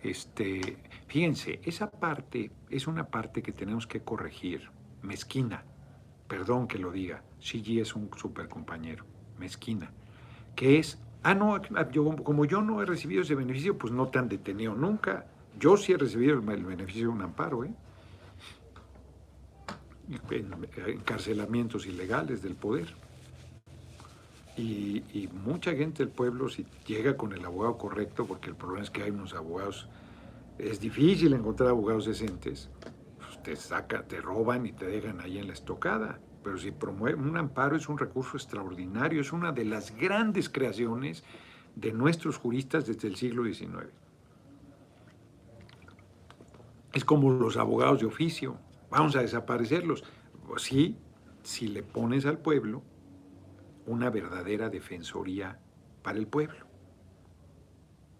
Este, 0.00 0.78
fíjense, 1.08 1.60
esa 1.64 1.90
parte 1.90 2.52
es 2.70 2.86
una 2.86 3.08
parte 3.08 3.42
que 3.42 3.50
tenemos 3.50 3.88
que 3.88 4.02
corregir. 4.02 4.70
Mezquina. 5.02 5.64
Perdón 6.28 6.68
que 6.68 6.78
lo 6.78 6.92
diga. 6.92 7.24
CG 7.40 7.80
es 7.80 7.96
un 7.96 8.08
super 8.16 8.48
compañero. 8.48 9.04
Mezquina. 9.40 9.90
Que 10.54 10.78
es, 10.78 11.00
ah, 11.24 11.34
no, 11.34 11.60
yo, 11.90 12.16
como 12.22 12.44
yo 12.44 12.62
no 12.62 12.80
he 12.80 12.86
recibido 12.86 13.22
ese 13.22 13.34
beneficio, 13.34 13.76
pues 13.76 13.92
no 13.92 14.08
te 14.08 14.20
han 14.20 14.28
detenido 14.28 14.76
nunca. 14.76 15.26
Yo 15.58 15.76
sí 15.76 15.92
he 15.92 15.98
recibido 15.98 16.38
el, 16.38 16.48
el 16.50 16.64
beneficio 16.64 17.02
de 17.02 17.08
un 17.08 17.22
amparo, 17.22 17.64
¿eh? 17.64 17.74
Encarcelamientos 20.86 21.84
ilegales 21.86 22.42
del 22.42 22.54
poder. 22.54 22.94
Y, 24.56 25.28
mucha 25.44 25.72
gente 25.72 26.04
del 26.04 26.12
pueblo, 26.12 26.48
si 26.48 26.66
llega 26.86 27.16
con 27.16 27.32
el 27.32 27.44
abogado 27.44 27.78
correcto, 27.78 28.26
porque 28.26 28.50
el 28.50 28.56
problema 28.56 28.82
es 28.82 28.90
que 28.90 29.02
hay 29.02 29.10
unos 29.10 29.34
abogados, 29.34 29.88
es 30.58 30.78
difícil 30.78 31.32
encontrar 31.32 31.70
abogados 31.70 32.04
decentes, 32.04 32.68
pues 33.18 33.42
te 33.42 33.56
sacan, 33.56 34.06
te 34.06 34.20
roban 34.20 34.66
y 34.66 34.72
te 34.72 34.86
dejan 34.86 35.20
ahí 35.20 35.38
en 35.38 35.46
la 35.46 35.54
estocada. 35.54 36.20
Pero 36.44 36.58
si 36.58 36.70
promueve 36.70 37.20
un 37.20 37.36
amparo 37.36 37.76
es 37.76 37.88
un 37.88 37.98
recurso 37.98 38.36
extraordinario, 38.36 39.20
es 39.20 39.32
una 39.32 39.52
de 39.52 39.64
las 39.64 39.96
grandes 39.96 40.48
creaciones 40.48 41.24
de 41.76 41.92
nuestros 41.92 42.36
juristas 42.36 42.86
desde 42.86 43.08
el 43.08 43.16
siglo 43.16 43.44
XIX. 43.44 43.86
Es 46.92 47.04
como 47.04 47.30
los 47.30 47.56
abogados 47.56 48.00
de 48.00 48.06
oficio, 48.06 48.58
vamos 48.90 49.16
a 49.16 49.22
desaparecerlos. 49.22 50.04
Pues 50.46 50.62
sí, 50.62 50.98
si 51.42 51.68
le 51.68 51.82
pones 51.82 52.26
al 52.26 52.38
pueblo 52.38 52.82
una 53.86 54.10
verdadera 54.10 54.68
defensoría 54.68 55.58
para 56.02 56.18
el 56.18 56.26
pueblo. 56.26 56.66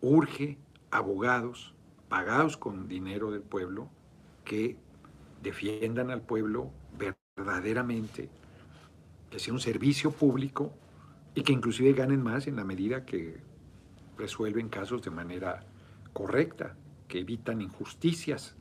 Urge 0.00 0.58
abogados 0.90 1.74
pagados 2.08 2.56
con 2.56 2.88
dinero 2.88 3.30
del 3.30 3.42
pueblo 3.42 3.88
que 4.44 4.76
defiendan 5.42 6.10
al 6.10 6.22
pueblo 6.22 6.70
verdaderamente, 7.36 8.28
que 9.30 9.38
sea 9.38 9.54
un 9.54 9.60
servicio 9.60 10.10
público 10.10 10.72
y 11.34 11.42
que 11.42 11.52
inclusive 11.52 11.92
ganen 11.94 12.22
más 12.22 12.46
en 12.46 12.56
la 12.56 12.64
medida 12.64 13.06
que 13.06 13.40
resuelven 14.18 14.68
casos 14.68 15.02
de 15.02 15.10
manera 15.10 15.64
correcta, 16.12 16.76
que 17.08 17.20
evitan 17.20 17.62
injusticias 17.62 18.56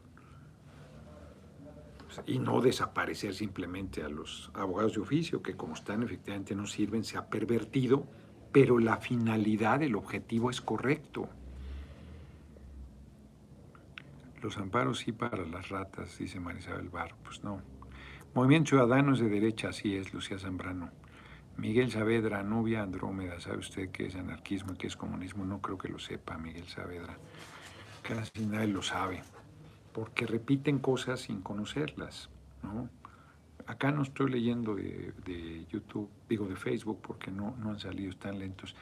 y 2.25 2.39
no 2.39 2.61
desaparecer 2.61 3.33
simplemente 3.33 4.03
a 4.03 4.09
los 4.09 4.51
abogados 4.53 4.93
de 4.93 5.01
oficio, 5.01 5.41
que 5.41 5.55
como 5.55 5.73
están 5.73 6.03
efectivamente 6.03 6.55
no 6.55 6.67
sirven, 6.67 7.03
se 7.03 7.17
ha 7.17 7.27
pervertido, 7.27 8.05
pero 8.51 8.79
la 8.79 8.97
finalidad, 8.97 9.81
el 9.81 9.95
objetivo 9.95 10.49
es 10.49 10.61
correcto. 10.61 11.29
Los 14.41 14.57
amparos 14.57 14.99
sí 14.99 15.11
para 15.11 15.45
las 15.45 15.69
ratas, 15.69 16.17
dice 16.17 16.39
Marisabel 16.39 16.89
Barro, 16.89 17.15
pues 17.23 17.43
no. 17.43 17.61
Movimiento 18.33 18.69
Ciudadano 18.69 19.13
es 19.13 19.19
de 19.19 19.29
derecha, 19.29 19.69
así 19.69 19.95
es, 19.95 20.13
Lucía 20.13 20.39
Zambrano. 20.39 20.89
Miguel 21.57 21.91
Saavedra, 21.91 22.41
Nubia 22.43 22.81
Andrómeda, 22.81 23.39
¿sabe 23.39 23.57
usted 23.57 23.89
qué 23.91 24.07
es 24.07 24.15
anarquismo 24.15 24.73
y 24.73 24.77
qué 24.77 24.87
es 24.87 24.95
comunismo? 24.95 25.45
No 25.45 25.61
creo 25.61 25.77
que 25.77 25.89
lo 25.89 25.99
sepa 25.99 26.37
Miguel 26.37 26.67
Saavedra. 26.67 27.17
Casi 28.01 28.45
nadie 28.45 28.67
lo 28.67 28.81
sabe, 28.81 29.21
porque 29.93 30.25
repiten 30.25 30.79
cosas 30.79 31.21
sin 31.21 31.41
conocerlas, 31.41 32.29
¿no? 32.63 32.89
Acá 33.67 33.91
no 33.91 34.01
estoy 34.01 34.31
leyendo 34.31 34.75
de, 34.75 35.65
YouTube, 35.69 36.09
digo 36.27 36.47
de 36.47 36.55
Facebook, 36.55 36.99
porque 37.01 37.31
no, 37.31 37.55
no 37.57 37.69
han 37.69 37.79
salido, 37.79 38.09
están 38.09 38.39
lentos. 38.39 38.75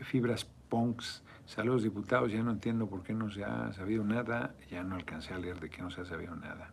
Fibras 0.00 0.46
Punks, 0.68 1.22
saludos 1.44 1.82
diputados, 1.82 2.32
ya 2.32 2.42
no 2.42 2.50
entiendo 2.50 2.88
por 2.88 3.02
qué 3.02 3.12
no 3.12 3.30
se 3.30 3.44
ha 3.44 3.72
sabido 3.72 4.02
nada, 4.02 4.54
ya 4.70 4.82
no 4.82 4.96
alcancé 4.96 5.34
a 5.34 5.38
leer 5.38 5.60
de 5.60 5.70
qué 5.70 5.82
no 5.82 5.90
se 5.90 6.00
ha 6.00 6.04
sabido 6.04 6.34
nada. 6.34 6.72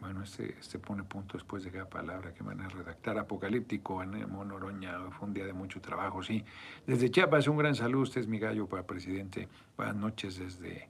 Bueno, 0.00 0.22
este, 0.22 0.56
este 0.58 0.78
pone 0.78 1.02
punto 1.04 1.36
después 1.36 1.62
de 1.62 1.70
cada 1.70 1.88
palabra 1.88 2.32
que 2.32 2.42
van 2.42 2.60
a 2.60 2.68
redactar. 2.68 3.18
Apocalíptico, 3.18 4.00
Anemo 4.00 4.40
Oroña, 4.40 4.98
fue 5.10 5.28
un 5.28 5.34
día 5.34 5.44
de 5.44 5.52
mucho 5.52 5.80
trabajo, 5.80 6.22
sí. 6.22 6.42
Desde 6.86 7.10
Chiapas, 7.10 7.48
un 7.48 7.58
gran 7.58 7.74
saludo. 7.74 8.02
Usted 8.02 8.22
es 8.22 8.26
mi 8.26 8.38
gallo 8.38 8.66
para 8.66 8.86
presidente. 8.86 9.48
Buenas 9.76 9.96
noches 9.96 10.38
desde 10.38 10.88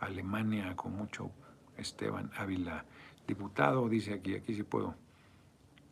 Alemania, 0.00 0.74
con 0.76 0.96
mucho 0.96 1.30
Esteban 1.76 2.30
Ávila. 2.36 2.84
Diputado, 3.26 3.88
dice 3.88 4.14
aquí, 4.14 4.34
aquí 4.34 4.54
sí 4.54 4.62
puedo. 4.62 4.94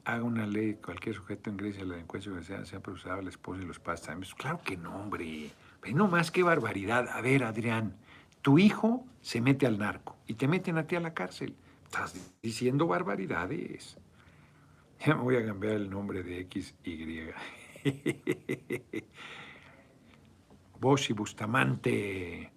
Haga 0.05 0.23
una 0.23 0.47
ley, 0.47 0.75
cualquier 0.75 1.15
sujeto 1.15 1.51
ingrese 1.51 1.83
a 1.83 1.85
la 1.85 1.95
delincuencia 1.95 2.33
que 2.33 2.43
sea, 2.43 2.65
sea 2.65 2.81
procesado 2.81 3.21
la 3.23 3.29
esposa 3.29 3.63
y 3.63 3.67
los 3.67 3.79
padres 3.79 4.03
también. 4.03 4.33
Claro 4.37 4.61
que 4.65 4.77
no, 4.77 4.97
hombre. 4.97 5.51
Pero 5.81 5.97
no 5.97 6.09
más, 6.09 6.31
qué 6.31 6.43
barbaridad. 6.43 7.09
A 7.09 7.21
ver, 7.21 7.45
Adrián, 7.45 7.97
tu 8.43 8.59
hijo 8.59 9.05
se 9.21 9.41
mete 9.41 9.67
al 9.67 9.79
narco 9.79 10.17
y 10.27 10.35
te 10.35 10.49
meten 10.49 10.79
a 10.79 10.87
ti 10.87 10.97
a 10.97 11.01
la 11.01 11.15
cárcel. 11.15 11.55
Estás 11.85 12.15
diciendo 12.43 12.87
barbaridades. 12.87 13.99
Ya 15.05 15.15
me 15.15 15.23
voy 15.23 15.37
a 15.37 15.47
cambiar 15.47 15.75
el 15.75 15.91
nombre 15.91 16.23
de 16.23 16.41
X, 16.41 16.75
Y. 16.85 17.31
Bosch 20.81 21.11
y 21.11 21.13
Bustamante. 21.13 22.53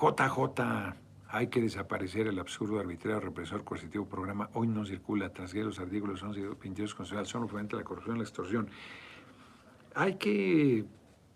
JJ. 0.00 0.94
Hay 1.32 1.46
que 1.48 1.60
desaparecer 1.60 2.26
el 2.26 2.38
absurdo, 2.38 2.80
arbitrario, 2.80 3.20
represor, 3.20 3.62
coercitivo 3.62 4.06
programa. 4.06 4.50
Hoy 4.54 4.66
no 4.66 4.84
circula. 4.84 5.32
Trasgué 5.32 5.62
los 5.62 5.78
artículos 5.78 6.22
11 6.22 6.40
y 6.40 6.42
22 6.42 6.94
constitucionales. 6.94 7.28
Son 7.28 7.42
a 7.42 7.76
la 7.76 7.84
corrupción 7.84 8.16
y 8.16 8.18
la 8.18 8.24
extorsión. 8.24 8.68
Hay 9.94 10.16
que 10.16 10.84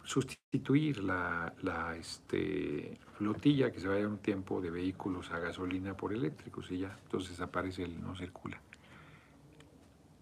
sustituir 0.03 1.03
la, 1.03 1.55
la 1.63 1.97
este, 1.97 2.99
flotilla 3.17 3.71
que 3.71 3.81
se 3.81 3.89
vaya 3.89 4.07
un 4.07 4.19
tiempo 4.19 4.61
de 4.61 4.71
vehículos 4.71 5.31
a 5.31 5.39
gasolina 5.39 5.97
por 5.97 6.13
eléctricos 6.13 6.71
y 6.71 6.79
ya, 6.79 6.99
entonces 7.05 7.41
aparece 7.41 7.85
el 7.85 8.01
no 8.03 8.15
circula. 8.15 8.61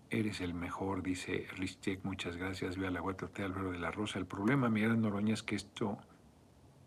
Eres 0.08 0.40
el 0.40 0.54
mejor, 0.54 1.02
dice 1.02 1.46
Ristek, 1.56 2.04
muchas 2.04 2.36
gracias, 2.36 2.76
vea 2.76 2.90
la 2.90 3.00
vuelta 3.00 3.24
usted 3.24 3.44
Álvaro 3.44 3.72
de 3.72 3.78
la 3.78 3.90
Rosa. 3.90 4.18
El 4.18 4.26
problema, 4.26 4.68
Miguel 4.68 5.00
Noroña, 5.00 5.34
es 5.34 5.42
que 5.42 5.56
esto 5.56 5.98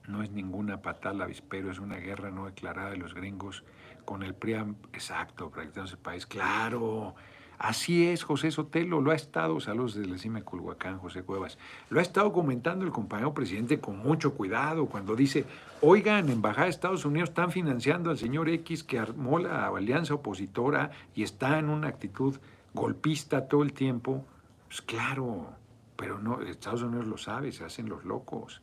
no 0.08 0.24
es 0.24 0.32
ninguna 0.32 0.82
patada 0.82 1.24
avispero, 1.24 1.72
es 1.72 1.80
una 1.80 1.98
guerra 1.98 2.32
no 2.32 2.46
declarada 2.46 2.92
de 2.92 2.98
los 2.98 3.14
gringos 3.14 3.64
con 4.06 4.24
el 4.24 4.34
PRIAM, 4.34 4.76
exacto, 4.94 5.50
practicando 5.50 5.88
ese 5.88 5.98
país, 5.98 6.26
claro, 6.26 7.16
Así 7.58 8.08
es, 8.08 8.24
José 8.24 8.52
Sotelo, 8.52 9.00
lo 9.00 9.12
ha 9.12 9.16
estado, 9.16 9.60
saludos 9.62 9.96
desde 9.96 10.12
el 10.12 10.20
CIME 10.20 10.44
Culhuacán, 10.44 10.98
José 10.98 11.24
Cuevas, 11.24 11.58
lo 11.90 12.00
ha 12.00 12.02
estado 12.02 12.34
comentando 12.34 12.84
el 12.84 12.92
compañero 12.92 13.34
presidente 13.34 13.80
con 13.80 13.98
mucho 13.98 14.34
cuidado 14.34 14.88
cuando 14.88 15.16
dice, 15.16 15.46
oigan, 15.82 16.30
Embajada 16.30 16.66
de 16.66 16.72
Estados 16.72 17.06
Unidos 17.06 17.30
están 17.30 17.52
financiando 17.52 18.10
al 18.10 18.18
señor 18.18 18.50
X 18.50 18.84
que 18.84 19.00
armó 19.00 19.40
la 19.40 19.68
alianza 19.68 20.16
opositora 20.16 20.92
y 21.16 21.24
está 21.24 21.58
en 21.58 21.70
una 21.70 21.88
actitud 21.88 22.36
golpista 22.74 23.48
todo 23.48 23.64
el 23.64 23.72
tiempo. 23.72 24.26
Pues 24.68 24.82
claro, 24.82 25.48
pero 25.96 26.20
no, 26.20 26.42
Estados 26.42 26.82
Unidos 26.82 27.08
lo 27.08 27.18
sabe, 27.18 27.54
se 27.54 27.64
hacen 27.64 27.88
los 27.88 28.04
locos. 28.04 28.62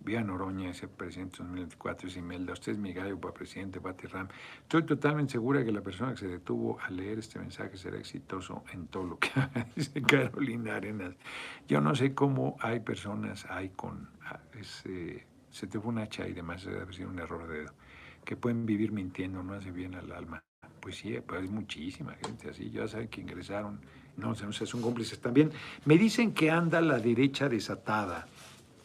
Vía 0.00 0.22
Noroña, 0.22 0.70
ese 0.70 0.86
presidente 0.86 1.38
2024, 1.38 2.08
Imelda, 2.18 2.52
usted 2.52 2.72
es 2.72 2.78
mi 2.78 2.92
gallo 2.92 3.20
para 3.20 3.34
presidente, 3.34 3.80
Pati 3.80 4.06
Ram. 4.06 4.28
Estoy 4.62 4.84
totalmente 4.84 5.32
segura 5.32 5.64
que 5.64 5.72
la 5.72 5.80
persona 5.80 6.12
que 6.12 6.18
se 6.18 6.28
detuvo 6.28 6.78
a 6.80 6.88
leer 6.90 7.18
este 7.18 7.38
mensaje 7.38 7.76
será 7.76 7.98
exitoso 7.98 8.64
en 8.72 8.86
todo 8.86 9.04
lo 9.04 9.18
que 9.18 9.30
dice 9.76 10.00
Carolina 10.02 10.76
Arenas. 10.76 11.14
Yo 11.66 11.80
no 11.80 11.94
sé 11.94 12.14
cómo 12.14 12.56
hay 12.60 12.80
personas, 12.80 13.44
hay 13.50 13.70
con, 13.70 14.08
ah, 14.24 14.38
ese, 14.58 15.26
se 15.50 15.66
te 15.66 15.80
fue 15.80 15.90
un 15.90 15.98
hacha 15.98 16.28
y 16.28 16.32
demás, 16.32 16.64
debe 16.64 16.92
ser 16.92 17.06
un 17.06 17.18
error 17.18 17.48
de 17.48 17.58
dedo, 17.58 17.74
que 18.24 18.36
pueden 18.36 18.66
vivir 18.66 18.92
mintiendo, 18.92 19.42
no 19.42 19.54
hace 19.54 19.72
bien 19.72 19.94
al 19.96 20.12
alma. 20.12 20.42
Pues 20.80 20.96
sí, 20.96 21.18
pues 21.26 21.42
hay 21.42 21.48
muchísima 21.48 22.14
gente 22.14 22.50
así, 22.50 22.70
ya 22.70 22.86
saben 22.86 23.08
que 23.08 23.20
ingresaron, 23.20 23.80
no, 24.16 24.28
no 24.32 24.52
sé, 24.52 24.64
son 24.64 24.80
cómplices 24.80 25.20
también. 25.20 25.50
Me 25.86 25.98
dicen 25.98 26.32
que 26.32 26.50
anda 26.52 26.80
la 26.80 26.98
derecha 27.00 27.48
desatada, 27.48 28.28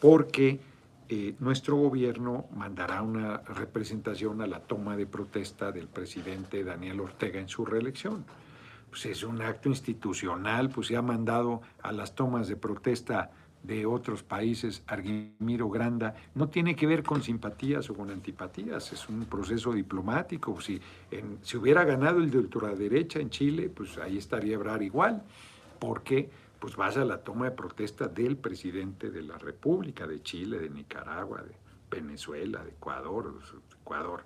porque 0.02 0.73
eh, 1.14 1.36
nuestro 1.38 1.76
gobierno 1.76 2.48
mandará 2.56 3.04
una 3.04 3.38
representación 3.38 4.42
a 4.42 4.48
la 4.48 4.62
toma 4.62 4.98
de 4.98 5.06
protesta 5.06 5.72
del 5.72 5.88
presidente 5.88 6.64
Daniel 6.64 7.02
Ortega 7.02 7.40
en 7.40 7.48
su 7.48 7.66
reelección. 7.66 8.26
Pues 8.90 9.06
es 9.06 9.22
un 9.22 9.40
acto 9.40 9.70
institucional, 9.70 10.72
pues 10.72 10.88
se 10.88 10.98
ha 10.98 11.04
mandado 11.04 11.62
a 11.84 11.92
las 11.92 12.16
tomas 12.16 12.48
de 12.48 12.56
protesta 12.56 13.30
de 13.62 13.86
otros 13.86 14.24
países, 14.24 14.82
Arguimiro 14.88 15.70
Granda, 15.70 16.16
no 16.34 16.50
tiene 16.50 16.76
que 16.76 16.88
ver 16.88 17.04
con 17.04 17.22
simpatías 17.22 17.88
o 17.92 17.94
con 17.94 18.10
antipatías, 18.10 18.92
es 18.92 19.08
un 19.08 19.26
proceso 19.26 19.72
diplomático. 19.72 20.60
Si, 20.62 20.82
si 21.44 21.58
hubiera 21.58 21.84
ganado 21.84 22.18
el 22.18 22.32
de 22.32 22.40
ultraderecha 22.40 23.20
en 23.20 23.30
Chile, 23.30 23.70
pues 23.70 24.00
ahí 24.00 24.18
estaría 24.18 24.56
Ebrar 24.56 24.82
igual, 24.82 25.22
porque 25.78 26.30
pues 26.64 26.78
vas 26.78 26.96
a 26.96 27.04
la 27.04 27.22
toma 27.22 27.50
de 27.50 27.52
protesta 27.52 28.08
del 28.08 28.38
presidente 28.38 29.12
de 29.12 29.22
la 29.22 29.38
República, 29.38 30.08
de 30.08 30.24
Chile, 30.24 30.60
de 30.60 30.70
Nicaragua, 30.70 31.42
de 31.42 31.58
Venezuela, 31.92 32.64
de 32.64 32.70
Ecuador. 32.70 33.38
Ecuador 33.82 34.24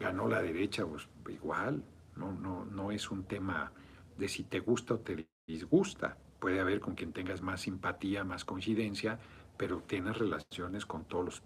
ganó 0.00 0.26
la 0.26 0.42
derecha, 0.42 0.84
pues 0.84 1.08
igual, 1.28 1.84
no, 2.16 2.32
no, 2.32 2.64
no 2.64 2.90
es 2.90 3.12
un 3.12 3.22
tema 3.22 3.70
de 4.16 4.26
si 4.28 4.42
te 4.42 4.58
gusta 4.58 4.94
o 4.94 4.98
te 4.98 5.28
disgusta. 5.46 6.16
Puede 6.40 6.58
haber 6.58 6.80
con 6.80 6.96
quien 6.96 7.12
tengas 7.12 7.42
más 7.42 7.60
simpatía, 7.60 8.24
más 8.24 8.44
coincidencia, 8.44 9.20
pero 9.56 9.78
tienes 9.78 10.18
relaciones 10.18 10.84
con 10.84 11.04
todas 11.04 11.26
las 11.26 11.42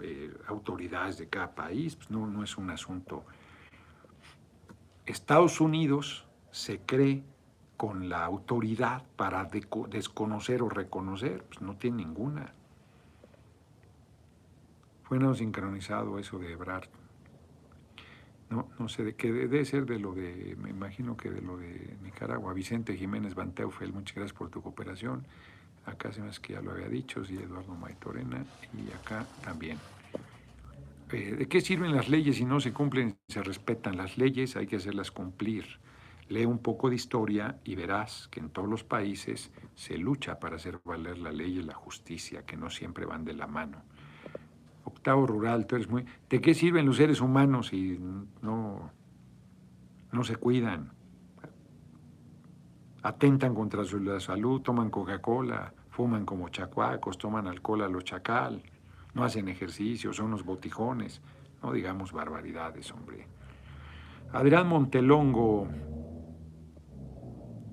eh, 0.00 0.32
autoridades 0.46 1.18
de 1.18 1.28
cada 1.28 1.54
país. 1.54 1.96
Pues 1.96 2.10
no, 2.10 2.26
no 2.26 2.42
es 2.42 2.56
un 2.56 2.70
asunto. 2.70 3.26
Estados 5.04 5.60
Unidos 5.60 6.24
se 6.52 6.80
cree 6.80 7.22
con 7.82 8.08
la 8.08 8.24
autoridad 8.24 9.02
para 9.16 9.44
desconocer 9.44 10.62
o 10.62 10.68
reconocer, 10.68 11.42
pues 11.42 11.60
no 11.62 11.74
tiene 11.74 12.04
ninguna. 12.04 12.54
Fue 15.02 15.18
no 15.18 15.34
sincronizado 15.34 16.16
eso 16.20 16.38
de 16.38 16.52
Ebrard. 16.52 16.88
No, 18.50 18.68
no 18.78 18.88
sé 18.88 19.02
de 19.02 19.16
qué, 19.16 19.32
debe 19.32 19.64
ser 19.64 19.84
de 19.84 19.98
lo 19.98 20.12
de, 20.12 20.56
me 20.62 20.70
imagino 20.70 21.16
que 21.16 21.28
de 21.28 21.42
lo 21.42 21.56
de 21.56 21.96
Nicaragua. 22.04 22.52
Vicente 22.52 22.96
Jiménez 22.96 23.34
Banteufel, 23.34 23.92
muchas 23.92 24.14
gracias 24.14 24.38
por 24.38 24.48
tu 24.48 24.62
cooperación. 24.62 25.26
Acá 25.84 26.12
se 26.12 26.20
me 26.20 26.28
hace 26.28 26.40
que 26.40 26.52
ya 26.52 26.60
lo 26.60 26.70
había 26.70 26.88
dicho, 26.88 27.24
sí, 27.24 27.36
Eduardo 27.36 27.74
Maitorena, 27.74 28.44
y 28.74 28.92
acá 28.92 29.26
también. 29.42 29.78
Eh, 31.10 31.34
¿De 31.36 31.48
qué 31.48 31.60
sirven 31.60 31.96
las 31.96 32.08
leyes 32.08 32.36
si 32.36 32.44
no 32.44 32.60
se 32.60 32.72
cumplen, 32.72 33.16
se 33.26 33.42
respetan 33.42 33.96
las 33.96 34.18
leyes? 34.18 34.54
Hay 34.54 34.68
que 34.68 34.76
hacerlas 34.76 35.10
cumplir. 35.10 35.81
Lee 36.32 36.46
un 36.46 36.58
poco 36.58 36.88
de 36.88 36.96
historia 36.96 37.58
y 37.62 37.74
verás 37.74 38.28
que 38.28 38.40
en 38.40 38.48
todos 38.48 38.68
los 38.68 38.84
países 38.84 39.50
se 39.74 39.98
lucha 39.98 40.40
para 40.40 40.56
hacer 40.56 40.80
valer 40.84 41.18
la 41.18 41.30
ley 41.30 41.58
y 41.58 41.62
la 41.62 41.74
justicia, 41.74 42.46
que 42.46 42.56
no 42.56 42.70
siempre 42.70 43.04
van 43.04 43.24
de 43.24 43.34
la 43.34 43.46
mano. 43.46 43.82
Octavo 44.84 45.26
rural, 45.26 45.66
tú 45.66 45.76
eres 45.76 45.88
muy... 45.88 46.06
¿De 46.30 46.40
qué 46.40 46.54
sirven 46.54 46.86
los 46.86 46.96
seres 46.96 47.20
humanos 47.20 47.68
si 47.68 47.98
no, 48.40 48.90
no 50.10 50.24
se 50.24 50.36
cuidan? 50.36 50.92
Atentan 53.02 53.54
contra 53.54 53.84
su 53.84 54.20
salud, 54.20 54.62
toman 54.62 54.88
Coca-Cola, 54.88 55.74
fuman 55.90 56.24
como 56.24 56.48
chacuacos, 56.48 57.18
toman 57.18 57.46
alcohol 57.46 57.82
a 57.82 57.88
lo 57.88 58.00
chacal, 58.00 58.62
no 59.12 59.24
hacen 59.24 59.48
ejercicio, 59.48 60.12
son 60.12 60.30
los 60.30 60.44
botijones. 60.44 61.20
No 61.62 61.72
digamos 61.72 62.12
barbaridades, 62.12 62.90
hombre. 62.90 63.26
Adrián 64.32 64.66
Montelongo, 64.66 65.68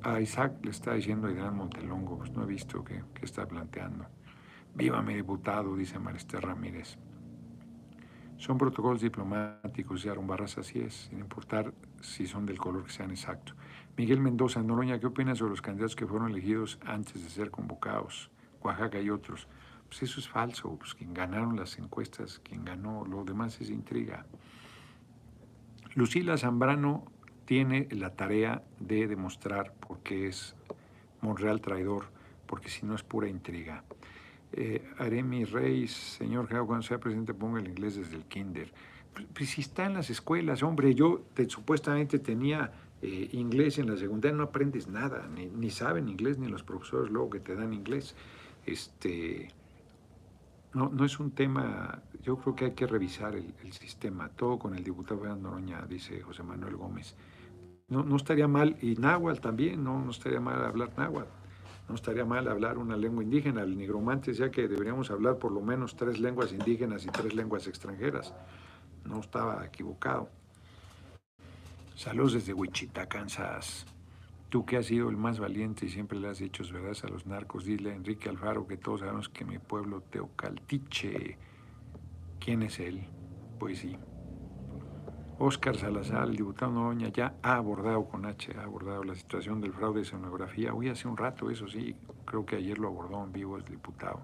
a 0.03 0.19
Isaac 0.19 0.53
le 0.63 0.71
está 0.71 0.93
diciendo 0.93 1.27
el 1.27 1.35
gran 1.35 1.55
Montelongo, 1.55 2.17
pues 2.17 2.31
no 2.31 2.43
he 2.43 2.45
visto 2.45 2.83
qué, 2.83 3.03
está 3.21 3.47
planteando. 3.47 4.05
Viva 4.75 5.01
mi 5.01 5.15
diputado, 5.15 5.75
dice 5.75 5.99
Marester 5.99 6.41
Ramírez. 6.41 6.97
Son 8.37 8.57
protocolos 8.57 9.01
diplomáticos, 9.01 10.05
y 10.05 10.09
Barras, 10.09 10.57
así 10.57 10.79
es, 10.79 11.07
sin 11.09 11.19
importar 11.19 11.73
si 11.99 12.25
son 12.25 12.45
del 12.45 12.57
color 12.57 12.85
que 12.85 12.91
sean 12.91 13.09
exacto. 13.09 13.53
Miguel 13.97 14.21
Mendoza, 14.21 14.63
Noroña, 14.63 14.97
¿qué 14.99 15.07
opinas 15.07 15.39
sobre 15.39 15.51
los 15.51 15.61
candidatos 15.61 15.95
que 15.97 16.07
fueron 16.07 16.31
elegidos 16.31 16.79
antes 16.85 17.21
de 17.21 17.29
ser 17.29 17.51
convocados? 17.51 18.31
Oaxaca 18.61 19.01
y 19.01 19.09
otros. 19.09 19.47
Pues 19.89 20.03
eso 20.03 20.21
es 20.21 20.29
falso, 20.29 20.77
pues 20.77 20.93
quien 20.93 21.13
ganaron 21.13 21.57
las 21.57 21.77
encuestas, 21.79 22.39
quien 22.39 22.63
ganó, 22.63 23.05
lo 23.05 23.25
demás 23.25 23.59
es 23.59 23.69
intriga. 23.69 24.25
Lucila 25.95 26.37
Zambrano 26.37 27.11
tiene 27.49 27.87
la 27.89 28.11
tarea 28.11 28.61
de 28.79 29.07
demostrar 29.07 29.73
por 29.73 29.97
qué 30.01 30.27
es 30.27 30.53
Monreal 31.21 31.61
traidor, 31.61 32.03
porque 32.45 32.69
si 32.69 32.85
no 32.85 32.93
es 32.93 33.01
pura 33.01 33.27
intriga. 33.27 33.83
Eh, 34.53 34.87
haré 34.99 35.23
mi 35.23 35.45
rey, 35.45 35.87
señor 35.87 36.45
Gao, 36.47 36.67
cuando 36.67 36.85
sea 36.85 36.99
presidente 36.99 37.33
ponga 37.33 37.59
el 37.59 37.67
inglés 37.67 37.95
desde 37.95 38.17
el 38.17 38.25
kinder. 38.25 38.71
Pues, 39.15 39.25
pues 39.33 39.49
si 39.49 39.61
está 39.61 39.87
en 39.87 39.95
las 39.95 40.11
escuelas, 40.11 40.61
hombre, 40.61 40.93
yo 40.93 41.23
supuestamente 41.47 42.19
tenía 42.19 42.71
eh, 43.01 43.29
inglés 43.31 43.79
en 43.79 43.89
la 43.89 43.97
secundaria, 43.97 44.37
no 44.37 44.43
aprendes 44.43 44.87
nada, 44.87 45.27
ni, 45.33 45.47
ni, 45.47 45.71
saben 45.71 46.07
inglés, 46.07 46.37
ni 46.37 46.49
los 46.49 46.61
profesores 46.61 47.09
luego 47.09 47.31
que 47.31 47.39
te 47.39 47.55
dan 47.55 47.73
inglés. 47.73 48.15
Este, 48.67 49.47
no, 50.75 50.89
no 50.89 51.03
es 51.03 51.19
un 51.19 51.31
tema, 51.31 52.03
yo 52.21 52.37
creo 52.37 52.55
que 52.55 52.65
hay 52.65 52.73
que 52.73 52.85
revisar 52.85 53.33
el, 53.35 53.73
sistema, 53.73 54.29
todo 54.29 54.59
con 54.59 54.75
el 54.75 54.83
diputado 54.83 55.19
Fernando 55.19 55.49
Noroña, 55.49 55.81
dice 55.87 56.21
José 56.21 56.43
Manuel 56.43 56.75
Gómez. 56.75 57.15
No, 57.89 58.03
no 58.03 58.15
estaría 58.15 58.47
mal, 58.47 58.77
y 58.81 58.95
náhuatl 58.95 59.41
también, 59.41 59.83
no, 59.83 59.99
no 60.03 60.11
estaría 60.11 60.39
mal 60.39 60.63
hablar 60.63 60.91
náhuatl. 60.97 61.29
No 61.89 61.95
estaría 61.95 62.23
mal 62.23 62.47
hablar 62.47 62.77
una 62.77 62.95
lengua 62.95 63.23
indígena. 63.23 63.63
El 63.63 63.75
nigromante 63.75 64.29
decía 64.29 64.51
que 64.51 64.67
deberíamos 64.67 65.09
hablar 65.09 65.37
por 65.39 65.51
lo 65.51 65.59
menos 65.59 65.95
tres 65.95 66.19
lenguas 66.19 66.51
indígenas 66.53 67.03
y 67.03 67.09
tres 67.09 67.33
lenguas 67.33 67.65
extranjeras. 67.67 68.31
No 69.05 69.19
estaba 69.19 69.65
equivocado. 69.65 70.29
Saludos 71.95 72.33
desde 72.33 72.53
Wichita, 72.53 73.09
Kansas. 73.09 73.87
Tú 74.49 74.65
que 74.65 74.77
has 74.77 74.85
sido 74.85 75.09
el 75.09 75.17
más 75.17 75.39
valiente 75.39 75.87
y 75.87 75.89
siempre 75.89 76.19
le 76.19 76.27
has 76.27 76.37
dicho 76.37 76.63
verdad 76.71 76.95
a 77.03 77.07
los 77.07 77.25
narcos, 77.25 77.65
dile 77.65 77.91
a 77.91 77.95
Enrique 77.95 78.29
Alfaro 78.29 78.67
que 78.67 78.77
todos 78.77 79.01
sabemos 79.01 79.27
que 79.27 79.43
mi 79.43 79.57
pueblo 79.57 80.01
Teocaltiche. 80.01 81.37
¿Quién 82.39 82.61
es 82.61 82.79
él? 82.79 83.03
Pues 83.59 83.79
sí, 83.79 83.97
Óscar 85.41 85.77
Salazar, 85.77 86.27
el 86.27 86.35
diputado 86.35 86.73
Noroña, 86.73 87.07
ya 87.07 87.35
ha 87.41 87.55
abordado 87.55 88.03
con 88.03 88.25
H, 88.25 88.51
ha 88.57 88.63
abordado 88.63 89.05
la 89.05 89.15
situación 89.15 89.61
del 89.61 89.71
fraude 89.71 89.99
de 89.99 90.05
sonografía. 90.05 90.73
Hoy 90.73 90.89
hace 90.89 91.07
un 91.07 91.15
rato, 91.15 91.49
eso 91.49 91.65
sí, 91.69 91.95
creo 92.25 92.45
que 92.45 92.57
ayer 92.57 92.77
lo 92.77 92.89
abordó 92.89 93.23
en 93.23 93.31
vivo 93.31 93.55
el 93.55 93.63
diputado. 93.63 94.19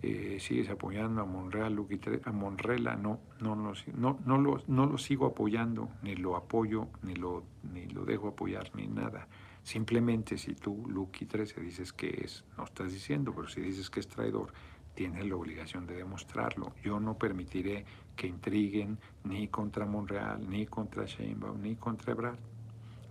Eh, 0.00 0.38
sigues 0.40 0.70
apoyando 0.70 1.20
a 1.20 1.26
Monreal, 1.26 1.78
a 2.24 2.32
Monrela, 2.32 2.96
no, 2.96 3.20
no, 3.40 3.54
no, 3.54 4.18
no 4.66 4.86
lo 4.86 4.96
sigo 4.96 5.26
apoyando, 5.26 5.90
ni 6.02 6.16
lo 6.16 6.36
apoyo, 6.36 6.88
ni 7.02 7.14
lo, 7.14 7.44
ni 7.70 7.86
lo 7.88 8.06
dejo 8.06 8.28
apoyar, 8.28 8.70
ni 8.74 8.86
nada. 8.86 9.28
Simplemente 9.62 10.38
si 10.38 10.54
tú, 10.54 10.86
Luqui 10.88 11.26
13, 11.26 11.60
dices 11.60 11.92
que 11.92 12.22
es, 12.24 12.46
no 12.56 12.64
estás 12.64 12.94
diciendo, 12.94 13.34
pero 13.36 13.48
si 13.48 13.60
dices 13.60 13.90
que 13.90 14.00
es 14.00 14.08
traidor, 14.08 14.54
tienes 14.98 15.24
la 15.28 15.36
obligación 15.36 15.86
de 15.86 15.94
demostrarlo. 15.94 16.72
Yo 16.82 16.98
no 16.98 17.16
permitiré 17.16 17.84
que 18.16 18.26
intriguen 18.26 18.98
ni 19.22 19.46
contra 19.46 19.86
Monreal, 19.86 20.50
ni 20.50 20.66
contra 20.66 21.04
Sheinbaum, 21.04 21.62
ni 21.62 21.76
contra 21.76 22.10
Ebrard. 22.10 22.40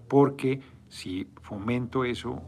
Porque 0.10 0.60
si 0.90 1.30
fomento 1.42 2.04
eso, 2.04 2.42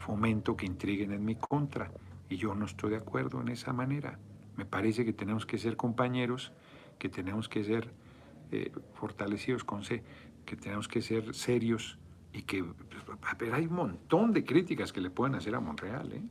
fomento 0.00 0.56
que 0.56 0.66
intriguen 0.66 1.12
en 1.12 1.24
mi 1.24 1.36
contra. 1.36 1.92
Y 2.28 2.36
yo 2.36 2.56
no 2.56 2.64
estoy 2.64 2.90
de 2.90 2.96
acuerdo 2.96 3.40
en 3.40 3.50
esa 3.50 3.72
manera. 3.72 4.18
Me 4.56 4.64
parece 4.64 5.04
que 5.04 5.12
tenemos 5.12 5.46
que 5.46 5.58
ser 5.58 5.76
compañeros, 5.76 6.52
que 6.98 7.08
tenemos 7.08 7.48
que 7.48 7.62
ser 7.62 7.92
eh, 8.50 8.72
fortalecidos 8.94 9.62
con 9.62 9.84
C, 9.84 10.02
que 10.44 10.56
tenemos 10.56 10.88
que 10.88 11.00
ser 11.00 11.32
serios 11.32 11.96
y 12.32 12.42
que 12.42 12.64
pero 13.38 13.54
hay 13.54 13.66
un 13.66 13.74
montón 13.74 14.32
de 14.32 14.42
críticas 14.42 14.92
que 14.92 15.00
le 15.00 15.10
pueden 15.10 15.36
hacer 15.36 15.54
a 15.54 15.60
Monreal. 15.60 16.12
¿eh? 16.12 16.22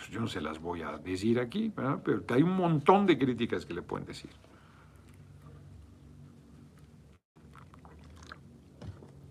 Pues 0.00 0.10
yo 0.10 0.20
no 0.20 0.26
se 0.26 0.40
las 0.40 0.58
voy 0.58 0.80
a 0.80 0.96
decir 0.96 1.38
aquí, 1.38 1.70
pero 1.70 2.24
hay 2.30 2.42
un 2.42 2.56
montón 2.56 3.06
de 3.06 3.18
críticas 3.18 3.66
que 3.66 3.74
le 3.74 3.82
pueden 3.82 4.06
decir. 4.06 4.30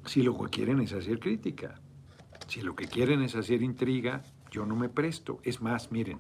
si 0.09 0.23
lo 0.23 0.35
que 0.35 0.49
quieren 0.49 0.79
es 0.81 0.93
hacer 0.93 1.19
crítica. 1.19 1.75
Si 2.47 2.61
lo 2.61 2.75
que 2.75 2.87
quieren 2.87 3.21
es 3.21 3.35
hacer 3.35 3.61
intriga, 3.61 4.23
yo 4.49 4.65
no 4.65 4.75
me 4.75 4.89
presto. 4.89 5.39
Es 5.43 5.61
más, 5.61 5.91
miren, 5.91 6.19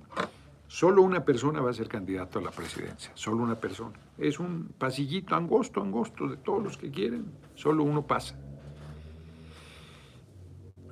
solo 0.67 1.01
una 1.01 1.25
persona 1.25 1.59
va 1.59 1.71
a 1.71 1.73
ser 1.73 1.87
candidato 1.87 2.37
a 2.37 2.43
la 2.43 2.51
presidencia, 2.51 3.11
solo 3.15 3.41
una 3.41 3.55
persona. 3.55 3.97
Es 4.19 4.39
un 4.39 4.69
pasillito 4.77 5.35
angosto, 5.35 5.81
angosto 5.81 6.27
de 6.27 6.37
todos 6.37 6.63
los 6.63 6.77
que 6.77 6.91
quieren, 6.91 7.31
solo 7.55 7.83
uno 7.83 8.05
pasa. 8.05 8.37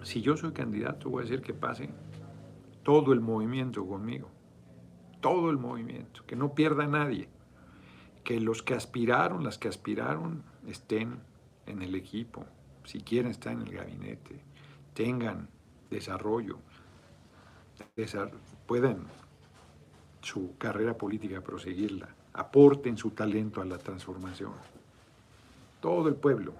Si 0.01 0.22
yo 0.22 0.36
soy 0.36 0.51
candidato, 0.51 1.12
voy 1.12 1.22
a 1.22 1.26
hacer 1.26 1.41
que 1.41 1.53
pase 1.53 1.91
todo 2.88 3.11
el 3.11 3.19
movimiento 3.19 3.85
conmigo, 3.85 4.29
todo 5.19 5.49
el 5.49 5.57
movimiento, 5.57 6.25
que 6.25 6.38
no 6.38 6.55
pierda 6.55 6.88
nadie, 6.88 7.27
que 8.23 8.39
los 8.39 8.63
que 8.63 8.75
aspiraron, 8.75 9.43
las 9.43 9.57
que 9.57 9.67
aspiraron, 9.67 10.41
estén 10.65 11.19
en 11.65 11.81
el 11.81 11.95
equipo, 11.95 12.45
si 12.85 13.01
quieren 13.01 13.29
estar 13.29 13.51
en 13.51 13.63
el 13.63 13.73
gabinete, 13.73 14.39
tengan 14.93 15.49
desarrollo, 15.89 16.59
puedan 18.65 18.99
su 20.21 20.57
carrera 20.57 20.97
política 20.97 21.41
proseguirla, 21.41 22.15
aporten 22.31 22.95
su 22.95 23.11
talento 23.11 23.61
a 23.61 23.65
la 23.65 23.79
transformación. 23.79 24.53
Todo 25.81 26.07
el 26.07 26.15
pueblo, 26.15 26.53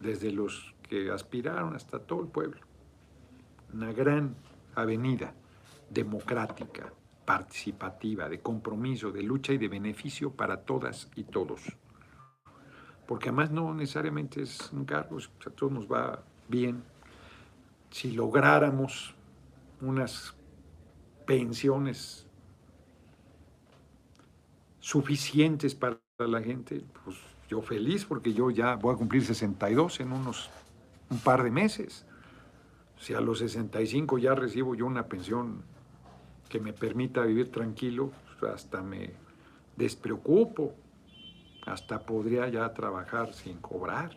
desde 0.00 0.32
los 0.32 0.74
que 0.88 1.10
aspiraron 1.10 1.76
hasta 1.76 1.98
todo 1.98 2.22
el 2.22 2.28
pueblo. 2.28 2.62
Una 3.74 3.92
gran 3.92 4.34
avenida 4.76 5.34
democrática, 5.90 6.92
participativa, 7.24 8.28
de 8.28 8.40
compromiso, 8.40 9.10
de 9.10 9.22
lucha 9.22 9.52
y 9.52 9.58
de 9.58 9.68
beneficio 9.68 10.30
para 10.30 10.62
todas 10.62 11.10
y 11.16 11.24
todos 11.24 11.62
porque 13.06 13.28
además 13.28 13.50
no 13.50 13.72
necesariamente 13.72 14.42
es 14.42 14.70
un 14.72 14.84
cargo, 14.84 15.18
a 15.18 15.50
todos 15.50 15.72
nos 15.72 15.86
va 15.86 16.22
bien. 16.48 16.82
Si 17.90 18.12
lográramos 18.12 19.14
unas 19.80 20.34
pensiones 21.24 22.26
suficientes 24.80 25.74
para 25.74 25.98
la 26.18 26.42
gente, 26.42 26.84
pues 27.04 27.16
yo 27.48 27.62
feliz 27.62 28.04
porque 28.04 28.32
yo 28.32 28.50
ya 28.50 28.74
voy 28.74 28.94
a 28.94 28.98
cumplir 28.98 29.24
62 29.24 30.00
en 30.00 30.12
unos 30.12 30.50
un 31.08 31.18
par 31.18 31.42
de 31.44 31.50
meses. 31.50 32.04
Si 32.98 33.14
a 33.14 33.20
los 33.20 33.38
65 33.38 34.18
ya 34.18 34.34
recibo 34.34 34.74
yo 34.74 34.86
una 34.86 35.06
pensión 35.06 35.62
que 36.48 36.60
me 36.60 36.72
permita 36.72 37.22
vivir 37.22 37.50
tranquilo, 37.50 38.10
pues 38.38 38.52
hasta 38.52 38.82
me 38.82 39.10
despreocupo 39.76 40.74
hasta 41.66 41.98
podría 42.00 42.48
ya 42.48 42.72
trabajar 42.72 43.34
sin 43.34 43.58
cobrar. 43.58 44.16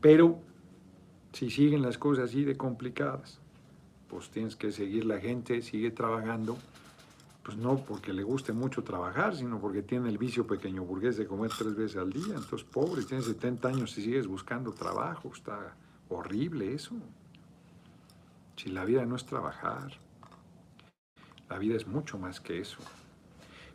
Pero 0.00 0.40
si 1.32 1.48
siguen 1.48 1.82
las 1.82 1.96
cosas 1.96 2.30
así 2.30 2.44
de 2.44 2.56
complicadas, 2.56 3.40
pues 4.08 4.30
tienes 4.30 4.56
que 4.56 4.72
seguir 4.72 5.04
la 5.04 5.18
gente, 5.18 5.62
sigue 5.62 5.90
trabajando, 5.90 6.58
pues 7.44 7.56
no 7.56 7.76
porque 7.78 8.12
le 8.12 8.24
guste 8.24 8.52
mucho 8.52 8.82
trabajar, 8.82 9.36
sino 9.36 9.60
porque 9.60 9.82
tiene 9.82 10.08
el 10.08 10.18
vicio 10.18 10.46
pequeño 10.46 10.84
burgués 10.84 11.16
de 11.16 11.26
comer 11.26 11.52
tres 11.56 11.76
veces 11.76 11.96
al 11.96 12.12
día. 12.12 12.34
Entonces, 12.34 12.64
pobre, 12.64 13.02
tienes 13.04 13.26
70 13.26 13.68
años 13.68 13.96
y 13.98 14.02
sigues 14.02 14.26
buscando 14.26 14.72
trabajo, 14.72 15.30
está 15.32 15.76
horrible 16.08 16.74
eso. 16.74 16.94
Si 18.56 18.70
la 18.70 18.84
vida 18.84 19.04
no 19.04 19.16
es 19.16 19.26
trabajar, 19.26 19.92
la 21.48 21.58
vida 21.58 21.76
es 21.76 21.86
mucho 21.86 22.18
más 22.18 22.40
que 22.40 22.60
eso. 22.60 22.78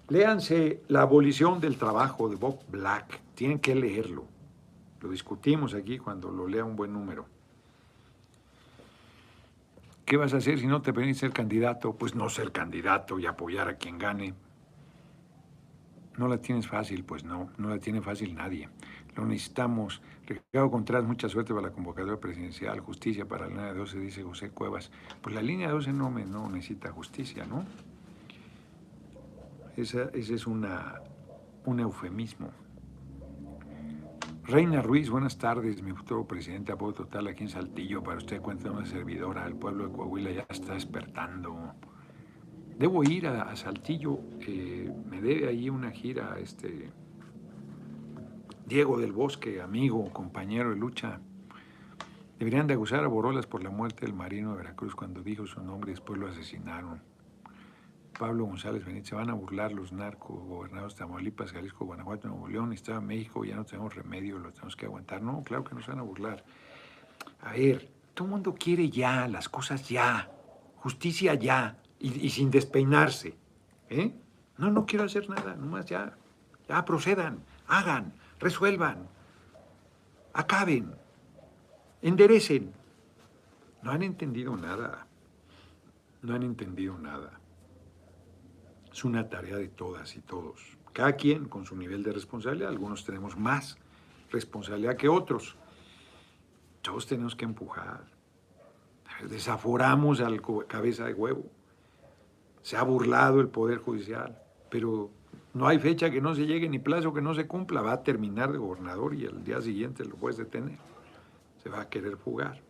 Léanse 0.10 0.82
La 0.90 1.04
abolición 1.04 1.62
del 1.62 1.78
trabajo 1.78 2.28
de 2.28 2.36
Bob 2.36 2.60
Black. 2.70 3.22
Tienen 3.36 3.60
que 3.60 3.76
leerlo. 3.76 4.26
Lo 5.00 5.10
discutimos 5.10 5.74
aquí 5.74 5.98
cuando 5.98 6.32
lo 6.32 6.48
lea 6.48 6.66
un 6.66 6.76
buen 6.76 6.92
número. 6.92 7.26
¿Qué 10.06 10.18
vas 10.18 10.34
a 10.34 10.38
hacer 10.38 10.60
si 10.60 10.68
no 10.68 10.82
te 10.82 10.92
permiten 10.92 11.16
ser 11.16 11.32
candidato? 11.32 11.94
Pues 11.94 12.14
no 12.14 12.30
ser 12.30 12.52
candidato 12.52 13.18
y 13.20 13.26
apoyar 13.26 13.70
a 13.70 13.78
quien 13.78 13.98
gane. 13.98 14.34
No 16.18 16.28
la 16.28 16.40
tienes 16.40 16.68
fácil, 16.68 17.06
pues 17.06 17.24
no, 17.24 17.50
no 17.58 17.70
la 17.70 17.80
tiene 17.80 18.02
fácil 18.02 18.36
nadie. 18.36 18.68
Lo 19.16 19.26
necesitamos. 19.26 20.02
Ricardo 20.34 20.72
Contreras, 20.72 21.06
mucha 21.06 21.30
suerte 21.30 21.54
para 21.54 21.68
la 21.68 21.74
convocatoria 21.74 22.20
presidencial, 22.20 22.80
justicia 22.80 23.28
para 23.28 23.48
la 23.48 23.56
línea 23.56 23.74
12, 23.74 24.00
dice 24.00 24.24
José 24.24 24.50
Cuevas. 24.52 24.92
Pues 25.22 25.36
la 25.36 25.42
línea 25.42 25.70
12 25.70 25.94
no, 25.94 26.10
me, 26.10 26.26
no 26.26 26.50
necesita 26.50 26.92
justicia, 26.92 27.46
¿no? 27.46 27.66
ese 29.78 30.12
es 30.14 30.46
una, 30.48 31.02
un 31.66 31.80
eufemismo. 31.80 32.50
Reina 34.44 34.82
Ruiz, 34.82 35.10
buenas 35.10 35.38
tardes. 35.38 35.82
Mi 35.82 35.94
futuro 35.94 36.26
presidente, 36.26 36.72
apoyo 36.72 36.94
total 36.94 37.28
aquí 37.28 37.44
en 37.44 37.50
Saltillo. 37.50 38.04
Para 38.04 38.18
usted, 38.18 38.42
cuenta 38.42 38.72
una 38.72 38.86
servidora. 38.86 39.46
El 39.46 39.56
pueblo 39.56 39.88
de 39.88 39.94
Coahuila 39.94 40.32
ya 40.32 40.46
está 40.50 40.74
despertando. 40.74 41.74
Debo 42.78 43.04
ir 43.04 43.28
a, 43.28 43.56
Saltillo. 43.56 44.20
me 45.10 45.22
debe 45.22 45.48
ahí 45.48 45.70
una 45.70 45.92
gira 45.92 46.38
este 46.40 46.92
Diego 48.72 48.98
del 48.98 49.12
Bosque, 49.12 49.60
amigo, 49.60 50.14
compañero 50.14 50.70
de 50.70 50.78
lucha. 50.78 51.20
Deberían 52.40 52.68
de 52.68 52.76
acusar 52.76 53.04
a 53.04 53.08
Borolas 53.08 53.46
por 53.46 53.62
la 53.62 53.70
muerte 53.70 54.06
del 54.06 54.14
marino 54.14 54.52
de 54.52 54.60
Veracruz 54.60 54.96
cuando 54.96 55.22
dijo 55.22 55.46
su 55.46 55.62
nombre 55.62 55.92
y 55.92 55.96
después 55.96 56.18
lo 56.18 56.30
asesinaron. 56.30 57.02
Pablo 58.18 58.46
González 58.46 58.86
Benítez, 58.86 59.10
se 59.10 59.16
van 59.16 59.30
a 59.30 59.34
burlar 59.34 59.74
los 59.74 59.92
narcos 59.92 60.42
gobernados 60.46 60.96
de 60.96 61.00
Tamaulipas, 61.00 61.52
Jalisco, 61.52 61.84
Guanajuato, 61.84 62.30
Nuevo 62.30 62.48
León, 62.48 62.72
Estado 62.72 63.02
México, 63.02 63.44
ya 63.44 63.58
no 63.58 63.66
tenemos 63.66 63.94
remedio, 63.94 64.40
lo 64.40 64.52
tenemos 64.52 64.78
que 64.78 64.86
aguantar. 64.86 65.22
No, 65.22 65.44
claro 65.44 65.66
que 65.66 65.76
no 65.76 65.82
se 65.82 65.92
van 65.92 66.00
a 66.00 66.04
burlar. 66.04 66.46
A 67.42 67.52
ver, 67.52 67.92
Todo 68.14 68.24
el 68.28 68.32
mundo 68.32 68.56
quiere 68.58 68.90
ya, 68.90 69.28
las 69.28 69.50
cosas 69.50 69.90
ya, 69.90 70.32
justicia 70.78 71.34
ya, 71.34 71.76
y, 72.00 72.26
y 72.26 72.30
sin 72.30 72.50
despeinarse. 72.50 73.36
¿eh? 73.90 74.14
No, 74.58 74.72
no 74.72 74.86
quiero 74.86 75.04
hacer 75.04 75.30
nada, 75.30 75.58
nomás 75.58 75.88
ya, 75.88 76.16
ya 76.70 76.86
procedan, 76.86 77.44
hagan, 77.68 78.14
resuelvan, 78.42 79.08
acaben, 80.34 80.94
enderecen. 82.02 82.74
No 83.82 83.92
han 83.92 84.04
entendido 84.04 84.58
nada, 84.58 85.08
no 86.22 86.36
han 86.36 86.44
entendido 86.44 86.98
nada. 86.98 87.40
Es 88.92 89.06
una 89.06 89.30
tarea 89.30 89.56
de 89.56 89.70
todas 89.70 90.16
y 90.16 90.20
todos. 90.20 90.78
Cada 90.92 91.14
quien 91.14 91.48
con 91.48 91.66
su 91.66 91.76
nivel 91.76 92.04
de 92.04 92.12
responsabilidad, 92.12 92.70
algunos 92.70 93.06
tenemos 93.06 93.38
más 93.38 93.78
responsabilidad 94.30 94.98
que 94.98 95.08
otros. 95.08 95.56
Todos 96.82 97.08
tenemos 97.08 97.36
que 97.36 97.46
empujar. 97.46 98.04
Desaforamos 99.30 100.20
al 100.20 100.42
cabeza 100.68 101.06
de 101.06 101.14
huevo. 101.14 101.46
Se 102.62 102.76
ha 102.76 102.84
burlado 102.84 103.40
el 103.40 103.48
Poder 103.48 103.78
Judicial, 103.78 104.38
pero 104.70 105.12
no 105.54 105.68
hay 105.68 105.80
fecha 105.80 106.10
que 106.10 106.22
no 106.22 106.34
se 106.34 106.46
llegue 106.46 106.70
ni 106.70 106.80
plazo 106.80 107.14
que 107.14 107.22
no 107.22 107.34
se 107.34 107.48
cumpla. 107.48 107.82
Va 107.82 107.94
a 107.94 108.04
terminar 108.04 108.52
de 108.52 108.58
gobernador 108.58 109.14
y 109.14 109.26
al 109.26 109.44
día 109.44 109.62
siguiente 109.62 110.06
lo 110.06 110.16
puedes 110.16 110.38
detener. 110.38 110.78
Se 111.62 111.70
va 111.70 111.82
a 111.82 111.90
querer 111.90 112.18
fugar. 112.18 112.62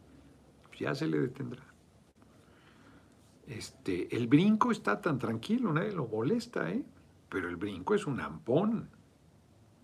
Ya 0.80 0.96
se 0.96 1.06
le 1.06 1.20
detendrá. 1.20 1.64
Este, 3.48 4.16
el 4.16 4.28
brinco 4.28 4.72
está 4.72 5.00
tan 5.02 5.20
tranquilo, 5.20 5.72
nadie 5.74 5.92
lo 5.92 6.08
molesta, 6.08 6.72
¿eh? 6.72 6.84
Pero 7.30 7.50
el 7.50 7.56
brinco 7.56 7.94
es 7.94 8.08
un 8.08 8.20
ampón. 8.20 8.90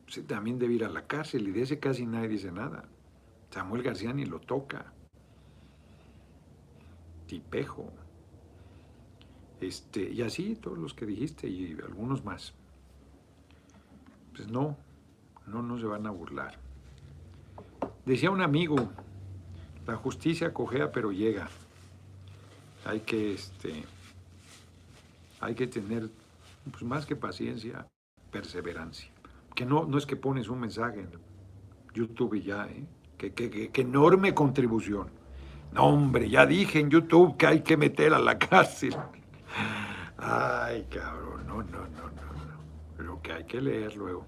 Ese 0.08 0.24
también 0.24 0.58
debe 0.58 0.74
ir 0.74 0.86
a 0.86 0.90
la 0.90 1.06
cárcel 1.06 1.48
y 1.48 1.52
de 1.52 1.62
ese 1.62 1.80
casi 1.80 2.06
nadie 2.06 2.30
dice 2.30 2.52
nada. 2.52 2.86
Samuel 3.52 3.84
García 3.84 4.14
ni 4.14 4.26
lo 4.26 4.40
toca. 4.40 4.92
Tipejo. 7.28 7.92
Este, 9.62 10.10
y 10.12 10.22
así 10.22 10.56
todos 10.56 10.78
los 10.78 10.94
que 10.94 11.06
dijiste 11.06 11.48
y 11.48 11.78
algunos 11.84 12.24
más. 12.26 12.56
Pues 14.38 14.50
no, 14.50 14.78
no, 15.48 15.62
no 15.62 15.78
se 15.80 15.86
van 15.86 16.06
a 16.08 16.12
burlar. 16.12 16.56
Decía 18.06 18.30
un 18.32 18.42
amigo, 18.42 18.76
la 19.86 19.96
justicia 19.96 20.54
cojea 20.54 20.92
pero 20.92 21.12
llega. 21.12 21.50
Hay 22.86 23.02
que, 23.02 23.34
este, 23.34 23.84
hay 25.42 25.56
que 25.56 25.68
tener, 25.68 26.10
pues 26.72 26.84
más 26.84 27.06
que 27.06 27.16
paciencia, 27.16 27.86
perseverancia. 28.32 29.10
Que 29.56 29.66
no, 29.66 29.86
no 29.86 29.98
es 29.98 30.06
que 30.06 30.16
pones 30.16 30.48
un 30.50 30.60
mensaje 30.60 31.00
en 31.02 31.10
YouTube 31.94 32.36
y 32.36 32.44
ya, 32.44 32.68
¿eh? 32.68 32.86
Que, 33.18 33.34
que- 33.34 33.50
que- 33.72 33.82
enorme 33.82 34.34
contribución. 34.36 35.08
No, 35.74 35.86
hombre, 35.88 36.30
ya 36.30 36.46
dije 36.46 36.80
en 36.80 36.90
YouTube 36.92 37.36
que 37.36 37.48
hay 37.48 37.62
que 37.62 37.76
meter 37.76 38.14
a 38.14 38.20
la 38.20 38.38
cárcel. 38.40 38.96
Ay, 40.18 40.86
cabrón, 40.92 41.46
no, 41.48 41.64
no, 41.64 41.80
no, 41.88 42.10
no, 42.12 42.27
que 43.28 43.34
hay 43.34 43.44
que 43.44 43.60
leer 43.62 43.96
luego. 43.96 44.26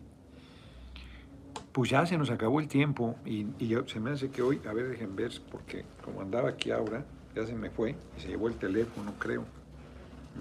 Pues 1.72 1.90
ya 1.90 2.06
se 2.06 2.18
nos 2.18 2.30
acabó 2.30 2.60
el 2.60 2.68
tiempo 2.68 3.16
y, 3.26 3.48
y 3.58 3.68
yo- 3.68 3.88
se 3.88 4.00
me 4.00 4.12
hace 4.12 4.30
que 4.30 4.42
hoy, 4.42 4.62
a 4.68 4.74
ver, 4.74 4.90
dejen 4.90 5.16
ver, 5.16 5.32
porque 5.52 5.86
como 6.04 6.22
andaba 6.22 6.50
aquí 6.50 6.72
ahora, 6.72 7.06
ya 7.36 7.46
se 7.46 7.56
me 7.56 7.70
fue 7.70 7.96
y 8.18 8.22
se 8.22 8.28
llevó 8.28 8.48
el 8.50 8.56
teléfono, 8.56 9.14
creo. 9.18 9.46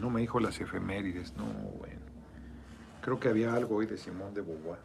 No 0.00 0.11
me 0.11 0.20
dijo 0.22 0.40
las 0.40 0.61
efemérides, 0.61 1.36
no, 1.36 1.44
bueno. 1.78 2.00
Creo 3.02 3.20
que 3.20 3.28
había 3.28 3.54
algo 3.54 3.76
hoy 3.76 3.86
de 3.86 3.96
Simón 3.96 4.34
de 4.34 4.42
Beauvoir. 4.42 4.80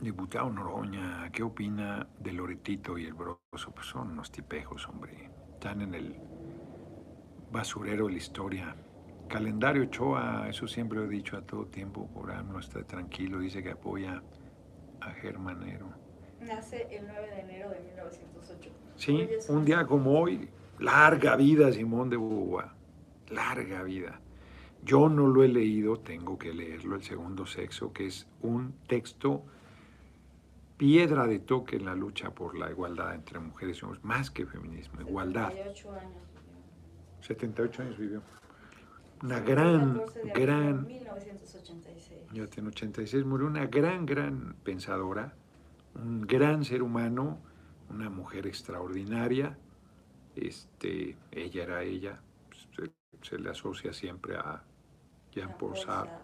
Diputado 0.00 0.48
Noroña, 0.50 1.30
¿qué 1.30 1.42
opina 1.42 2.08
de 2.18 2.32
Loretito 2.32 2.96
y 2.96 3.04
el 3.04 3.12
Broso? 3.12 3.70
Pues 3.74 3.86
son 3.86 4.10
unos 4.12 4.32
tipejos, 4.32 4.88
hombre. 4.88 5.30
Están 5.52 5.82
en 5.82 5.94
el 5.94 6.16
basurero 7.52 8.06
de 8.06 8.12
la 8.12 8.18
historia. 8.18 8.74
Calendario 9.30 9.84
Ochoa, 9.84 10.48
eso 10.48 10.66
siempre 10.66 10.98
lo 10.98 11.04
he 11.04 11.08
dicho 11.08 11.36
a 11.36 11.42
todo 11.42 11.64
tiempo, 11.66 12.08
por 12.08 12.34
no 12.44 12.58
está 12.58 12.82
tranquilo, 12.82 13.38
dice 13.38 13.62
que 13.62 13.70
apoya 13.70 14.20
a 15.00 15.10
Germanero. 15.12 15.86
Nace 16.40 16.88
el 16.90 17.06
9 17.06 17.30
de 17.30 17.40
enero 17.40 17.70
de 17.70 17.80
1908. 17.80 18.70
Sí, 18.96 19.28
un 19.48 19.64
día 19.64 19.86
como 19.86 20.18
hoy, 20.18 20.48
larga 20.80 21.36
vida 21.36 21.70
Simón 21.70 22.10
de 22.10 22.16
Beauvoir, 22.16 22.70
larga 23.28 23.84
vida. 23.84 24.20
Yo 24.82 25.08
no 25.08 25.28
lo 25.28 25.44
he 25.44 25.48
leído, 25.48 26.00
tengo 26.00 26.36
que 26.36 26.52
leerlo, 26.52 26.96
El 26.96 27.04
Segundo 27.04 27.46
Sexo, 27.46 27.92
que 27.92 28.06
es 28.06 28.26
un 28.42 28.74
texto 28.88 29.44
piedra 30.76 31.28
de 31.28 31.38
toque 31.38 31.76
en 31.76 31.84
la 31.84 31.94
lucha 31.94 32.30
por 32.30 32.58
la 32.58 32.68
igualdad 32.68 33.14
entre 33.14 33.38
mujeres 33.38 33.78
y 33.78 33.84
hombres, 33.84 34.02
más 34.02 34.28
que 34.30 34.44
feminismo, 34.44 35.00
igualdad. 35.02 35.50
78 35.50 35.92
años. 35.92 36.22
78 37.20 37.82
años 37.82 37.98
vivió. 37.98 38.22
Una 39.22 39.40
gran, 39.40 39.98
14 39.98 40.14
de 40.14 40.20
abril 40.20 40.34
de 40.34 40.40
gran, 40.40 40.86
1986. 40.86 42.20
ya 42.32 42.46
tiene 42.46 42.68
86, 42.68 43.24
murió 43.24 43.46
una 43.46 43.66
gran, 43.66 44.06
gran 44.06 44.54
pensadora, 44.62 45.34
un 45.94 46.22
gran 46.22 46.64
ser 46.64 46.82
humano, 46.82 47.38
una 47.90 48.08
mujer 48.08 48.46
extraordinaria. 48.46 49.58
Este, 50.36 51.16
ella 51.30 51.62
era 51.62 51.82
ella, 51.82 52.20
se, 52.74 52.90
se 53.22 53.38
le 53.38 53.50
asocia 53.50 53.92
siempre 53.92 54.36
a 54.36 54.62
Jean-Paul 55.32 55.76
Sartre, 55.76 56.14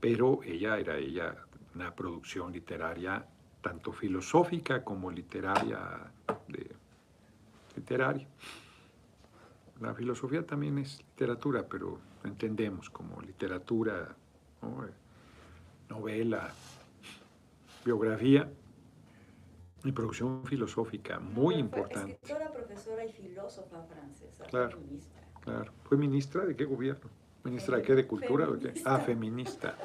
pero 0.00 0.42
ella 0.42 0.78
era 0.78 0.96
ella, 0.96 1.36
una 1.74 1.94
producción 1.94 2.52
literaria 2.52 3.24
tanto 3.60 3.92
filosófica 3.92 4.82
como 4.82 5.10
literaria, 5.10 6.10
de, 6.48 6.70
literaria. 7.76 8.26
La 9.80 9.94
filosofía 9.94 10.46
también 10.46 10.78
es 10.78 10.98
literatura, 10.98 11.66
pero 11.66 11.98
entendemos 12.24 12.90
como 12.90 13.20
literatura, 13.22 14.14
¿no? 14.60 14.84
Eh, 14.84 14.90
novela, 15.88 16.52
biografía 17.84 18.48
y 19.82 19.92
producción 19.92 20.44
filosófica, 20.44 21.18
muy 21.18 21.54
importante. 21.54 22.12
Escritora, 22.12 22.52
profesora 22.52 23.04
y 23.06 23.12
filósofa 23.12 23.82
francesa. 23.84 24.44
Claro. 24.44 24.78
feminista. 24.78 25.20
Claro. 25.40 25.72
¿Fue 25.84 25.96
ministra 25.96 26.44
de 26.44 26.54
qué 26.54 26.64
gobierno? 26.66 27.08
¿Ministra 27.44 27.78
de 27.78 27.82
qué? 27.82 27.94
¿De 27.94 28.06
cultura? 28.06 28.48
o 28.50 28.58
qué? 28.58 28.74
Ah, 28.84 28.98
feminista. 28.98 29.76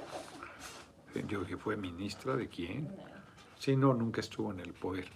Yo 1.29 1.39
dije, 1.39 1.55
¿fue 1.55 1.77
ministra 1.77 2.35
de 2.35 2.49
quién? 2.49 2.87
No. 2.87 2.93
Sí, 3.57 3.77
no, 3.77 3.93
nunca 3.93 4.19
estuvo 4.19 4.51
en 4.51 4.59
el 4.59 4.73
poder. 4.73 5.07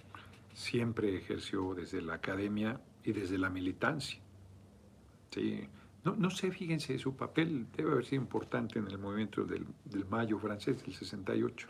Siempre 0.54 1.14
ejerció 1.14 1.74
desde 1.74 2.00
la 2.00 2.14
academia 2.14 2.80
y 3.04 3.12
desde 3.12 3.36
la 3.36 3.50
militancia. 3.50 4.18
Sí. 5.30 5.68
No, 6.04 6.16
no 6.16 6.30
sé, 6.30 6.50
fíjense, 6.50 6.98
su 6.98 7.14
papel 7.14 7.66
debe 7.76 7.92
haber 7.92 8.06
sido 8.06 8.22
importante 8.22 8.78
en 8.78 8.86
el 8.88 8.98
movimiento 8.98 9.44
del, 9.44 9.66
del 9.84 10.06
Mayo 10.06 10.38
francés, 10.38 10.82
del 10.82 10.94
68. 10.94 11.68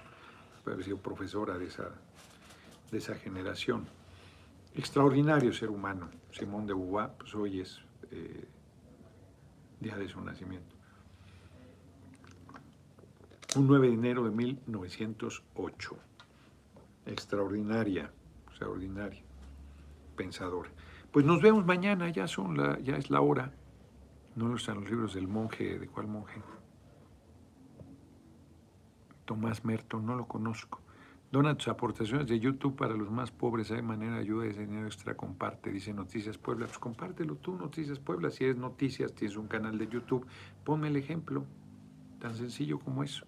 Debe 0.64 0.72
haber 0.72 0.84
sido 0.84 0.98
profesora 0.98 1.58
de 1.58 1.66
esa, 1.66 1.90
de 2.90 2.98
esa 2.98 3.14
generación. 3.16 3.86
Extraordinario 4.74 5.52
ser 5.52 5.70
humano. 5.70 6.08
Simón 6.30 6.66
de 6.66 6.74
Beauvoir, 6.74 7.10
pues 7.18 7.34
hoy 7.34 7.60
es 7.60 7.80
eh, 8.12 8.44
día 9.80 9.96
de 9.96 10.08
su 10.08 10.20
nacimiento. 10.20 10.76
Un 13.56 13.66
9 13.66 13.88
de 13.88 13.94
enero 13.94 14.24
de 14.24 14.30
1908 14.30 15.96
extraordinaria, 17.06 18.10
extraordinaria, 18.48 19.22
pensadora. 20.16 20.70
Pues 21.12 21.26
nos 21.26 21.42
vemos 21.42 21.66
mañana, 21.66 22.08
ya 22.10 22.28
son 22.28 22.56
la, 22.56 22.78
ya 22.80 22.96
es 22.96 23.10
la 23.10 23.20
hora. 23.20 23.52
No 24.36 24.54
están 24.54 24.76
los 24.76 24.88
libros 24.88 25.14
del 25.14 25.26
monje, 25.26 25.78
¿de 25.78 25.88
cuál 25.88 26.06
monje? 26.06 26.40
Tomás 29.24 29.64
Merton, 29.64 30.06
no 30.06 30.14
lo 30.14 30.28
conozco. 30.28 30.80
Dona 31.32 31.56
tus 31.56 31.68
aportaciones 31.68 32.28
de 32.28 32.38
YouTube 32.38 32.76
para 32.76 32.94
los 32.94 33.10
más 33.10 33.30
pobres, 33.32 33.70
hay 33.72 33.82
manera 33.82 34.14
de 34.14 34.20
ayuda, 34.20 34.46
ese 34.46 34.60
dinero 34.66 34.86
extra 34.86 35.16
comparte, 35.16 35.70
dice 35.70 35.92
Noticias 35.92 36.38
Puebla. 36.38 36.66
Pues 36.66 36.78
compártelo 36.78 37.36
tú, 37.36 37.56
Noticias 37.56 37.98
Puebla, 37.98 38.30
si 38.30 38.44
eres 38.44 38.56
Noticias, 38.56 39.12
tienes 39.12 39.36
un 39.36 39.48
canal 39.48 39.78
de 39.78 39.88
YouTube, 39.88 40.26
ponme 40.64 40.88
el 40.88 40.96
ejemplo, 40.96 41.44
tan 42.20 42.34
sencillo 42.36 42.78
como 42.78 43.02
eso. 43.02 43.26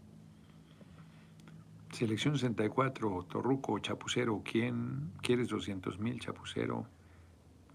Selección 1.90 2.34
64, 2.34 3.26
Torruco, 3.28 3.78
Chapucero, 3.80 4.40
¿quién? 4.44 5.12
¿Quieres 5.20 5.48
200 5.48 5.98
mil, 5.98 6.18
Chapucero? 6.20 6.86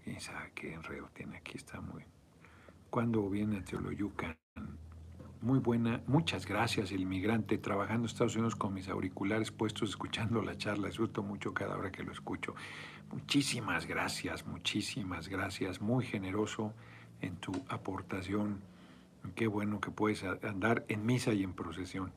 ¿Quién 0.08 0.22
sabe 0.22 0.52
qué 0.54 0.72
enredo 0.72 1.10
tiene 1.12 1.36
aquí? 1.36 1.58
Está 1.58 1.82
muy... 1.82 2.02
¿Cuándo 2.88 3.28
viene 3.28 3.58
a 3.58 3.62
Teoloyucan? 3.62 4.38
Muy 5.42 5.58
buena, 5.58 6.00
muchas 6.06 6.46
gracias, 6.46 6.92
el 6.92 7.02
inmigrante, 7.02 7.58
trabajando 7.58 8.06
en 8.06 8.06
Estados 8.06 8.34
Unidos 8.34 8.56
con 8.56 8.72
mis 8.72 8.88
auriculares 8.88 9.50
puestos, 9.50 9.90
escuchando 9.90 10.40
la 10.40 10.56
charla, 10.56 10.88
disfruto 10.88 11.22
mucho 11.22 11.52
cada 11.52 11.76
hora 11.76 11.92
que 11.92 12.04
lo 12.04 12.12
escucho. 12.12 12.54
Muchísimas 13.12 13.84
gracias, 13.84 14.46
muchísimas 14.46 15.28
gracias, 15.28 15.82
muy 15.82 16.06
generoso 16.06 16.72
en 17.20 17.36
tu 17.36 17.52
aportación. 17.68 18.62
Qué 19.34 19.46
bueno 19.46 19.78
que 19.78 19.90
puedes 19.90 20.24
andar 20.24 20.86
en 20.88 21.04
misa 21.04 21.34
y 21.34 21.42
en 21.42 21.52
procesión. 21.52 22.12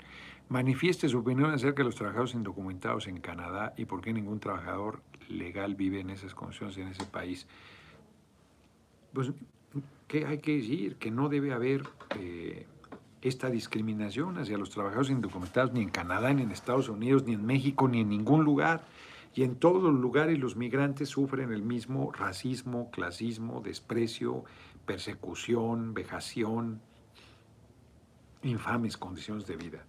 Manifieste 0.48 1.10
su 1.10 1.20
opinión 1.20 1.52
acerca 1.52 1.82
de 1.82 1.88
los 1.88 1.96
trabajadores 1.96 2.36
indocumentados 2.36 3.08
en 3.08 3.20
Canadá 3.20 3.74
y 3.76 3.84
por 3.84 4.00
qué 4.00 4.14
ningún 4.14 4.40
trabajador 4.40 5.02
legal 5.28 5.76
vive 5.76 6.00
en 6.00 6.10
esas 6.10 6.34
condiciones 6.34 6.78
en 6.78 6.88
ese 6.88 7.04
país. 7.04 7.48
Pues, 9.14 9.32
¿qué 10.08 10.26
hay 10.26 10.40
que 10.40 10.58
decir? 10.58 10.96
Que 10.96 11.12
no 11.12 11.30
debe 11.30 11.54
haber 11.54 11.84
eh, 12.18 12.66
esta 13.22 13.50
discriminación 13.50 14.38
hacia 14.38 14.58
los 14.58 14.70
trabajadores 14.70 15.12
indocumentados 15.12 15.74
ni 15.74 15.82
en 15.82 15.90
Canadá, 15.90 16.34
ni 16.34 16.44
en 16.44 16.52
Estados 16.52 16.90
Unidos, 16.90 17.24
ni 17.26 17.34
en 17.34 17.46
México, 17.46 17.88
ni 17.88 18.02
en 18.02 18.10
ningún 18.10 18.44
lugar. 18.44 18.84
Y 19.34 19.44
en 19.44 19.56
todos 19.56 19.84
los 19.84 19.94
lugares 19.94 20.40
los 20.40 20.56
migrantes 20.56 21.10
sufren 21.10 21.52
el 21.54 21.62
mismo 21.62 22.12
racismo, 22.12 22.92
clasismo, 22.92 23.62
desprecio, 23.62 24.44
persecución, 24.86 25.94
vejación, 25.94 26.82
infames 28.44 28.98
condiciones 28.98 29.46
de 29.48 29.56
vida. 29.56 29.86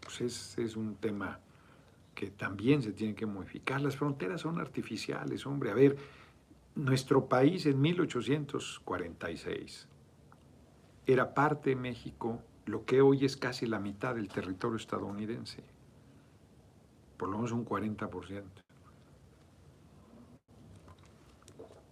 Pues 0.00 0.20
es, 0.20 0.58
es 0.58 0.76
un 0.76 0.96
tema 0.96 1.40
que 2.14 2.30
también 2.30 2.82
se 2.82 2.92
tiene 2.92 3.14
que 3.14 3.26
modificar. 3.26 3.80
Las 3.80 3.96
fronteras 3.96 4.42
son 4.42 4.60
artificiales, 4.60 5.46
hombre. 5.46 5.70
A 5.70 5.74
ver, 5.74 5.96
nuestro 6.74 7.26
país 7.26 7.66
en 7.66 7.80
1846 7.80 9.88
era 11.06 11.34
parte 11.34 11.70
de 11.70 11.76
México, 11.76 12.40
lo 12.66 12.84
que 12.84 13.00
hoy 13.00 13.24
es 13.24 13.36
casi 13.36 13.66
la 13.66 13.80
mitad 13.80 14.14
del 14.14 14.28
territorio 14.28 14.76
estadounidense, 14.76 15.64
por 17.16 17.28
lo 17.28 17.38
menos 17.38 17.52
un 17.52 17.66
40%. 17.66 18.42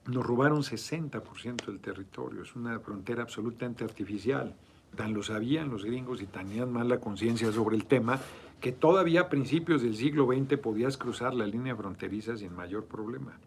Nos 0.06 0.24
robaron 0.24 0.62
60% 0.62 1.66
del 1.66 1.80
territorio, 1.80 2.42
es 2.42 2.54
una 2.54 2.78
frontera 2.80 3.22
absolutamente 3.22 3.84
artificial. 3.84 4.54
Tan 4.96 5.12
lo 5.12 5.22
sabían 5.22 5.68
los 5.68 5.84
gringos 5.84 6.22
y 6.22 6.26
tenían 6.26 6.72
más 6.72 6.86
la 6.86 6.98
conciencia 6.98 7.52
sobre 7.52 7.76
el 7.76 7.84
tema 7.84 8.18
que 8.58 8.72
todavía 8.72 9.22
a 9.22 9.28
principios 9.28 9.82
del 9.82 9.96
siglo 9.96 10.26
XX 10.26 10.58
podías 10.58 10.96
cruzar 10.96 11.34
la 11.34 11.46
línea 11.46 11.76
fronteriza 11.76 12.36
sin 12.36 12.54
mayor 12.54 12.86
problema. 12.86 13.38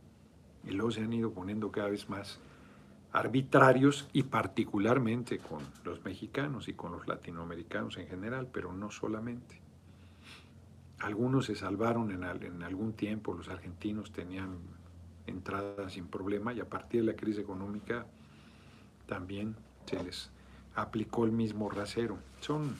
Y 0.64 0.72
luego 0.72 0.92
se 0.92 1.02
han 1.02 1.14
ido 1.14 1.32
poniendo 1.32 1.72
cada 1.72 1.90
vez 1.90 2.10
más 2.10 2.40
arbitrarios 3.14 4.08
y 4.14 4.24
particularmente 4.24 5.40
con 5.40 5.60
los 5.84 6.04
mexicanos 6.06 6.68
y 6.68 6.74
con 6.74 6.94
los 6.94 7.08
latinoamericanos 7.08 7.98
en 7.98 8.08
general, 8.08 8.48
pero 8.52 8.72
no 8.72 8.90
solamente. 8.90 9.60
Algunos 11.00 11.46
se 11.46 11.56
salvaron 11.56 12.12
en, 12.12 12.24
en 12.24 12.64
algún 12.64 12.94
tiempo, 12.94 13.34
los 13.34 13.50
argentinos 13.50 14.12
tenían 14.12 14.60
entrada 15.28 15.90
sin 15.90 16.08
problema 16.08 16.54
y 16.54 16.60
a 16.60 16.70
partir 16.70 17.02
de 17.02 17.12
la 17.12 17.18
crisis 17.18 17.40
económica 17.40 18.06
también 19.08 19.56
se 19.86 20.02
les 20.04 20.30
aplicó 20.76 21.26
el 21.26 21.32
mismo 21.32 21.70
rasero. 21.70 22.18
Son 22.40 22.76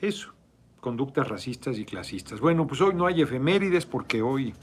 eso, 0.00 0.32
conductas 0.80 1.28
racistas 1.28 1.78
y 1.78 1.84
clasistas. 1.84 2.40
Bueno, 2.40 2.66
pues 2.66 2.80
hoy 2.80 2.94
no 2.94 3.06
hay 3.06 3.20
efemérides 3.20 3.86
porque 3.86 4.22
hoy 4.22 4.54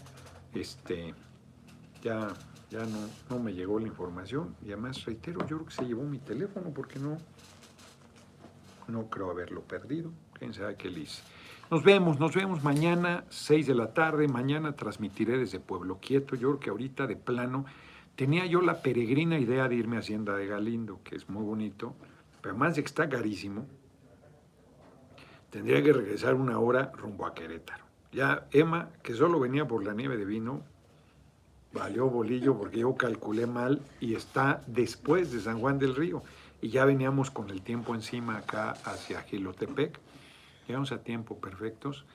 este, 0.53 1.13
ya, 2.01 2.27
ya 2.69 2.85
no, 2.85 2.99
no 3.29 3.39
me 3.39 3.53
llegó 3.53 3.79
la 3.79 3.87
información 3.87 4.55
y 4.61 4.67
además 4.67 5.03
reitero, 5.05 5.39
yo 5.41 5.57
creo 5.57 5.65
que 5.65 5.73
se 5.73 5.85
llevó 5.85 6.03
mi 6.03 6.19
teléfono 6.19 6.71
porque 6.73 6.99
no, 6.99 7.17
no 8.87 9.09
creo 9.09 9.31
haberlo 9.31 9.61
perdido. 9.61 10.11
Quién 10.33 10.53
sabe 10.53 10.75
qué 10.75 10.89
le 10.89 11.01
hice. 11.01 11.23
Nos 11.69 11.83
vemos, 11.83 12.19
nos 12.19 12.33
vemos 12.33 12.63
mañana, 12.63 13.25
6 13.29 13.67
de 13.67 13.75
la 13.75 13.93
tarde. 13.93 14.27
Mañana 14.27 14.75
transmitiré 14.75 15.37
desde 15.37 15.59
Pueblo 15.59 15.99
Quieto. 15.99 16.35
Yo 16.35 16.49
creo 16.49 16.59
que 16.59 16.69
ahorita 16.69 17.07
de 17.07 17.17
plano 17.17 17.65
tenía 18.15 18.45
yo 18.45 18.61
la 18.61 18.81
peregrina 18.81 19.37
idea 19.37 19.67
de 19.67 19.75
irme 19.75 19.97
a 19.97 19.99
Hacienda 19.99 20.35
de 20.35 20.47
Galindo, 20.47 21.01
que 21.03 21.15
es 21.15 21.29
muy 21.29 21.43
bonito, 21.43 21.93
pero 22.41 22.55
además 22.55 22.75
de 22.75 22.83
que 22.83 22.87
está 22.87 23.09
carísimo, 23.09 23.65
tendría 25.49 25.83
que 25.83 25.91
regresar 25.91 26.35
una 26.35 26.57
hora 26.59 26.91
rumbo 26.95 27.25
a 27.25 27.33
Querétaro. 27.33 27.86
Ya 28.17 28.47
Emma, 28.51 28.89
que 29.03 29.13
solo 29.13 29.39
venía 29.39 29.67
por 29.67 29.83
la 29.83 29.93
nieve 29.93 30.17
de 30.17 30.25
vino, 30.25 30.63
valió 31.71 32.09
bolillo 32.09 32.57
porque 32.57 32.79
yo 32.79 32.95
calculé 32.95 33.45
mal 33.45 33.79
y 33.99 34.15
está 34.15 34.63
después 34.65 35.31
de 35.31 35.39
San 35.39 35.59
Juan 35.59 35.77
del 35.77 35.95
Río. 35.95 36.23
Y 36.59 36.69
ya 36.69 36.83
veníamos 36.85 37.29
con 37.29 37.51
el 37.51 37.61
tiempo 37.61 37.93
encima 37.93 38.37
acá 38.37 38.71
hacia 38.71 39.21
Gilotepec 39.21 39.99
llegamos 40.67 40.91
a 40.91 41.03
tiempo 41.03 41.39
perfectos, 41.39 42.05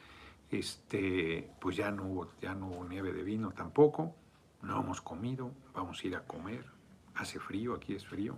este, 0.51 1.49
pues 1.61 1.77
ya 1.77 1.93
no, 1.93 2.29
ya 2.41 2.53
no 2.57 2.67
hubo 2.67 2.85
nieve 2.85 3.13
de 3.13 3.23
vino 3.23 3.53
tampoco, 3.53 4.13
no 4.61 4.81
hemos 4.81 5.01
comido, 5.01 5.53
vamos 5.73 6.03
a 6.03 6.07
ir 6.09 6.17
a 6.17 6.25
comer, 6.25 6.65
hace 7.15 7.39
frío, 7.39 7.75
aquí 7.75 7.95
es 7.95 8.05
frío. 8.05 8.37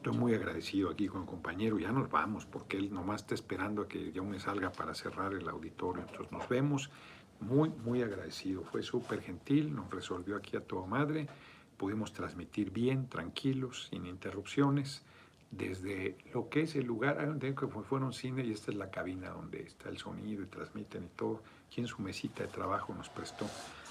Estoy 0.00 0.16
muy 0.16 0.32
agradecido 0.32 0.88
aquí 0.88 1.08
con 1.08 1.20
el 1.20 1.26
compañero, 1.26 1.78
ya 1.78 1.92
nos 1.92 2.10
vamos 2.10 2.46
porque 2.46 2.78
él 2.78 2.90
nomás 2.90 3.20
está 3.20 3.34
esperando 3.34 3.82
a 3.82 3.86
que 3.86 4.12
yo 4.12 4.24
me 4.24 4.40
salga 4.40 4.72
para 4.72 4.94
cerrar 4.94 5.34
el 5.34 5.46
auditorio, 5.46 6.00
entonces 6.00 6.32
nos 6.32 6.48
vemos, 6.48 6.90
muy, 7.38 7.68
muy 7.68 8.00
agradecido, 8.00 8.62
fue 8.64 8.82
súper 8.82 9.20
gentil, 9.20 9.74
nos 9.74 9.90
resolvió 9.90 10.36
aquí 10.36 10.56
a 10.56 10.62
toda 10.62 10.86
madre, 10.86 11.28
pudimos 11.76 12.14
transmitir 12.14 12.70
bien, 12.70 13.10
tranquilos, 13.10 13.88
sin 13.90 14.06
interrupciones, 14.06 15.02
desde 15.50 16.16
lo 16.32 16.48
que 16.48 16.62
es 16.62 16.76
el 16.76 16.86
lugar, 16.86 17.18
hay 17.20 17.54
que 17.54 17.66
fueron 17.66 18.14
cine 18.14 18.42
y 18.42 18.52
esta 18.52 18.70
es 18.70 18.78
la 18.78 18.90
cabina 18.90 19.28
donde 19.28 19.64
está 19.64 19.90
el 19.90 19.98
sonido 19.98 20.42
y 20.42 20.46
transmiten 20.46 21.04
y 21.04 21.08
todo, 21.08 21.42
aquí 21.66 21.82
en 21.82 21.86
su 21.86 22.00
mesita 22.00 22.44
de 22.44 22.48
trabajo 22.48 22.94
nos 22.94 23.10
prestó. 23.10 23.44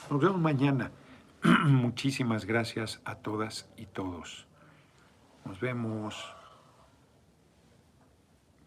Nos 0.10 0.20
vemos 0.20 0.42
mañana. 0.42 0.90
Muchísimas 1.66 2.46
gracias 2.46 3.00
a 3.06 3.14
todas 3.14 3.70
y 3.78 3.86
todos. 3.86 4.49
Nos 5.50 5.60
vemos. 5.60 6.36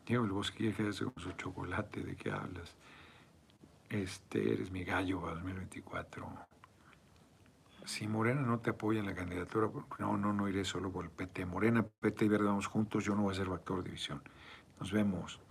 Diego 0.04 0.24
el 0.24 0.32
Bosque, 0.32 0.74
que 0.74 0.88
hace 0.88 1.04
con 1.04 1.22
su 1.22 1.30
chocolate? 1.32 2.02
¿De 2.02 2.16
qué 2.16 2.32
hablas? 2.32 2.74
Este, 3.88 4.54
eres 4.54 4.72
mi 4.72 4.82
gallo 4.82 5.20
2024 5.20 6.28
si 7.84 8.06
Morena 8.06 8.42
no 8.42 8.60
te 8.60 8.70
apoya 8.70 9.00
en 9.00 9.06
la 9.06 9.14
candidatura, 9.14 9.68
no, 9.98 10.16
no, 10.16 10.32
no 10.32 10.48
iré 10.48 10.64
solo 10.64 10.90
por 10.90 11.04
el 11.04 11.10
PT. 11.10 11.46
Morena, 11.46 11.84
PT 11.84 12.24
y 12.24 12.28
Verde 12.28 12.46
vamos 12.46 12.68
juntos, 12.68 13.04
yo 13.04 13.14
no 13.14 13.22
voy 13.22 13.32
a 13.32 13.36
ser 13.36 13.48
factor 13.48 13.78
de 13.78 13.84
división. 13.84 14.22
Nos 14.78 14.92
vemos. 14.92 15.40